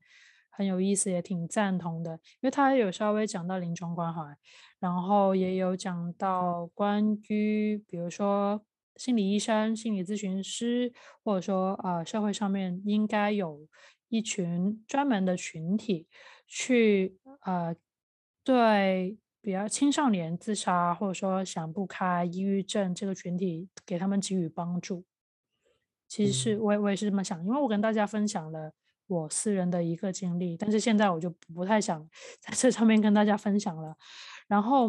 [0.51, 4.37] 很有意思，也挺赞同的，因为他有稍微讲到临终关怀，
[4.79, 8.63] 然后也有讲到关于，比如说
[8.97, 10.93] 心理医生、心理咨询师，
[11.25, 13.67] 或者说呃社会上面应该有
[14.11, 16.07] 一群专门的群体
[16.47, 17.75] 去呃
[18.45, 19.17] 对。
[19.43, 25.05] 比较青少年自杀，或者说想不开、抑郁症这个群体，给他们给予帮助。
[26.09, 28.73] 其实是我我也是这么想，因为我跟大家分享了
[29.07, 32.09] 我私人的一个经历，但是现在我就不太想
[32.41, 33.97] 在这上面跟大家分享了。
[34.49, 34.89] 然后，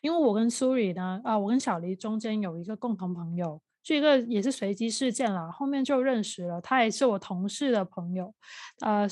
[0.00, 3.60] 因为我跟苏里呢，啊，我跟小黎中间有一个共同朋友。
[3.84, 6.58] 这个也是随机事件了，后面就认识了。
[6.62, 8.34] 他也是我同事的朋友，
[8.80, 9.06] 呃，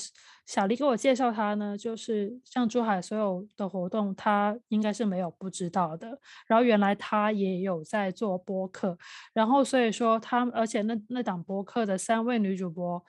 [0.46, 6.18] 小黎给我介绍他呢，就是像珠海所有的活动，他应该是没有不知道的。
[6.46, 8.96] 然后原来他也有在做播客，
[9.34, 13.04] 然后所以说他，而且那那档播客的三位女主播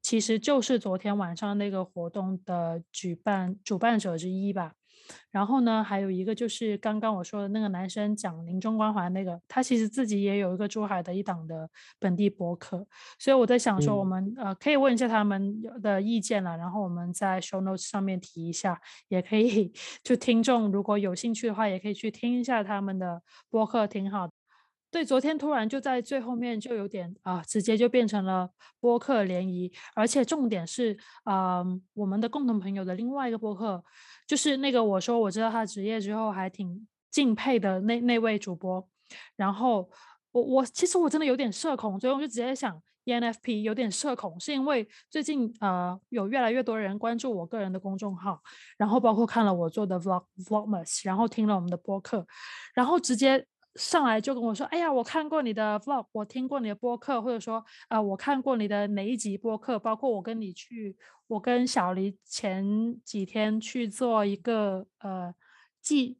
[0.00, 4.72] 其实就是昨天晚上那个活动的举办主办者之一吧。
[5.30, 11.68] 然后呢，还有一个就是刚刚我说的那个男生讲临终关怀那个，他其实自己也有一个珠海的一档的
[11.98, 12.86] 本地博客，
[13.18, 19.72] 所以我在想说，我们呃可以问一下他们的意见了，然后我们在 show notes 上面提一下，也可以
[20.04, 24.28] 就听众如果有兴趣的话，也可以去听一下他们的播客，挺好。
[24.92, 30.94] 对，昨天突然就在最后面就有点啊，直接就变成了播客联谊，而且重点是
[31.24, 31.64] 啊，
[31.94, 33.82] 我们的共同朋友的另外一个播客，
[34.26, 38.86] 就是那个我说我知道他职业之后还挺敬佩的那那位主播，
[39.34, 39.90] 然后
[40.30, 48.38] 我我其实我真的有点社恐，所以我就直接想 ENFP 有点社恐，是因为最近呃有越来越多人关注我个人的公众号，
[48.76, 52.26] 然后包括看了我做的 vlog vlogmas，然后听了我们的播客，
[52.74, 53.46] 然后直接。
[53.76, 60.96] 上来就跟我说：“哎呀，我看过你的 vlog，我听过你的播客，或者说，啊，我看过你的哪一集播客，包括我跟你去，
[61.26, 62.64] 我跟小黎前
[63.02, 65.34] 几天去做一个呃
[65.80, 66.18] 即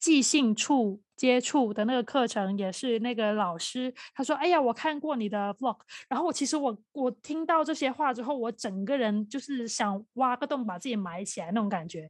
[0.00, 12.08] 即兴处接触的那个课程，也是那个老师他说：哎呀，我看过你的 vlog，然后我其实我我听到这些话之后，我整个人就是想挖个洞把自己埋起来那种感觉。”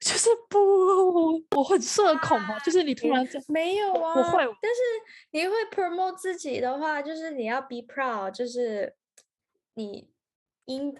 [0.00, 0.58] 就是不，
[1.56, 2.58] 我很社恐啊。
[2.60, 4.38] 就是你突然没有啊，我会。
[4.60, 4.80] 但是
[5.30, 8.94] 你会 promote 自己的话，就是你要 be proud，就是
[9.74, 10.10] 你
[10.66, 10.94] 应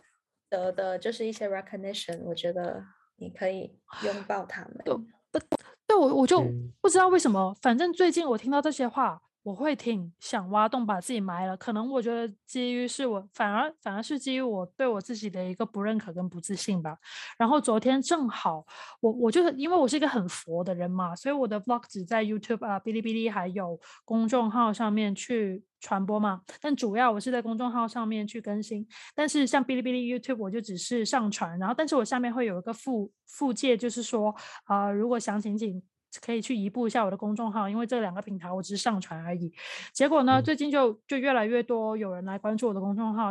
[0.48, 2.22] 得的，就是一些 recognition。
[2.24, 2.84] 我觉得
[3.16, 4.78] 你可以拥抱他们。
[4.84, 5.38] 对，不，
[5.86, 6.42] 对我我就
[6.80, 9.20] 不知道为什么，反正最近我听到这些话。
[9.44, 16.96] 我会挺想挖洞把自己埋了，可能我觉得基于是我反而反而是基于我对我自己的一个不认可跟不自信吧。
[17.36, 18.64] 然后昨天正好
[19.00, 26.40] 我我就是因为我是一个很佛的人嘛，所以我的 vlog 只在 YouTube 啊、哔哩哔哩还有公众号上面去传播嘛。
[26.58, 34.34] 但主要我是在公众号上面去更新，但是像哔哩哔哩、YouTube 我就只是上传，然后但是我下面会有一个附附件，就是说
[34.64, 35.82] 啊，如果想请请。
[36.20, 39.53] 可以去移步一下我的公众号，因为这两个平台我只是上传而已。
[39.93, 43.28] 结果呢，最近就就越来越多有人来关注我的公众号，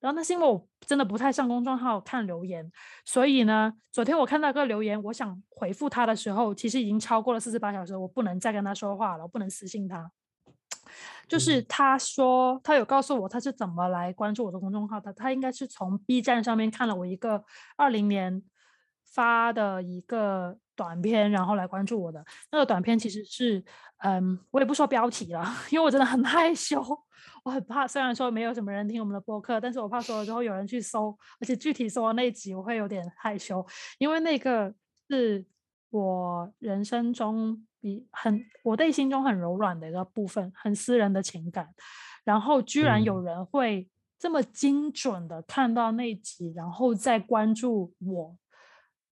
[0.00, 2.70] 然后那是因为我真的不太上公众号看留言，
[3.04, 10.10] 所以呢，昨天我看到个留言，我想回复他的时候，其实已经超过了四十八小时，我不能再跟他说话了，我不能私信他。
[11.26, 17.42] 就是他说他有告诉我他是怎么来关注我的公众号的，他应该是从 B 站上面看了我一个
[17.76, 18.40] 二零年
[19.16, 20.56] 发的一个。
[20.76, 22.22] 短片，然后来关注我的
[22.52, 23.64] 那个短片，其实是，
[24.00, 26.84] 嗯，我也不说标题了， 因为我真的很害羞，
[27.42, 27.88] 我很怕。
[27.88, 33.66] 虽然说没有什么人听我们的播客，但是我怕说了之后有人去搜，而且具体说那集，我会有点害羞，
[33.96, 34.70] 因为那个
[35.08, 35.42] 是
[35.88, 41.66] 我人生中比很我内心中很柔软的一个部分，很私人的情感，
[42.22, 43.88] 然后居然有人会
[44.18, 48.36] 这么精准的看到那集，然后再关注我。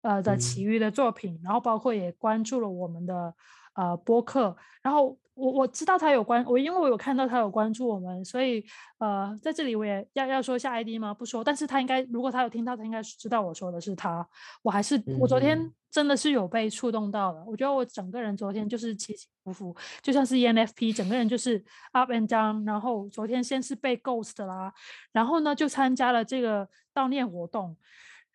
[0.02, 3.34] 呃的其余的作品，然后包括也关注了我们的
[3.74, 8.64] 呃播客，然后我我知道他有关我，因为我有看到他有关注我们，所以
[8.98, 11.14] 呃在这里我也要要说一下 ID 吗？
[11.14, 14.26] 不说，但是他应该如果他有听到，他应该知道我说的是他。
[14.62, 22.66] 我还是我昨天真的是有被触动到的，我觉得我整个人昨天就是起起伏伏，就像是 ENFP，整个人就是 up and down。
[22.66, 24.72] 然后昨天先是被 ghost 啦，
[25.12, 27.76] 然后呢就参加了这个悼念活动。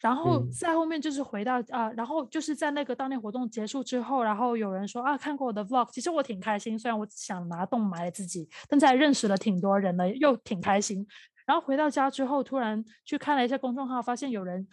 [0.04, 11.08] 然后在后面就是回到啊，然后就是在那个悼念活动结束之后，然后有人说啊，看过我的 vlog，其实我挺开心，虽然我想拿洞埋自己，但在认识了挺多人的，又挺开心。
[11.46, 14.68] 然后回到家之后，突然去看了一下公众号，发现有人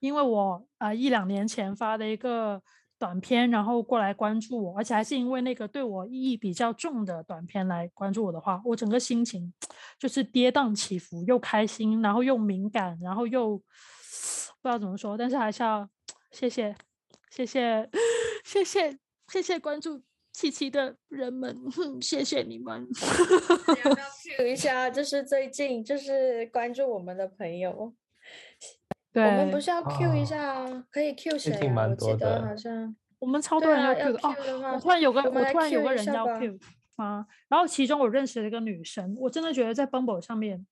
[0.00, 2.60] 因为我啊一两年前发的一个
[2.98, 9.54] 短片，然后过来关注我，而且还是因为那个对我意义比较重的短片来关注我的话，我整个心情
[9.96, 13.62] 就是跌宕起伏，又开心，然后又敏感，然后又。
[14.62, 15.88] 不知道怎么说，但是还是要
[16.30, 16.74] 谢谢，
[17.30, 17.88] 谢谢，
[18.44, 21.56] 谢谢，谢谢关注七七的人们，
[22.00, 22.86] 谢谢你们。
[23.84, 24.06] 要不要
[24.36, 24.90] Q 一下？
[24.90, 27.94] 就是最近就是关注我们的朋友，
[29.12, 30.84] 对，我们不是要 Q 一下？
[30.90, 31.52] 可以 Q 谁？
[31.52, 34.72] 我记得好像我们超多人要 Q 的哦。
[34.74, 36.58] 我突然有个，我突然有个人要 Q
[36.96, 40.66] 啊，然后其中我认识了一个女生，我真的觉得在 Bumble 上面。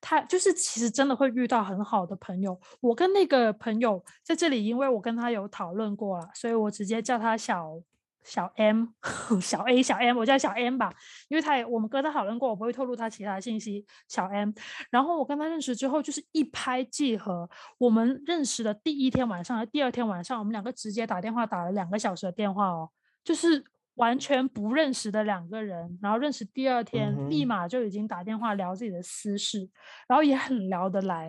[0.00, 2.58] 他就是其实真的会遇到很好的朋友。
[2.80, 7.80] 我跟那个朋友在这里，因为我跟他有讨论过了，所以我直接叫他小
[8.24, 8.86] 小 M、
[9.40, 10.92] 小 A、小 M，我叫小 M 吧，
[11.28, 13.84] 因为他也我们跟他讨论过，我不会透露他其他信息。
[14.08, 14.50] 小 M，
[14.90, 17.48] 然后我跟他认识之后就是一拍即合。
[17.78, 22.90] 我们认识的第一天晚上和第二天晚上，我们两个直接打电话打了两个小时的电话哦，
[23.22, 23.64] 就是。
[24.00, 29.68] 完全不认识的两个人，然后认识第二天，立马就已经打电话聊自己的私事，
[30.08, 31.24] 然后也很聊得来，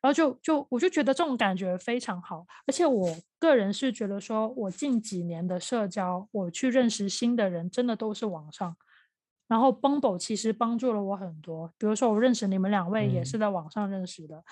[0.00, 8.74] 然后就就我就觉得这种感觉非常好，而且我个人是觉得说，我近几年的社交，我去认识新的人，真的都是网上。
[9.46, 14.42] 然后 Bumble 其实帮助了我很多，比如说我认识你们两位也是嗯在网上认识的，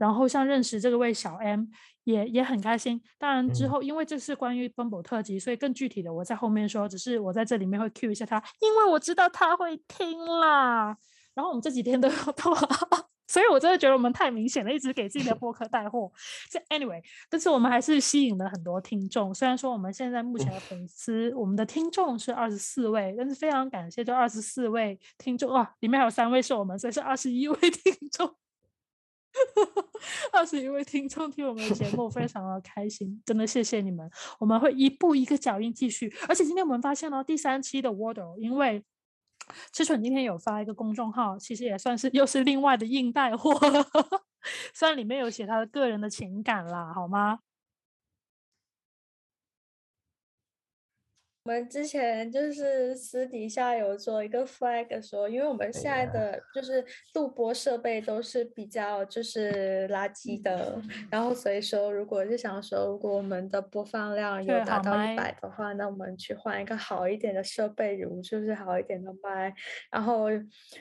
[0.00, 1.66] 然后像认识这个位小 M
[2.04, 2.98] 也也很开心。
[3.18, 10.96] 当然之嗯后因为这是关于 Bumble 特辑，所以更具体的我在后面说，只是我在这里面会 cue 一下他，因为我知道他会听啦。
[11.34, 12.54] 然后我们这几天都有都
[13.28, 16.10] 所以我真的觉得我们太明显了，一直给自己的播客带货。
[16.50, 19.32] 这 anyway，但是我们还是吸引了很多听众。
[19.32, 28.34] 虽然说我们现在目前的粉丝，我们的听众是二十四位，但是非常感谢这二十四位听众啊，里面还有三位是我们，所以是二十一位 听众。
[30.32, 34.10] 二十一位听众听我们的节目，非常的开心，真的谢谢你们。
[34.38, 38.84] 我们会一步一个脚印继续，而且今天我们发现了第三期的 Wordle，因为
[39.72, 43.52] 吃蠢今天有发一个公众号，其实也算是 又是另外的硬带货，
[44.74, 47.40] 虽然里面有写他的个人的情感啦，好吗？
[51.42, 56.84] 我们之前就是私底下有做一个 flag 说，因为我们现在的就是
[57.14, 60.80] 录播设备都是比较就是垃圾的，
[61.10, 69.52] 然后所以说如果是想说，如果我们的播放量有达到一百的话，那我们去换一个好一点的设备，如就是好一点的麦，
[69.90, 70.26] 然后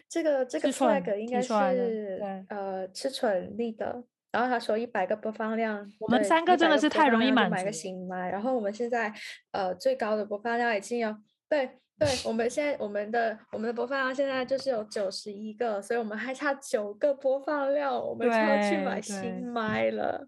[0.10, 4.04] 这个这个 flag 应该是呃吃蠢力的。
[4.32, 9.14] 然后他说一百个播放量，我们三个真的是太容易满量就买个足新麦，然后我们现在
[9.52, 11.16] 呃最高的播放量已经有
[11.50, 20.28] 对对，我们现在我们的我们的播放量现在就是有九十一个，所以我们还差九个播放量，我们就要去买新麦了。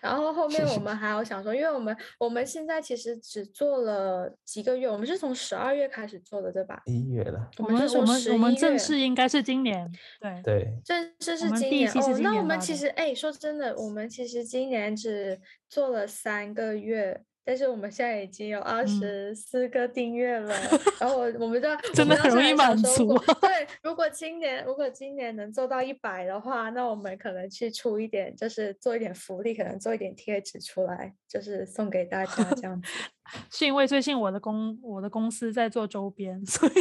[0.00, 6.82] 然后后面我们还有想说，因为我们我们现在其实只做了几个月，我们是从十二月开始做的，对吧？
[6.86, 9.90] 一月了，我们我们是从我们我们11月正式应该是今年，
[10.20, 20.54] 对对，正式是今年哦，那我们其实哎，说真的，我们其实今年只做了三个月，但是我们现在已经有二嗯十四个订阅了。
[21.00, 32.88] 然后我我们就我真的很容易满足对，如果今年如果今年能做到一百的话，那我们可能去出一点，就是做一点福利，可能做一点贴纸出来，就是送给大家这样子。
[33.50, 36.72] 是因为最近我的公我的公司在做周边，所以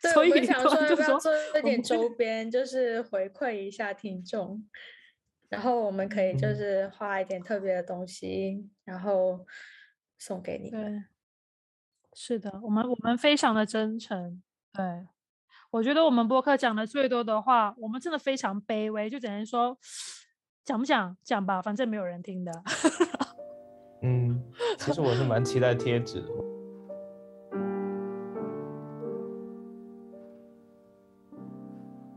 [0.00, 4.62] 对，所以我们想说要不要做一点周边，就是回馈一下听众，
[5.48, 9.46] 然后我们可以就嗯是画一点特别的东西，然后
[10.18, 10.80] 送给你们。
[10.82, 11.04] 对，
[12.14, 14.42] 是的，我们我们非常的真诚。
[14.72, 15.06] 对，
[15.70, 19.78] 我觉得我们播客讲的最多的话，我们真的非常卑微，就只能说
[20.64, 22.52] 讲不讲讲吧，反正没有人听的。
[24.02, 24.42] 嗯，
[24.78, 26.28] 其实我是蛮期待贴纸的。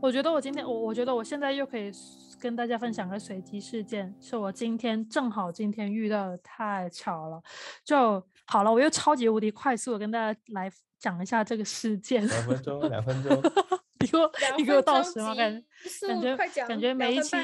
[0.02, 1.92] 我觉得我今天，我我觉得我现在又可以
[2.40, 7.42] 跟大家分享个随机事件，是我今天正好今天遇到的，太巧了，
[7.84, 8.72] 就好了。
[8.72, 12.26] 我又超级无敌快速的跟大家来讲一下这个事件。
[12.26, 13.40] 两分钟，两分钟。
[14.00, 15.34] 你给我，你给我倒时吗？
[15.34, 17.36] 感觉感觉快讲感觉每一期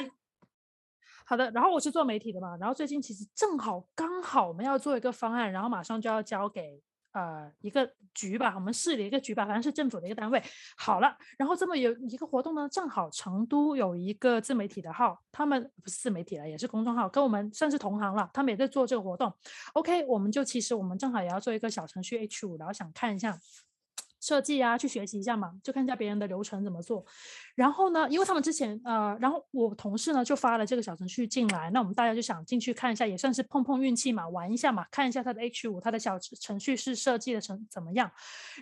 [1.27, 1.51] 好的。
[1.51, 6.83] 然后我是做媒体的嘛，然后最近其实正好刚好我们要做一个方案，然后马上就要交给
[7.17, 10.43] 呃一个局吧，我们市里一个局吧，反正是政府的一个单位。
[10.77, 19.33] 好了，然后这么有一个活动呢，正好成都有一个自媒体的号，他们不是自媒体了，也是公众号，跟我们算是同行了，他们也在做这个活动。
[19.73, 23.39] OK，我们就其实我们正好也要做一个小程序 H 五，然后想看一下。
[24.19, 27.05] 设计啊，去学习一下嘛，就看一下别人的流程怎么做。
[27.57, 38.11] 然后呢，因为他们之前呃，然后我同事呢就发了这个小程序进来，那我们大家就想进去看一下，也算是碰碰运气嘛，玩一下嘛，看一下它的 H 五，它的小程序是设计的成怎么样。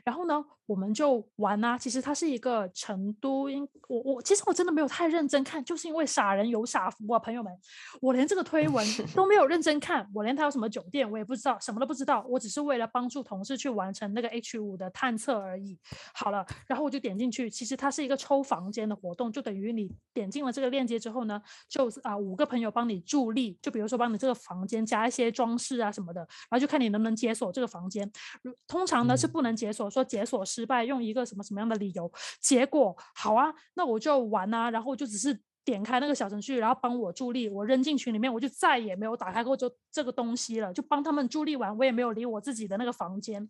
[0.04, 1.76] 然后呢，我们就玩啊。
[1.76, 7.52] 其实它是一个成都，因我我其实我真的没有太认真看，就是因为傻人有傻福啊，朋友们，
[8.00, 15.76] 我连这个推文 都没有认真看，我连它有什么酒店我也不知道，什么都不知道，我只是为了帮助同事去完成那个 H 五的探测而已。
[16.14, 28.10] 好了，然后我就点进去，其实它是一个抽房间的活动，就等于你点进了这个链接之后呢，就啊五个朋友帮你助力，就比如说帮你这个房间加一些装饰啊什么的，然后就看你能不能解锁这个房间。
[28.42, 32.10] 如通常呢是嗯不能解锁，说解锁失败，用一个什么什么样的理由。
[32.40, 43.48] 结果好啊，那我就玩啊，然后我就只是点开那个小程序，然后帮我助力，我扔进群里面，我就再也没有打开过就这个东西了，就帮他们助力完，我也没有理我自己的那个房间。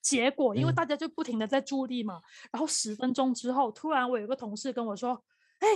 [0.00, 2.20] 结果因为嗯大家就不停的在助力嘛，
[2.52, 5.24] 然后十分钟之后，突然我有个同事跟我说
[5.60, 5.68] ：“哎，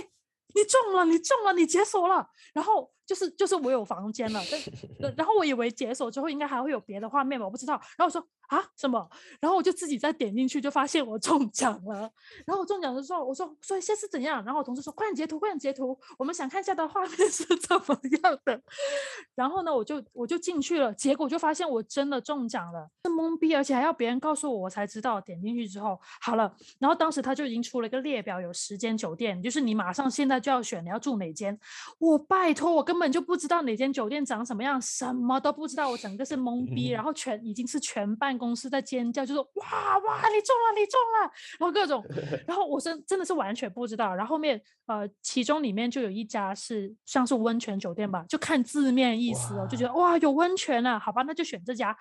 [0.55, 2.29] 你中了，你中了，你解锁了。
[2.53, 4.41] 然后就是就是我有房间了，
[5.01, 7.73] 但然后我以为解锁之后应该还会有别的画面吧，我不知道。
[7.97, 9.09] 然后我说啊什么？
[9.39, 12.09] 然后我就自己再点进去，就发现我中奖了。
[12.45, 14.43] 然后我中奖的时候，我说所以现在是怎样？
[14.45, 18.61] 然后我同事说快点截图，快点截图，我们想看一下的画面是怎么样的。
[19.35, 25.19] 然后呢，我就我就进去了，结果就发现我真的中奖了，是懵逼，而且还要别人告诉我，我才知道。
[25.21, 31.57] 点进去之后，好了，然后当时他就已经出了一个列表，有十间酒店，就是你马上现在就要选你要住哪间。
[31.99, 42.03] 我拜托，我根本就不知道哪间酒店长什么样，什么都不知道，我整个是懵逼，然后全已经是全办公室在尖叫，就说 哇哇，你中了，你中了，然后各种，
[42.45, 44.13] 然后我真真的是完全不知道。
[44.13, 51.95] 然后后面呃，其中里面就有一家是像是温泉酒店吧，就看字面意思哦，就觉得哇有温泉啊，好吧，那就选这家。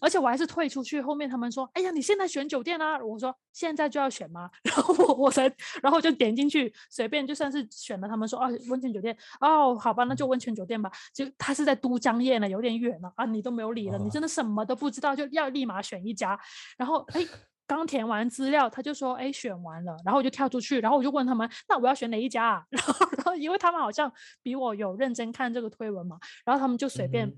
[0.00, 2.98] 而且我还是退出去，后面他们说，哎呀，你现在选酒店啊？
[3.04, 4.50] 我说现在就要选吗？
[4.64, 5.52] 然后我我才，
[5.82, 10.90] 然后就点进去，随便就算是选了，他们说哦温泉酒店哦，好吧，那就温泉酒店吧。
[11.14, 16.36] 就他是在都江堰呢，有点远了啊，你都没有理了，你真的什么都不知道，就要立马选一家。
[16.76, 17.20] 然后哎，
[17.68, 22.64] 刚填完资料，他就说哎选完了，然后我就跳出去，然后我就问他们，那我要选哪一家啊？
[22.70, 24.12] 然后然后因为他们好像
[24.42, 27.32] 比我有认真看这个推文嘛，然后他们就随便。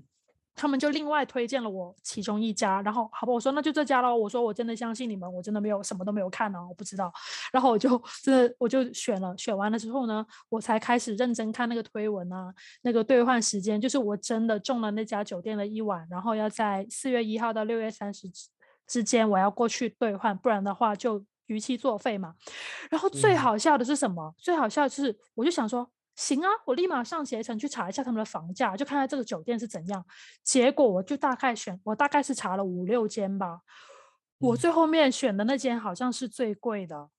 [0.55, 4.15] 他们就另外推荐了我其中一家，然后好吧，我说那就这家喽。
[4.15, 7.11] 我说我真的相信你们，我真的没有什么都没有看呢，我不知道。
[7.51, 12.53] 然后我就真的我就选了，选完了之后呢，我才开始认真看那个推文啊，
[12.83, 18.29] 那个兑换时间，就是我真的中了那家酒店的一晚，然后要在四月一号到六月三十
[18.87, 22.33] 之间我要过去兑换，不然的话就逾期作废嘛。
[22.89, 24.33] 然后最好笑的是什么？
[24.37, 25.89] 最好笑的是，我就想说。
[26.15, 30.05] 行啊，我立马上携程去查一下他们的房价，就看看这个酒店是怎样。
[30.43, 33.59] 结果我就大概选，我大概是查了五六间吧。
[34.37, 37.09] 我最后面选的那间好像是最贵的，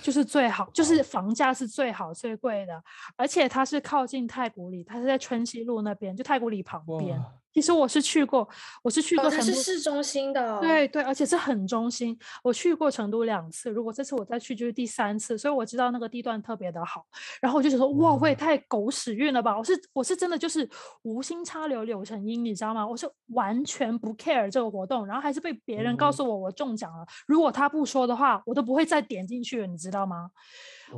[0.00, 2.82] 就是最好，就是房价是最好最贵的，
[3.16, 7.20] 而且它是靠近太古里，它是在春熙路那边，就太古里旁边。
[7.52, 8.48] 其实我是去过，
[8.82, 12.18] 我是去过成都，是市中心的，对对，而且是很中心。
[12.42, 17.04] 我去过成都两次，如果这次我再去就是第三次，所以我知道那个地段特别的好。
[17.40, 19.56] 然后我就想说，哇，我也太狗屎运了吧！
[19.56, 20.68] 我是我是真的就是
[21.02, 22.86] 无心插柳柳成荫，你知道吗？
[22.86, 27.04] 我是完全不 care 这个活动，然后还是被别人告诉我我中奖了。
[27.26, 30.30] 如果他不说的话，我都不会再点进去了，你知道吗？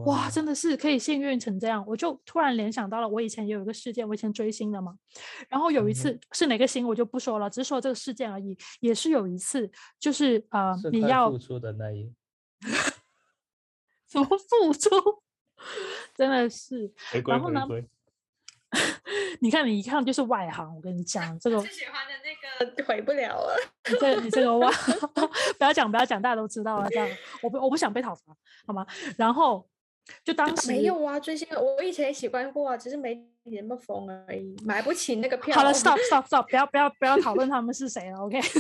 [0.03, 4.97] 哇，真的是可以幸运成这样，我就突然联想到了，我以前也有一个事件，我以前追星的嘛，
[5.49, 8.57] 然后有一次是哪个星我就不说了，只是说这个事件而已。
[8.81, 12.12] 也是有一次，就是呃，你要付出的那一，
[14.07, 14.91] 怎么付出？
[16.15, 16.93] 真的是，
[17.27, 17.66] 然后呢？
[19.41, 23.57] 你看你一看就是外行，我跟你讲这个最喜欢的那个回不了了，
[23.89, 24.71] 你这你这个哇，
[25.59, 27.09] 不要讲不要讲，大家都知道了，这样
[27.43, 28.85] 我不我不想被讨伐，好吗？
[29.16, 29.65] 然后。
[30.22, 35.55] 就当时没有啊，追星我以前也喜欢过啊，只是没那么疯而已，买不起那个票。
[35.55, 38.41] 好了，stop stop stop，不要不要不要讨论他们是谁了，OK。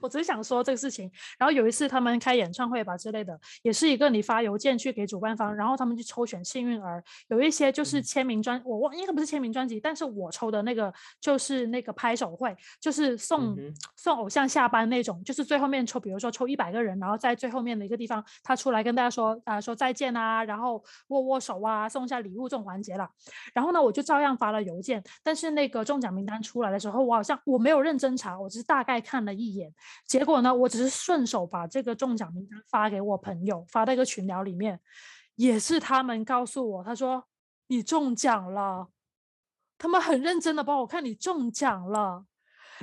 [0.00, 13.56] 我只是想说这个事情，然后有一次他们开演唱会吧之类的，也是一个你发邮件去给主办方，然后他们去抽选幸运儿，有一些就是签名专，我忘应该不是签名专辑，但是我抽的那个就是那个拍手会，就是送
[13.96, 23.10] 送偶像下班那种，就是最后面抽，比如说抽一百个人，然后在最后面的一个地方，他出来跟大家说啊说再见啊，然后握握手啊，送一下礼物这种环节了。
[23.52, 29.74] 然后呢，我我就照样发了邮件，但是那个中奖名单出来的时候，我好像我没有认真查，我只是大概看了一眼。
[30.06, 30.54] 结果呢？
[30.54, 34.78] 我只是顺手把这个中奖名单发给我朋友，发到一个群聊里面，
[35.34, 37.24] 也是他们告诉我，他说
[37.66, 38.86] 你中奖了，
[39.76, 42.24] 他们很认真的帮我看你中奖了，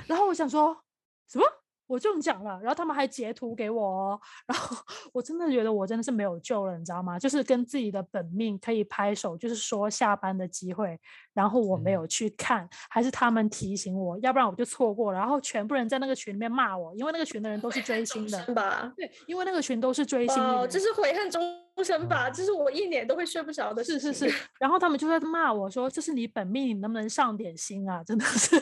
[0.06, 0.84] 然后我想说
[1.26, 1.46] 什么？
[1.88, 4.76] 我中奖了，然后他们还截图给我， 然后
[5.12, 7.18] 我真的觉得我真的是没有救了，你知道吗？
[7.18, 11.00] 就是跟自己的本命可以拍手，就是说下班的机会，
[11.32, 15.18] 然后我没有去看，还是他们提醒我，要不然我就错过了。
[15.18, 18.92] 然后全部人在那个群里面骂我，因为那个群的人都是追星的吧？
[18.94, 20.58] 对，因为那个群都是追星的。
[20.58, 21.40] 哦，这是悔恨终
[21.82, 22.28] 生吧？
[22.28, 23.98] 这是我一年都会睡不着的事。
[23.98, 28.56] 是是是，然后他们就在骂我说：“这是你本命，你能不能上点心啊？”真的是。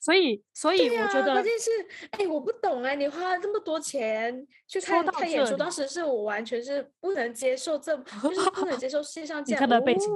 [0.00, 1.70] 所以，所以我觉得关键是，
[2.12, 10.08] 哎，我不懂哎，你花了这么多钱去看看演出，当时是我完全是不能接受，这就是不能接受线上 这样的背景。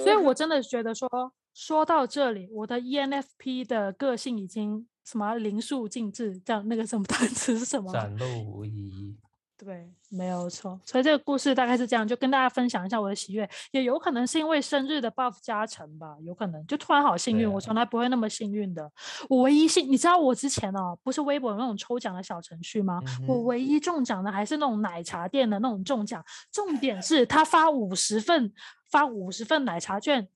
[0.00, 1.08] 所以我真的觉得说，
[1.54, 7.92] 说到这里，我的 ENFP 的个性已经什么淋漓尽致，这样那个什么 单词是什么？
[7.92, 9.16] 展露无遗。
[9.58, 10.78] 对，没有错。
[10.84, 18.92] 所以这个故事大概是这样，就跟大家分享一下我的喜悦，也有可能是因为生日的 buff 加成吧，有可能就突然好幸运，我从来不会那么幸运的。
[19.30, 23.00] 我唯一幸，你知道我之前哦，不是微博有那种抽奖的小程序吗？
[23.26, 26.22] 我唯一中奖的还是那种奶茶店的那种中奖，
[26.52, 28.52] 重点是他发五十份，
[28.90, 30.28] 发五十份奶茶券，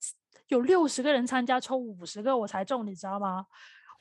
[0.49, 3.45] 有六十个人参加，抽五十个我才中，你知道吗？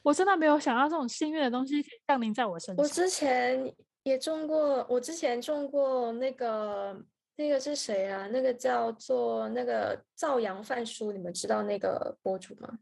[0.02, 2.82] 我真的没有想到这种幸运的东西可以降临在我身上。
[2.82, 3.76] 我之前。
[4.10, 7.00] 也中过，我之前中过那个
[7.36, 8.28] 那个是谁啊？
[8.28, 12.80] 那个叫做那个造阳饭叔，你们知道那个博主吗？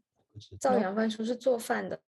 [0.58, 2.00] 造阳饭叔是做饭的。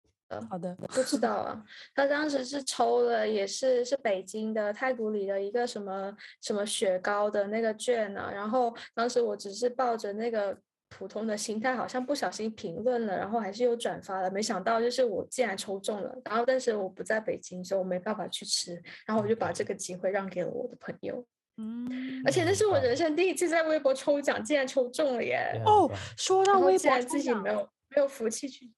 [0.48, 1.62] 好的，不知道啊。
[1.94, 8.30] 他当时是抽了，也是是北京的太古里的一个什么什么雪糕的那个券呢。
[8.32, 10.56] 然后当时我只是抱着那个。
[10.90, 18.74] 普通的心态好像不小心评论了，然后还是又转发了，没想到就是我竟然抽中了，然后但是我不在北京，所以我没办法去吃，
[19.06, 21.24] 然后我就把这个机会让给了我的朋友。
[21.56, 25.60] 嗯，而且那是我人生第一次在微博抽奖，竟然抽中了耶！
[25.64, 28.72] 哦，说到微博自己没有没有福气去吃。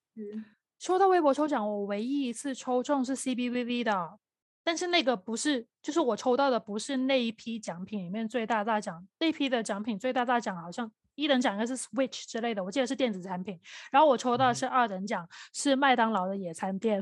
[0.79, 4.19] 说到微博抽奖，我唯一一次抽中是 CBVV 的，
[4.63, 10.91] 但是那个不是，就是我抽到的不是那一批奖品里面最大大奖，那批的奖品最大大奖好像。
[11.15, 13.59] 一等奖应该是 Switch 之类的，我记得是电子产品。
[13.91, 16.99] 然后我抽到的是二等奖，是麦当劳的野餐垫。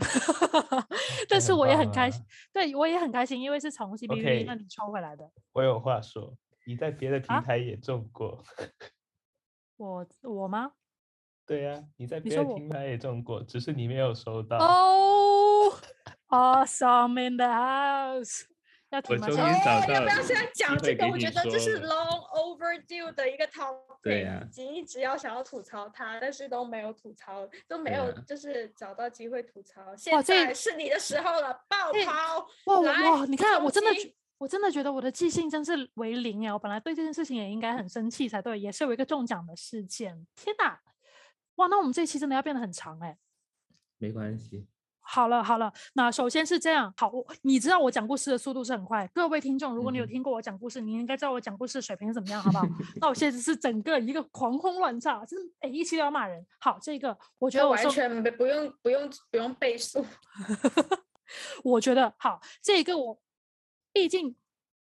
[1.30, 2.22] 但是我也很开心，
[2.52, 5.32] 对我也很开心，因为是从 C B B 那里抽回来的。
[5.54, 6.36] 我有话说，
[6.66, 8.44] 你在别的平台也中过。
[9.78, 10.74] 我我吗？
[11.46, 14.58] 对呀，你在别的平台也中过，只是你没有收到。
[14.58, 15.41] 哦
[16.30, 18.44] ，Awesome in the house。
[18.92, 21.08] 我终于找到，要不要现在讲这个？
[21.08, 29.96] 我觉得这是 long overdue 的一个 topic，对呀，已经一直要想要吐槽他，但是都没有吐槽，都没有就是找到机会吐槽。
[29.96, 32.46] 现在是你的时候了，爆抛！
[32.66, 33.26] 哇哇！
[33.28, 33.92] 你看，我真的，
[34.38, 36.52] 我真的觉得我的记性真是为零呀！
[36.52, 40.28] 我本来对这件事情也应该很生气才对，也是有一个中奖的事件。
[40.36, 40.78] 天哪！
[41.56, 43.18] 哇，那我们这期真的要变得很长哎。
[44.00, 44.68] 没关系。
[45.14, 47.12] 好了好了，那首先是这样，好，
[47.42, 49.06] 你知道我讲故事的速度是很快。
[49.14, 52.66] 各位听众，如果你有听过我讲故事，你应该知道我讲故事水平怎么样，好不好？
[53.02, 56.46] 那我现在是整个一个狂轰乱炸，真的每一期都要骂人。
[56.62, 60.02] 好，这个 我觉得完全不用不用不用背诵。
[61.66, 63.20] 我觉得好，这个我
[63.92, 64.34] 毕竟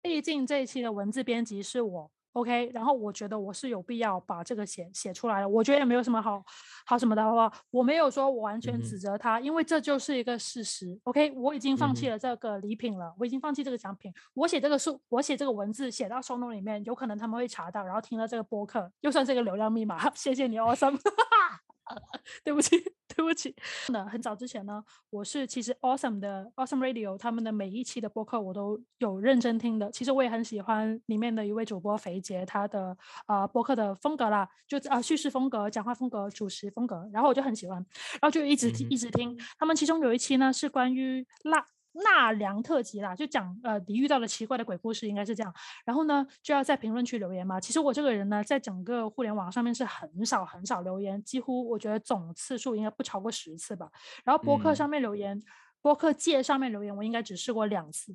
[0.02, 2.10] 毕竟这一期的文字编辑是我。
[2.36, 6.44] OK，然后我觉得我是有必要把这个写写出来的，我觉得也没有什么好
[6.84, 7.50] 好什么的，好不好？
[7.70, 11.00] 我没有说我完全指责他，因为这就是一个事实。
[11.04, 14.12] OK，我已经放弃了这个礼品了，我已经放弃这个奖品。
[14.34, 20.10] 我写这个数，我写这个文字写到收 e 里面，有可能他们会查到，然后听了这个播客，又算是一个流量密码。
[20.14, 21.00] 谢谢你，Awesome。
[22.44, 22.76] 对不起，
[23.14, 23.54] 对不起。
[23.88, 29.90] 那很早之前呢，我是其实 Awesome 的 Awesome Radio 他们的每一期的播客我都有认真听的。
[29.90, 32.96] 其实我也很喜欢里面的一位主播肥杰他的
[33.28, 37.76] 呃播客的风格啦，就呃叙事风格、讲话风格、主持风格，然后我就很喜欢，
[38.20, 39.38] 然后就一直一直听。
[39.58, 41.66] 他们其中有一期呢是关于辣。
[42.04, 45.54] 纳凉特辑啦，就讲呃你遇到的奇怪的鬼故事，应该是这样。
[45.84, 47.60] 然后呢，就要在评论区留言嘛。
[47.60, 53.90] 其实我这个人呢，在整个互联网上面是很少很少留言，几乎我觉得总次数应该不超过十次吧。
[54.24, 55.42] 然后播客上面留言，
[55.80, 58.14] 播客界上面留言，我应该只试过两次。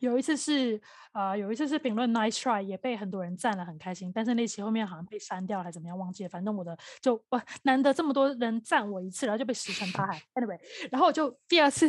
[0.00, 0.80] 有一次是，
[1.12, 4.12] 呃，有一次是评论 nice try，也被很多人赞了，很开心。
[4.14, 6.28] 但是那期后面好像被删掉了，还怎么样，忘记了。
[6.28, 10.20] 反正我的就我难得这么多人赞我一次，然后就被石沉大海。
[10.34, 10.58] Anyway，
[10.90, 11.86] 然后我就第二次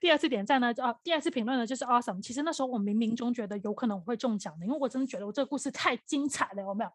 [0.00, 2.20] 第二次点赞呢，就啊，第二次评论呢就是 awesome。
[2.20, 6.90] 其实那时候我冥冥中觉得有可能我会中奖的，因为我真的觉得我这个故事太精彩了，有没有？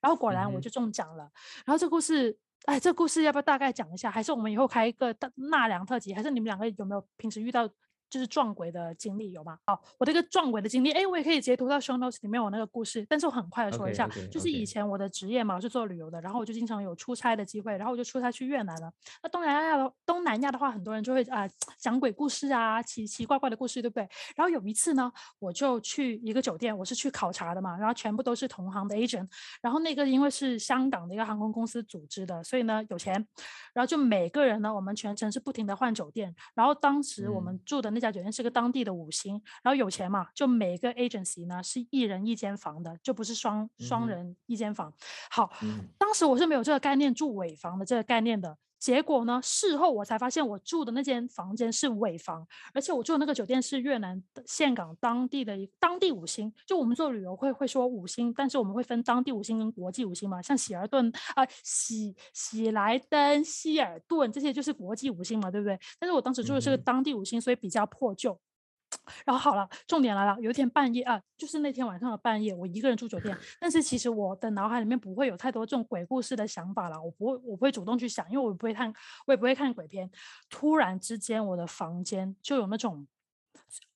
[0.00, 1.30] 然后果然我就中奖了。
[1.64, 4.10] 然后这故事，哎，这故事要不要大概讲一下？
[4.10, 6.14] 还是我们以后开一个纳凉特辑？
[6.14, 7.68] 还是你们两个有没有平时遇到？
[8.08, 9.58] 就是撞鬼的经历有吗？
[9.66, 18.92] 哦，我这个撞鬼的经历，哎，我也可以截图到 show notes 里面我那个故事，但是我很快的说一下，就是以前我的职业嘛，我是做旅游的，然后我就经常有出差的机会，然后我就出差去越南了。
[19.22, 24.08] 那东南亚的东南亚的话，很多人就会啊讲鬼故事啊，奇奇怪怪的故事，对不对？
[24.36, 29.26] 然后有一次呢，我就去一个酒店，我是去考察的嘛，然后全部都是同行的 agent，
[29.60, 33.14] 然后那个因为是香港的一个航空公司组织的，所以呢有钱，
[33.74, 37.95] 然后就每个人呢，我们全程是不停的换酒店，然后当时我们住的。
[37.96, 44.92] 那家酒店是个当地的五星，然后有钱嘛，就每个 agency 呢是一人一间房的，就不是双双人一间房。
[45.30, 45.50] 好，
[45.96, 48.54] 当时我是没有这个概念住尾房的这个概念的。
[48.78, 49.40] 结果呢？
[49.42, 56.52] 事后我才发现，我住的那间房间是尾房，而且我住的那个酒店是越南岘港当地的一当地五星。
[56.66, 60.40] 就我们做旅游会会说五星，但是我们会分当地五星跟国际五星嘛。
[60.42, 65.78] 像喜尔顿啊、喜喜来登、希尔顿这些就是国际五星嘛，对不对？
[65.98, 68.38] 但是我当时住的是个当地五星，所以比较破旧。
[69.24, 78.92] 然后好了，重点来了，有一天半夜啊，就是那天晚上的半夜，我一个人住酒店， 但是其实我的脑海里面不会有太多这种鬼故事的想法了，我不会，我不会主动去想，因为我不会看，
[79.26, 80.10] 我也不会看鬼片。
[80.48, 83.06] 突然之间，我的房间就有那种，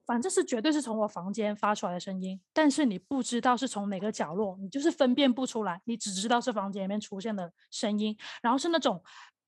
[0.06, 9.02] 反正是绝对是从我房间发出来的声音，但是你不知道是从哪个角落，你就是分辨不出来，你只知道是房间里面出现的声音，然后是那种。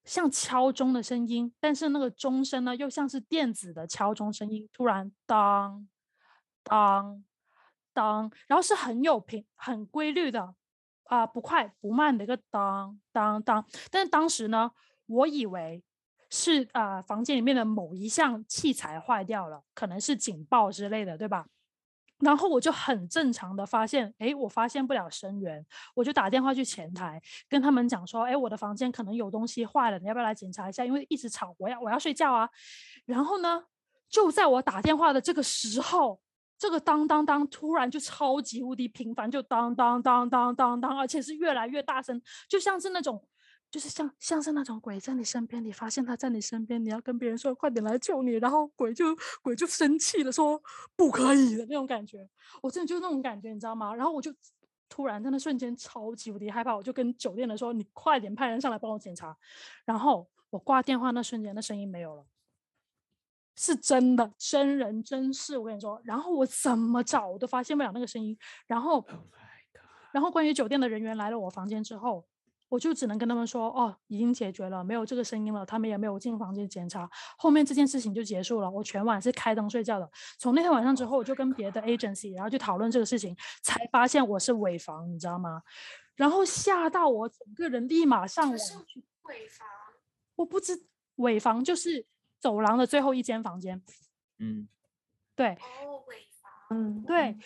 [0.04, 5.88] 像敲钟的声音，但是那个钟声呢，又像是电子的敲钟声音，突然当
[6.62, 7.24] 当
[7.92, 10.54] 当，然后是很有频、很规律的
[11.04, 13.64] 啊，不快不慢的一个当当当。
[13.90, 14.72] 但是当时呢，
[15.06, 15.84] 我以为
[16.30, 21.46] 是啊，房间里面的某一项器材坏掉了，可能是警报之类的，对吧？
[22.22, 30.84] 然后我就很正常的发现，哎，我发现不了声源，我就打电话去前台跟他们讲说，哎，我的房间可能有东西坏了，你要不要来检查一下？
[30.84, 32.48] 因为一直吵，我要我要睡觉啊。
[33.04, 33.64] 然后呢，
[34.08, 36.20] 就在我打电话的这个时候，
[36.56, 43.22] 这个当当当突然就超级无敌频繁，就当当当当当当，而且是越来越大声，就像是那种。
[43.72, 50.62] 就是像像是那种鬼在你身边，你发现他在你身边，你要跟别人说快点来救你，然后鬼就鬼就生气了，说
[50.94, 52.28] 不可以的那种感觉。
[52.60, 53.94] 我真的就是那种感觉，你知道吗？
[53.94, 54.30] 然后我就
[54.90, 59.34] 突然在那瞬间超级无敌害怕，我就跟酒店的说：“你快点派人上来帮我检查。”
[59.86, 62.26] 然后我挂电话那瞬间，那声音没有了，
[63.56, 65.56] 是真的真人真事。
[65.56, 68.36] 我跟你说，然后我怎么找我都发现不了那个声音。
[68.66, 69.02] 然后，
[70.12, 72.26] 然后关于酒店的人员来了我房间之后。
[72.72, 75.66] 我就只能跟他们说，哦，已经解决了，没有这个声音了。
[75.66, 78.70] 他们也没有进房间检查，后面这件事情就结束了。
[78.70, 80.10] 我全晚是开灯睡觉的。
[80.38, 85.62] 从那天晚上之后，我就跟别的 agency，然后去讨论这个事情，才发现我是伪房，你知道吗？
[86.16, 89.04] 然后吓到我整个人立马上网去。
[89.24, 89.68] 尾房？
[90.36, 90.86] 我不知
[91.16, 92.06] 尾房就是
[92.40, 93.82] 走廊的最后一间房间。
[94.38, 94.66] 嗯，
[95.36, 95.48] 对。
[95.84, 96.26] 哦，尾。
[96.72, 97.36] 嗯，对，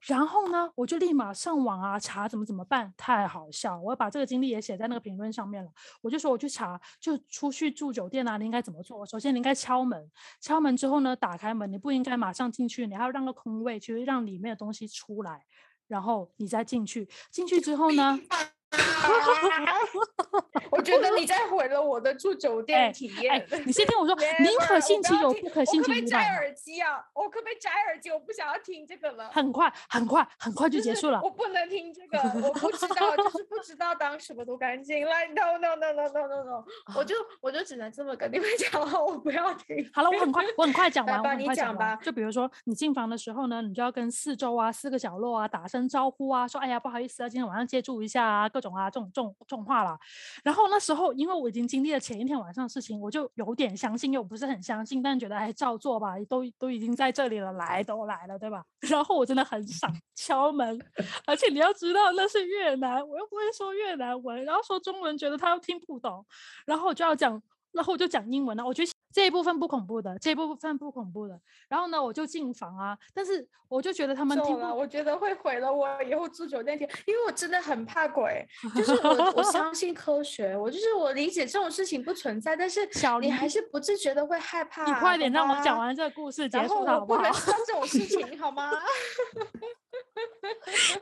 [0.00, 5.70] 然后呢，我就立马上网啊查怎么怎么办，太好笑，我要把这个经历也写在那个评论上面了。
[6.00, 9.06] 我就说我去查，就出去住酒店啊，你应该怎么做？
[9.06, 10.10] 首先你应该敲门，
[10.40, 15.44] 敲门之后呢，打开门，你不应该马上进去，你还要让个空位，去让里面的东西出来，
[15.86, 17.08] 然后你再进去。
[17.30, 18.18] 进去之后呢？
[20.70, 23.46] 我觉得你在毁了我的住酒店体验。
[23.66, 26.06] 你先听我说， 宁可信其有，不可信其无。
[26.06, 27.04] 摘耳机啊！
[27.14, 28.10] 我可不可以摘耳机？
[28.10, 29.28] 我不想要听这个了。
[29.30, 31.20] 很快，很快，很快就结束了。
[31.22, 35.04] 我不能听这个，我不知道，就是不知道当什么都干净。
[35.06, 36.64] 来，no no no no no no no，
[36.96, 39.88] 我就我就只能这么跟你们讲了，我不要听。
[39.92, 41.96] 好了，我很快，我很快讲完，我很快讲吧。
[41.96, 49.36] 就比如说，你进房的时候呢，你就要跟四周啊、四个角落啊打声招呼啊，说哎呀不好意思啊，今天晚上借住一下啊，各种啊这种这种。
[49.48, 49.98] 重话了，
[50.42, 58.64] 然后那时候因为我已经经历了前一天晚上的事情，我就有点相信，又不是很相信，但觉得哎照做吧，都都已经在这里了，来都来了，对吧？
[58.88, 60.80] 然后我真的很傻，敲门，
[61.26, 66.24] 而且你要知道那是越南，我又不会说越南文，然后说中文觉得他又听不懂，
[66.64, 68.90] 然后我就要讲，然后我就讲英文了，我觉得。
[69.12, 71.38] 这一部分不恐怖的，这一部分不恐怖的。
[71.68, 82.88] 然后呢，我就进房啊，但是我就觉得他们听不，我觉得会毁了我以后住酒店天因为我真的很怕鬼， 就是我我相信科学，我就是我理解这种事情不存在，但是
[83.20, 84.84] 你还是不自觉的会害怕。
[84.84, 87.20] 你快点让我讲完这个故事结束好不好？
[87.20, 88.72] 不能说这种事情好吗？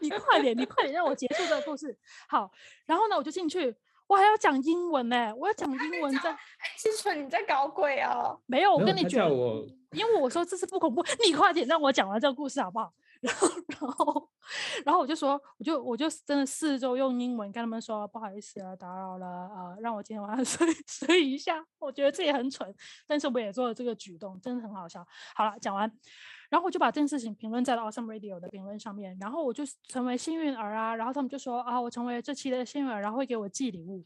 [0.00, 1.96] 你快点，你快点让我结束这个故事。
[2.28, 2.50] 好，
[2.86, 3.74] 然后呢，我就进去。
[4.10, 6.36] 我还要讲英文呢，我要讲英文在。
[6.76, 8.36] 清纯，你在搞鬼啊？
[8.46, 9.30] 没有，我跟你讲，
[9.92, 12.92] 因为我说这是不恐怖，你快点让我讲完这个故事好不好？
[13.20, 14.28] 然后，然后，
[14.86, 21.64] 然后我就说，我就我就真的四周用英文跟他们说，不好意思啊，打扰了啊，让我今天晚上 睡睡一下。
[21.78, 22.74] 我觉得这也很蠢，
[23.06, 25.06] 但是我也做了这个举动，真的很好笑。
[25.36, 25.88] 好了，讲完。
[26.50, 34.04] 然后我就把这件事情评论在了 Awesome Radio 的评论上面，然后我就成为幸运儿啊，然后他们就说啊，我成为这期的幸运儿，然后会给我寄礼物，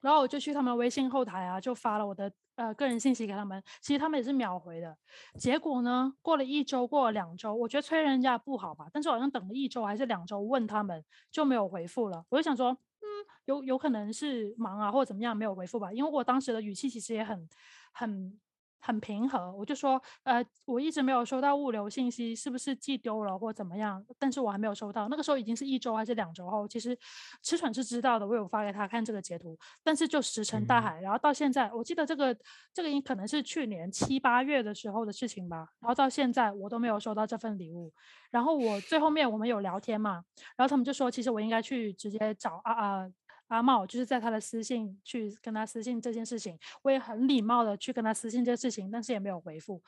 [0.00, 4.96] 然后我就去他们微信后台啊，就发了我的呃个人信息给他们，其实他们也是秒回的。
[5.36, 12.24] 结果呢，过了一周，过了两周，我觉得催人家不好吧，但是好像等了一周还是两周，问他们就没有回复了。
[12.28, 13.06] 我就想说，嗯，
[13.46, 17.48] 有有可能是忙啊，或者怎么样没有回复吧，因为我当时的语气其实也很
[17.92, 18.38] 很。
[18.86, 24.04] 很平和，我就说，呃，我一直没有收到物流信息，是不是寄丢了或怎么样？
[24.18, 25.08] 但是我还没有收到。
[25.08, 26.94] 那个时候已经是一周还是两周后，其实
[27.42, 31.00] 池蠢是知道的，我有发给他看这个截图，但是就石沉大海。
[31.00, 32.36] 然后到现在，我记得这个
[32.74, 35.66] 这个应可能是去年七八月的时候的事情吧。
[35.80, 37.90] 然后到现在我都没有收到这份礼物。
[38.30, 40.22] 然后我最后面我们有聊天嘛，
[40.56, 43.08] 然后他们就说，其实我应该去直接找啊啊。
[43.54, 49.82] 阿茂就是在他的私信去跟他私信这件事情，我也很礼貌的去跟他私信这个事情，但是也没有回复。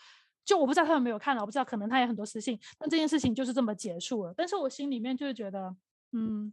[0.44, 4.32] 就我不知道他有没有看了，我不知道可能他也很多私信，但这件事情就是这么结束了。
[4.36, 5.74] 但是我心里面就是觉得，
[6.12, 6.52] 嗯，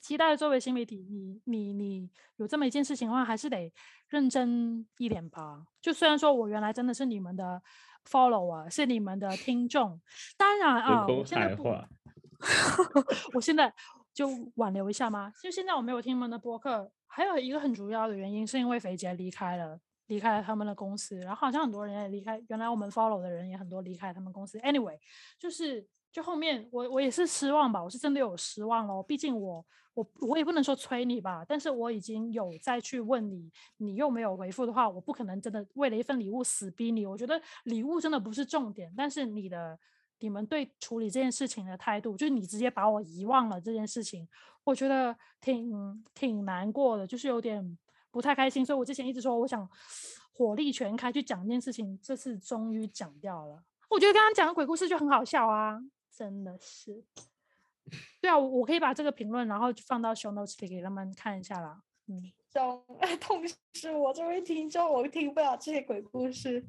[0.00, 3.72] 期待作为新媒体，你你你有这么一件事情的话，还是得
[4.08, 5.64] 认真一点吧。
[5.80, 7.62] 就虽然说我原来真的是你们的
[8.10, 10.00] follower，是你们的听众，
[10.36, 11.62] 当然啊，我现在不，
[13.34, 13.72] 我现在
[14.12, 15.32] 就挽留一下吗？
[15.42, 19.80] 就现在我没有听他们的播客，还有一个很主要的原因是因为肥姐离开了。
[20.08, 22.38] 离开了他们的公司，然后好像很多人也离开。
[22.48, 24.58] 原来我们 follow 的人也很多离开他们公司。
[24.58, 24.98] Anyway，
[25.38, 29.02] 就是就后面我我也是失望吧，我是真的有失望咯。
[29.02, 29.64] 毕竟我
[29.94, 37.06] 我我也不能说催你吧，但是我已经有再去问你，你又没有回复的话，我不可能真的为了一份礼物死逼你。
[37.06, 39.78] 我觉得礼物真的不是重点，但是你的
[40.22, 44.26] 你们对处理这件事情的态度，就是你直接把我遗忘了这件事情，
[44.64, 47.78] 我觉得挺挺难过的，就是有点。
[48.12, 49.66] 不太开心，所以我之前一直说我想
[50.34, 53.64] 火力全开去讲这件事情，这次终于讲掉了。
[53.88, 55.80] 我觉得刚刚讲的鬼故事就很好笑啊，
[56.14, 57.02] 真的是。
[58.20, 61.80] 对啊，我我可以把这个评论然后放到 show notes 里给他们看一下啦。
[62.08, 62.84] 嗯，痛
[63.18, 63.42] 痛
[63.72, 66.62] 失我这位听众，我听不了这些鬼故事。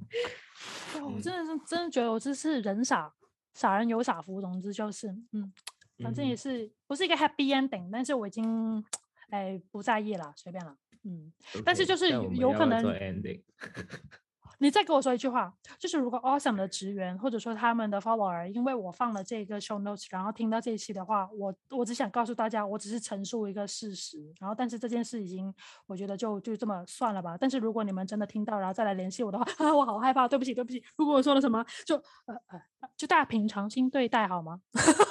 [0.95, 3.13] 我真的是真的觉得我这是人傻
[3.53, 5.53] 傻人有傻福，总之就是嗯，
[5.99, 8.83] 反正也是不是一个 happy ending，但是我已经
[9.29, 10.75] 哎不在意了，随便了。
[11.03, 11.31] 嗯，
[11.65, 12.83] 但是就是有可能。
[14.63, 24.17] 你再给我说一句话，就是如果 Awesome 的职员或者说他们的 follower，因为我放了这个 show notes，然后听到这一期的话，我我只想告诉大家，我只是陈述一个事实。
[24.39, 25.53] 然后，但是这件事已经，
[25.85, 27.35] 我觉得就就这么算了吧。
[27.37, 30.81] 但是如果你们真的听到，然后再来联系我的话， 啊，我好害怕，对不起，对不起。
[30.95, 32.61] 如果我说了什么，就呃呃，
[32.95, 34.61] 就大家平常心对待好吗？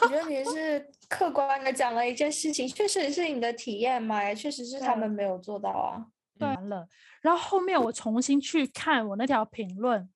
[0.03, 6.07] 我觉得你是客观的讲了一件事情，确实是你的体验嘛，也确实是他们没有做到啊。
[6.43, 6.87] 完了，
[7.21, 10.09] 然后后面我重新去看我那条评论，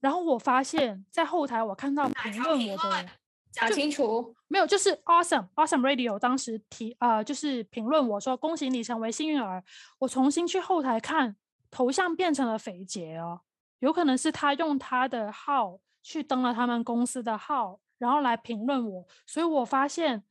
[0.00, 3.06] 然后我发现，在后台我看到评论我的
[3.52, 9.62] 讲清楚，没有，就是 Awesome Awesome Radio 当时提呃，就是评论我说恭喜你成为幸运儿。
[9.98, 11.36] 我重新去后台看，
[11.70, 13.40] 头像变成了肥杰哦，
[13.80, 20.24] 有可能是他用他的号去登了他们公司的号，然后来评论我，所以我发现。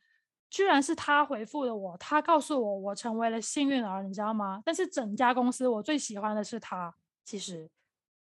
[0.49, 4.61] 居然是他回复的我，他告诉我我成为了幸运儿，你知道吗？
[4.65, 6.93] 但是整家公司我最喜欢的是他，
[7.23, 7.69] 其实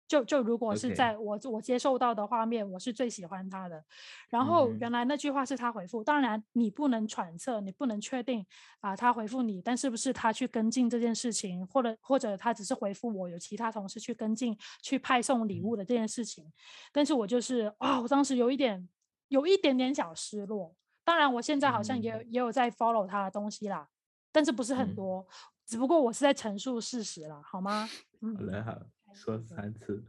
[0.07, 3.83] 就就如果是在我我接受到的画面，我是最喜欢他的。
[4.29, 8.47] 然后原来那句话是他回复，当然你不能揣测，你不能确定
[8.81, 16.53] 啊，他回复你，但是不是他去跟进这件事情，或者或者他只是回复我，有其他同事去跟进去派送礼物的这件事情？
[16.93, 18.89] 但是我就是啊，我当时有一点
[19.29, 20.77] 有一点点小失落。
[21.05, 23.89] 当然，我现在好像也也有在 follow 他的东西啦，
[24.33, 25.27] 但是不是很多，
[25.67, 27.89] 只不过我是在陈述事实啦，好吗？
[28.21, 30.03] 好了，好，说三次。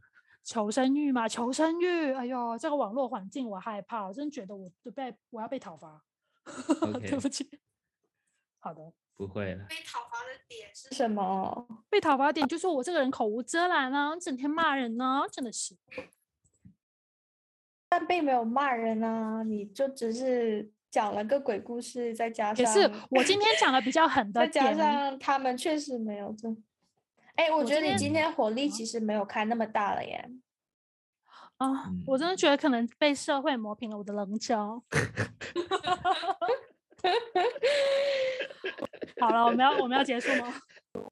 [0.44, 2.14] 求生欲嘛，求生欲。
[2.14, 6.04] 哎呦，这个网络环境我害怕，我真觉得我被我要被讨伐。
[7.02, 7.60] 对不起。
[8.60, 8.94] 好的。
[9.18, 9.66] 不会了。
[9.68, 11.68] 被讨伐的点是什么？
[11.90, 15.76] 被讨伐点就是我这个人口无遮拦啊，整天骂人呢，真的是。
[17.90, 20.72] 但并没有骂人啊，你就只是。
[20.96, 26.48] 讲了个鬼故事，再加上也是我今天讲的比较狠的，再加上他们确实没有这。
[27.36, 30.30] 哎，我觉得你今天火力其实没有开那么大了耶。
[31.58, 34.82] 啊，我真的觉得可能被社会磨平了我的棱角。
[39.20, 40.54] 好了，我们要我们要结束吗？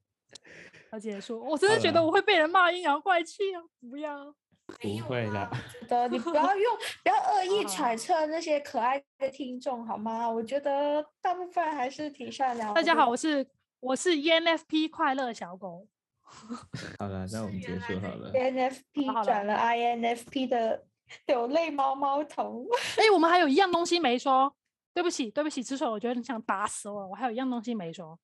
[0.92, 1.44] 要结束？
[1.44, 3.60] 我真的觉得我会被人骂阴阳怪气啊！
[3.90, 4.34] 不要。
[4.66, 5.50] 不会的，
[5.82, 10.28] 觉得你不要用，不要恶意 揣测那些可爱的听众好吗？
[10.28, 12.72] 我觉得大部分还是挺善良。
[12.72, 13.46] 大家好，我是
[13.80, 15.86] 我是 ENFP 快乐小狗。
[16.98, 18.32] 好了，那我们结束好了。
[18.32, 20.84] ENFP 转了 INFP 的
[21.26, 22.66] 流泪猫猫头。
[22.96, 24.52] 哎，我们还有一样东西没说，
[24.94, 28.18] 对不起，对不起，之所我觉得你想打死我，我还有一样东西没说，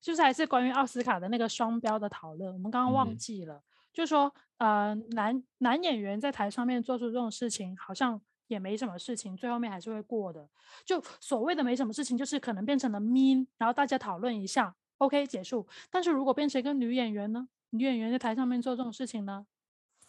[0.00, 3.62] 就是还是关于奥斯卡的那个双标的讨论，我们刚刚忘记了。
[3.92, 10.48] 就说，呃，男男演员在台上面做出这种事情，好像也没什么事情，最后面还是会过的。
[10.84, 15.66] 就所谓的没什么事情，就是可能变成了 mean，然后大家讨论一下，OK 结束。
[15.90, 17.48] 但是如果变成一个女演员呢？
[17.70, 19.46] 女演员在台上面做这种事情呢？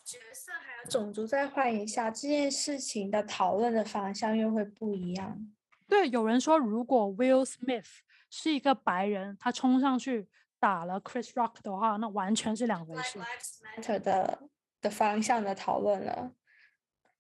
[0.04, 5.48] 角色还有种族再换一下，这件事情的讨论的方向又会不一样。
[5.88, 8.00] 对，有人说，如果 Will Smith
[8.30, 10.28] 是一个白人，他冲上去。
[10.64, 13.20] 打了 Chris Rock 的话，那完全是两回事。
[13.20, 14.40] Matter 的
[14.80, 16.32] 的方向的讨论了。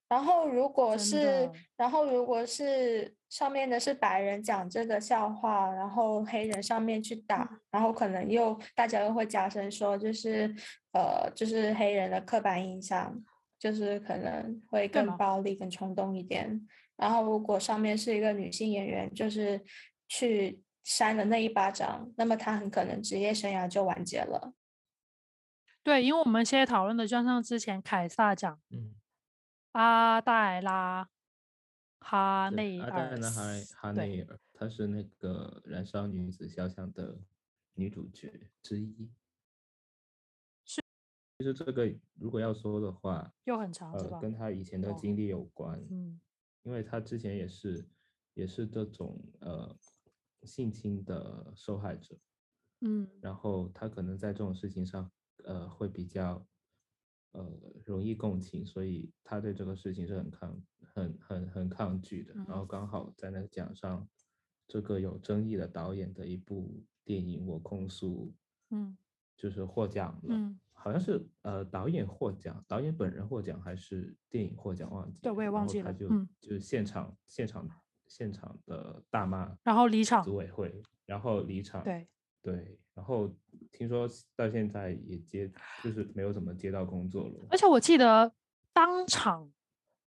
[0.08, 10.56] 然后如果是，然后如果是上面的是白人讲这个笑话，然后黑人上面去打，然后可能又大家又会加深说，就是
[10.94, 13.22] 呃，就是黑人的刻板印象。
[13.60, 16.68] 就是可能会更暴力、更冲动一点。
[16.98, 19.58] 然后如果上面是一个女性演员，就是
[20.10, 24.54] 去扇了那一巴掌，那么他很可能职业生涯就完结了。
[25.82, 28.96] 对，因为我们现在讨论的，就像之前凯撒讲嗯，
[29.72, 31.10] 阿黛拉
[32.00, 33.44] 哈对内阿黛尔哈
[33.76, 37.18] 哈内尔，她是那个《燃烧女子肖像》的
[37.74, 39.10] 女主角之一。
[40.66, 40.82] 是，
[41.38, 43.94] 其实这个如果要说的话，又很长？
[44.20, 45.80] 跟她以前的哦经历有关。
[45.90, 46.20] 嗯
[46.64, 47.86] 因为她之前也是
[48.36, 49.76] 也是这种呃
[50.46, 52.18] 性侵的受害者，
[52.82, 55.12] 嗯然后他可能在这种事情上
[55.44, 56.46] 呃会比较
[57.32, 57.52] 呃
[57.86, 62.34] 容易共情，所以他对这个事情是很抗很很很抗拒的。
[62.48, 64.08] 然后嗯刚好在那个奖上，
[64.68, 68.32] 这个有争议的导演的一部电影《我控诉》
[68.70, 68.98] 嗯
[69.36, 70.36] 就是获奖了。
[70.36, 75.20] 嗯，好像是呃导演获奖，导演本人获奖还是电影获奖忘记了。
[75.24, 77.68] 对我也忘记了他就、嗯就是现场现场
[78.14, 81.84] 现场的大妈然后离场组委会，然后离场。
[81.84, 82.08] 对，
[82.44, 83.28] 对，然后
[83.72, 85.52] 听说到现在也接
[85.84, 87.48] 就是没有怎么接到工作了。
[87.50, 88.32] 而且我记得
[88.72, 89.52] 当场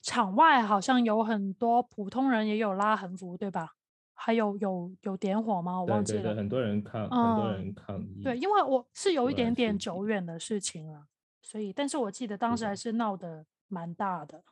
[0.03, 3.73] 场外好像有很多普通人也有拉横幅，对吧？
[4.13, 5.81] 还有有有点火吗？
[5.81, 6.21] 我忘记了。
[6.21, 8.21] 对对对，很多人抗，很多嗯人抗议。
[8.23, 11.07] 对，因为我是有一点点久远的事情了，
[11.41, 14.43] 所以，但是我记得当时还是闹得蛮大的。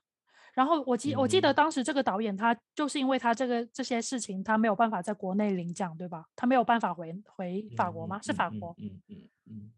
[0.56, 6.26] 然后我记我记得嗯当时这个导演他就是因为他这个这些事情，他没有办法在国内领奖，对吧？
[6.36, 8.20] 他没有办法回回法国吗？
[8.24, 8.74] 是法国？
[8.80, 9.72] 嗯嗯嗯，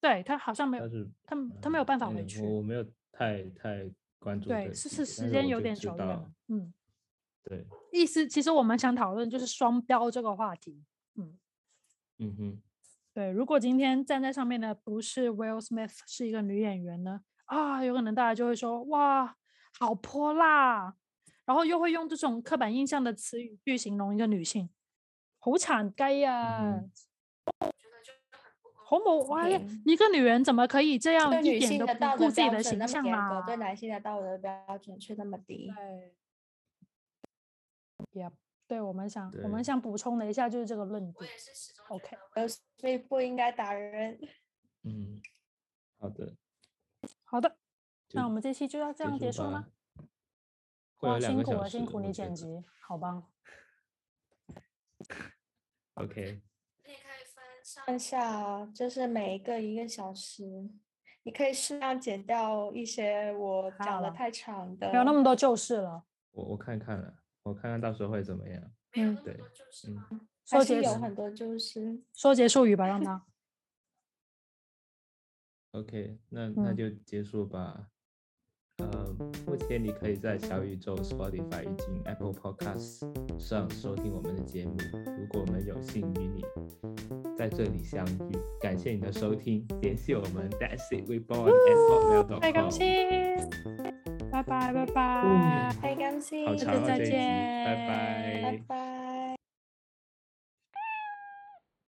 [0.00, 2.42] 对他好像没有他，是他他没有办法嗯回去。
[2.42, 6.30] 我我没有太太关注这对，是是时间有点久远了。
[6.48, 6.72] 嗯，
[7.42, 10.84] 对，意思其实我们想讨论就是双标这个话题。
[11.16, 11.38] 嗯，
[12.18, 12.62] 嗯哼，
[13.14, 19.36] 对，如果今天站在上面的不是 Will Smith，是一个女演员呢，啊，有可能大家就会说哇，
[19.78, 20.94] 好泼辣，
[21.44, 24.70] 然后又会用这种刻板印象的词语去形容一个女性，
[25.38, 26.90] 好慘雞呀嗯，
[28.84, 29.48] 好冇哇！
[29.48, 33.42] 一个女人怎么可以这样女一点都不顾自己的形象严格，啦？
[33.46, 35.72] 对男性的道德标准却那么低。
[38.68, 41.30] 对我们想我们想补充的一下就是这个论点。
[41.88, 42.16] OK，
[42.78, 44.18] 所以不应该打人。
[44.84, 45.20] 嗯，
[46.00, 46.34] 好的，
[47.24, 47.56] 好的，就
[48.14, 49.66] 那我们这期就要这样结束吧吗？
[51.00, 53.26] 哇，辛苦了，辛苦你剪辑，好棒。
[55.94, 56.40] OK，
[57.64, 60.44] 上下就是每一个一个小时，
[61.22, 64.90] 你可以适当剪掉一些我讲的太长的。
[64.92, 66.04] 没有那么多就是了。
[66.30, 68.72] 我我看看了，我看看到时候会怎么样。
[68.94, 69.40] 嗯，对，
[69.88, 73.26] 嗯，说结束有很多就是说结束语吧，让他。
[75.72, 77.58] OK，那那嗯就结束吧。
[77.74, 77.91] 呃，
[79.46, 83.00] 目前你可以在小宇宙、Spotify 以及 Apple Podcasts
[83.38, 84.76] 上收听我们的节目。
[84.92, 86.44] 如果我们有幸与你
[87.36, 92.40] 在这里相遇，感谢你的收听，联系我们 That's it we born at hotmail.com。
[92.40, 92.86] 太高兴，
[94.30, 98.81] 拜拜拜拜嗯，太感谢，好长哦再这一集，拜见拜拜拜。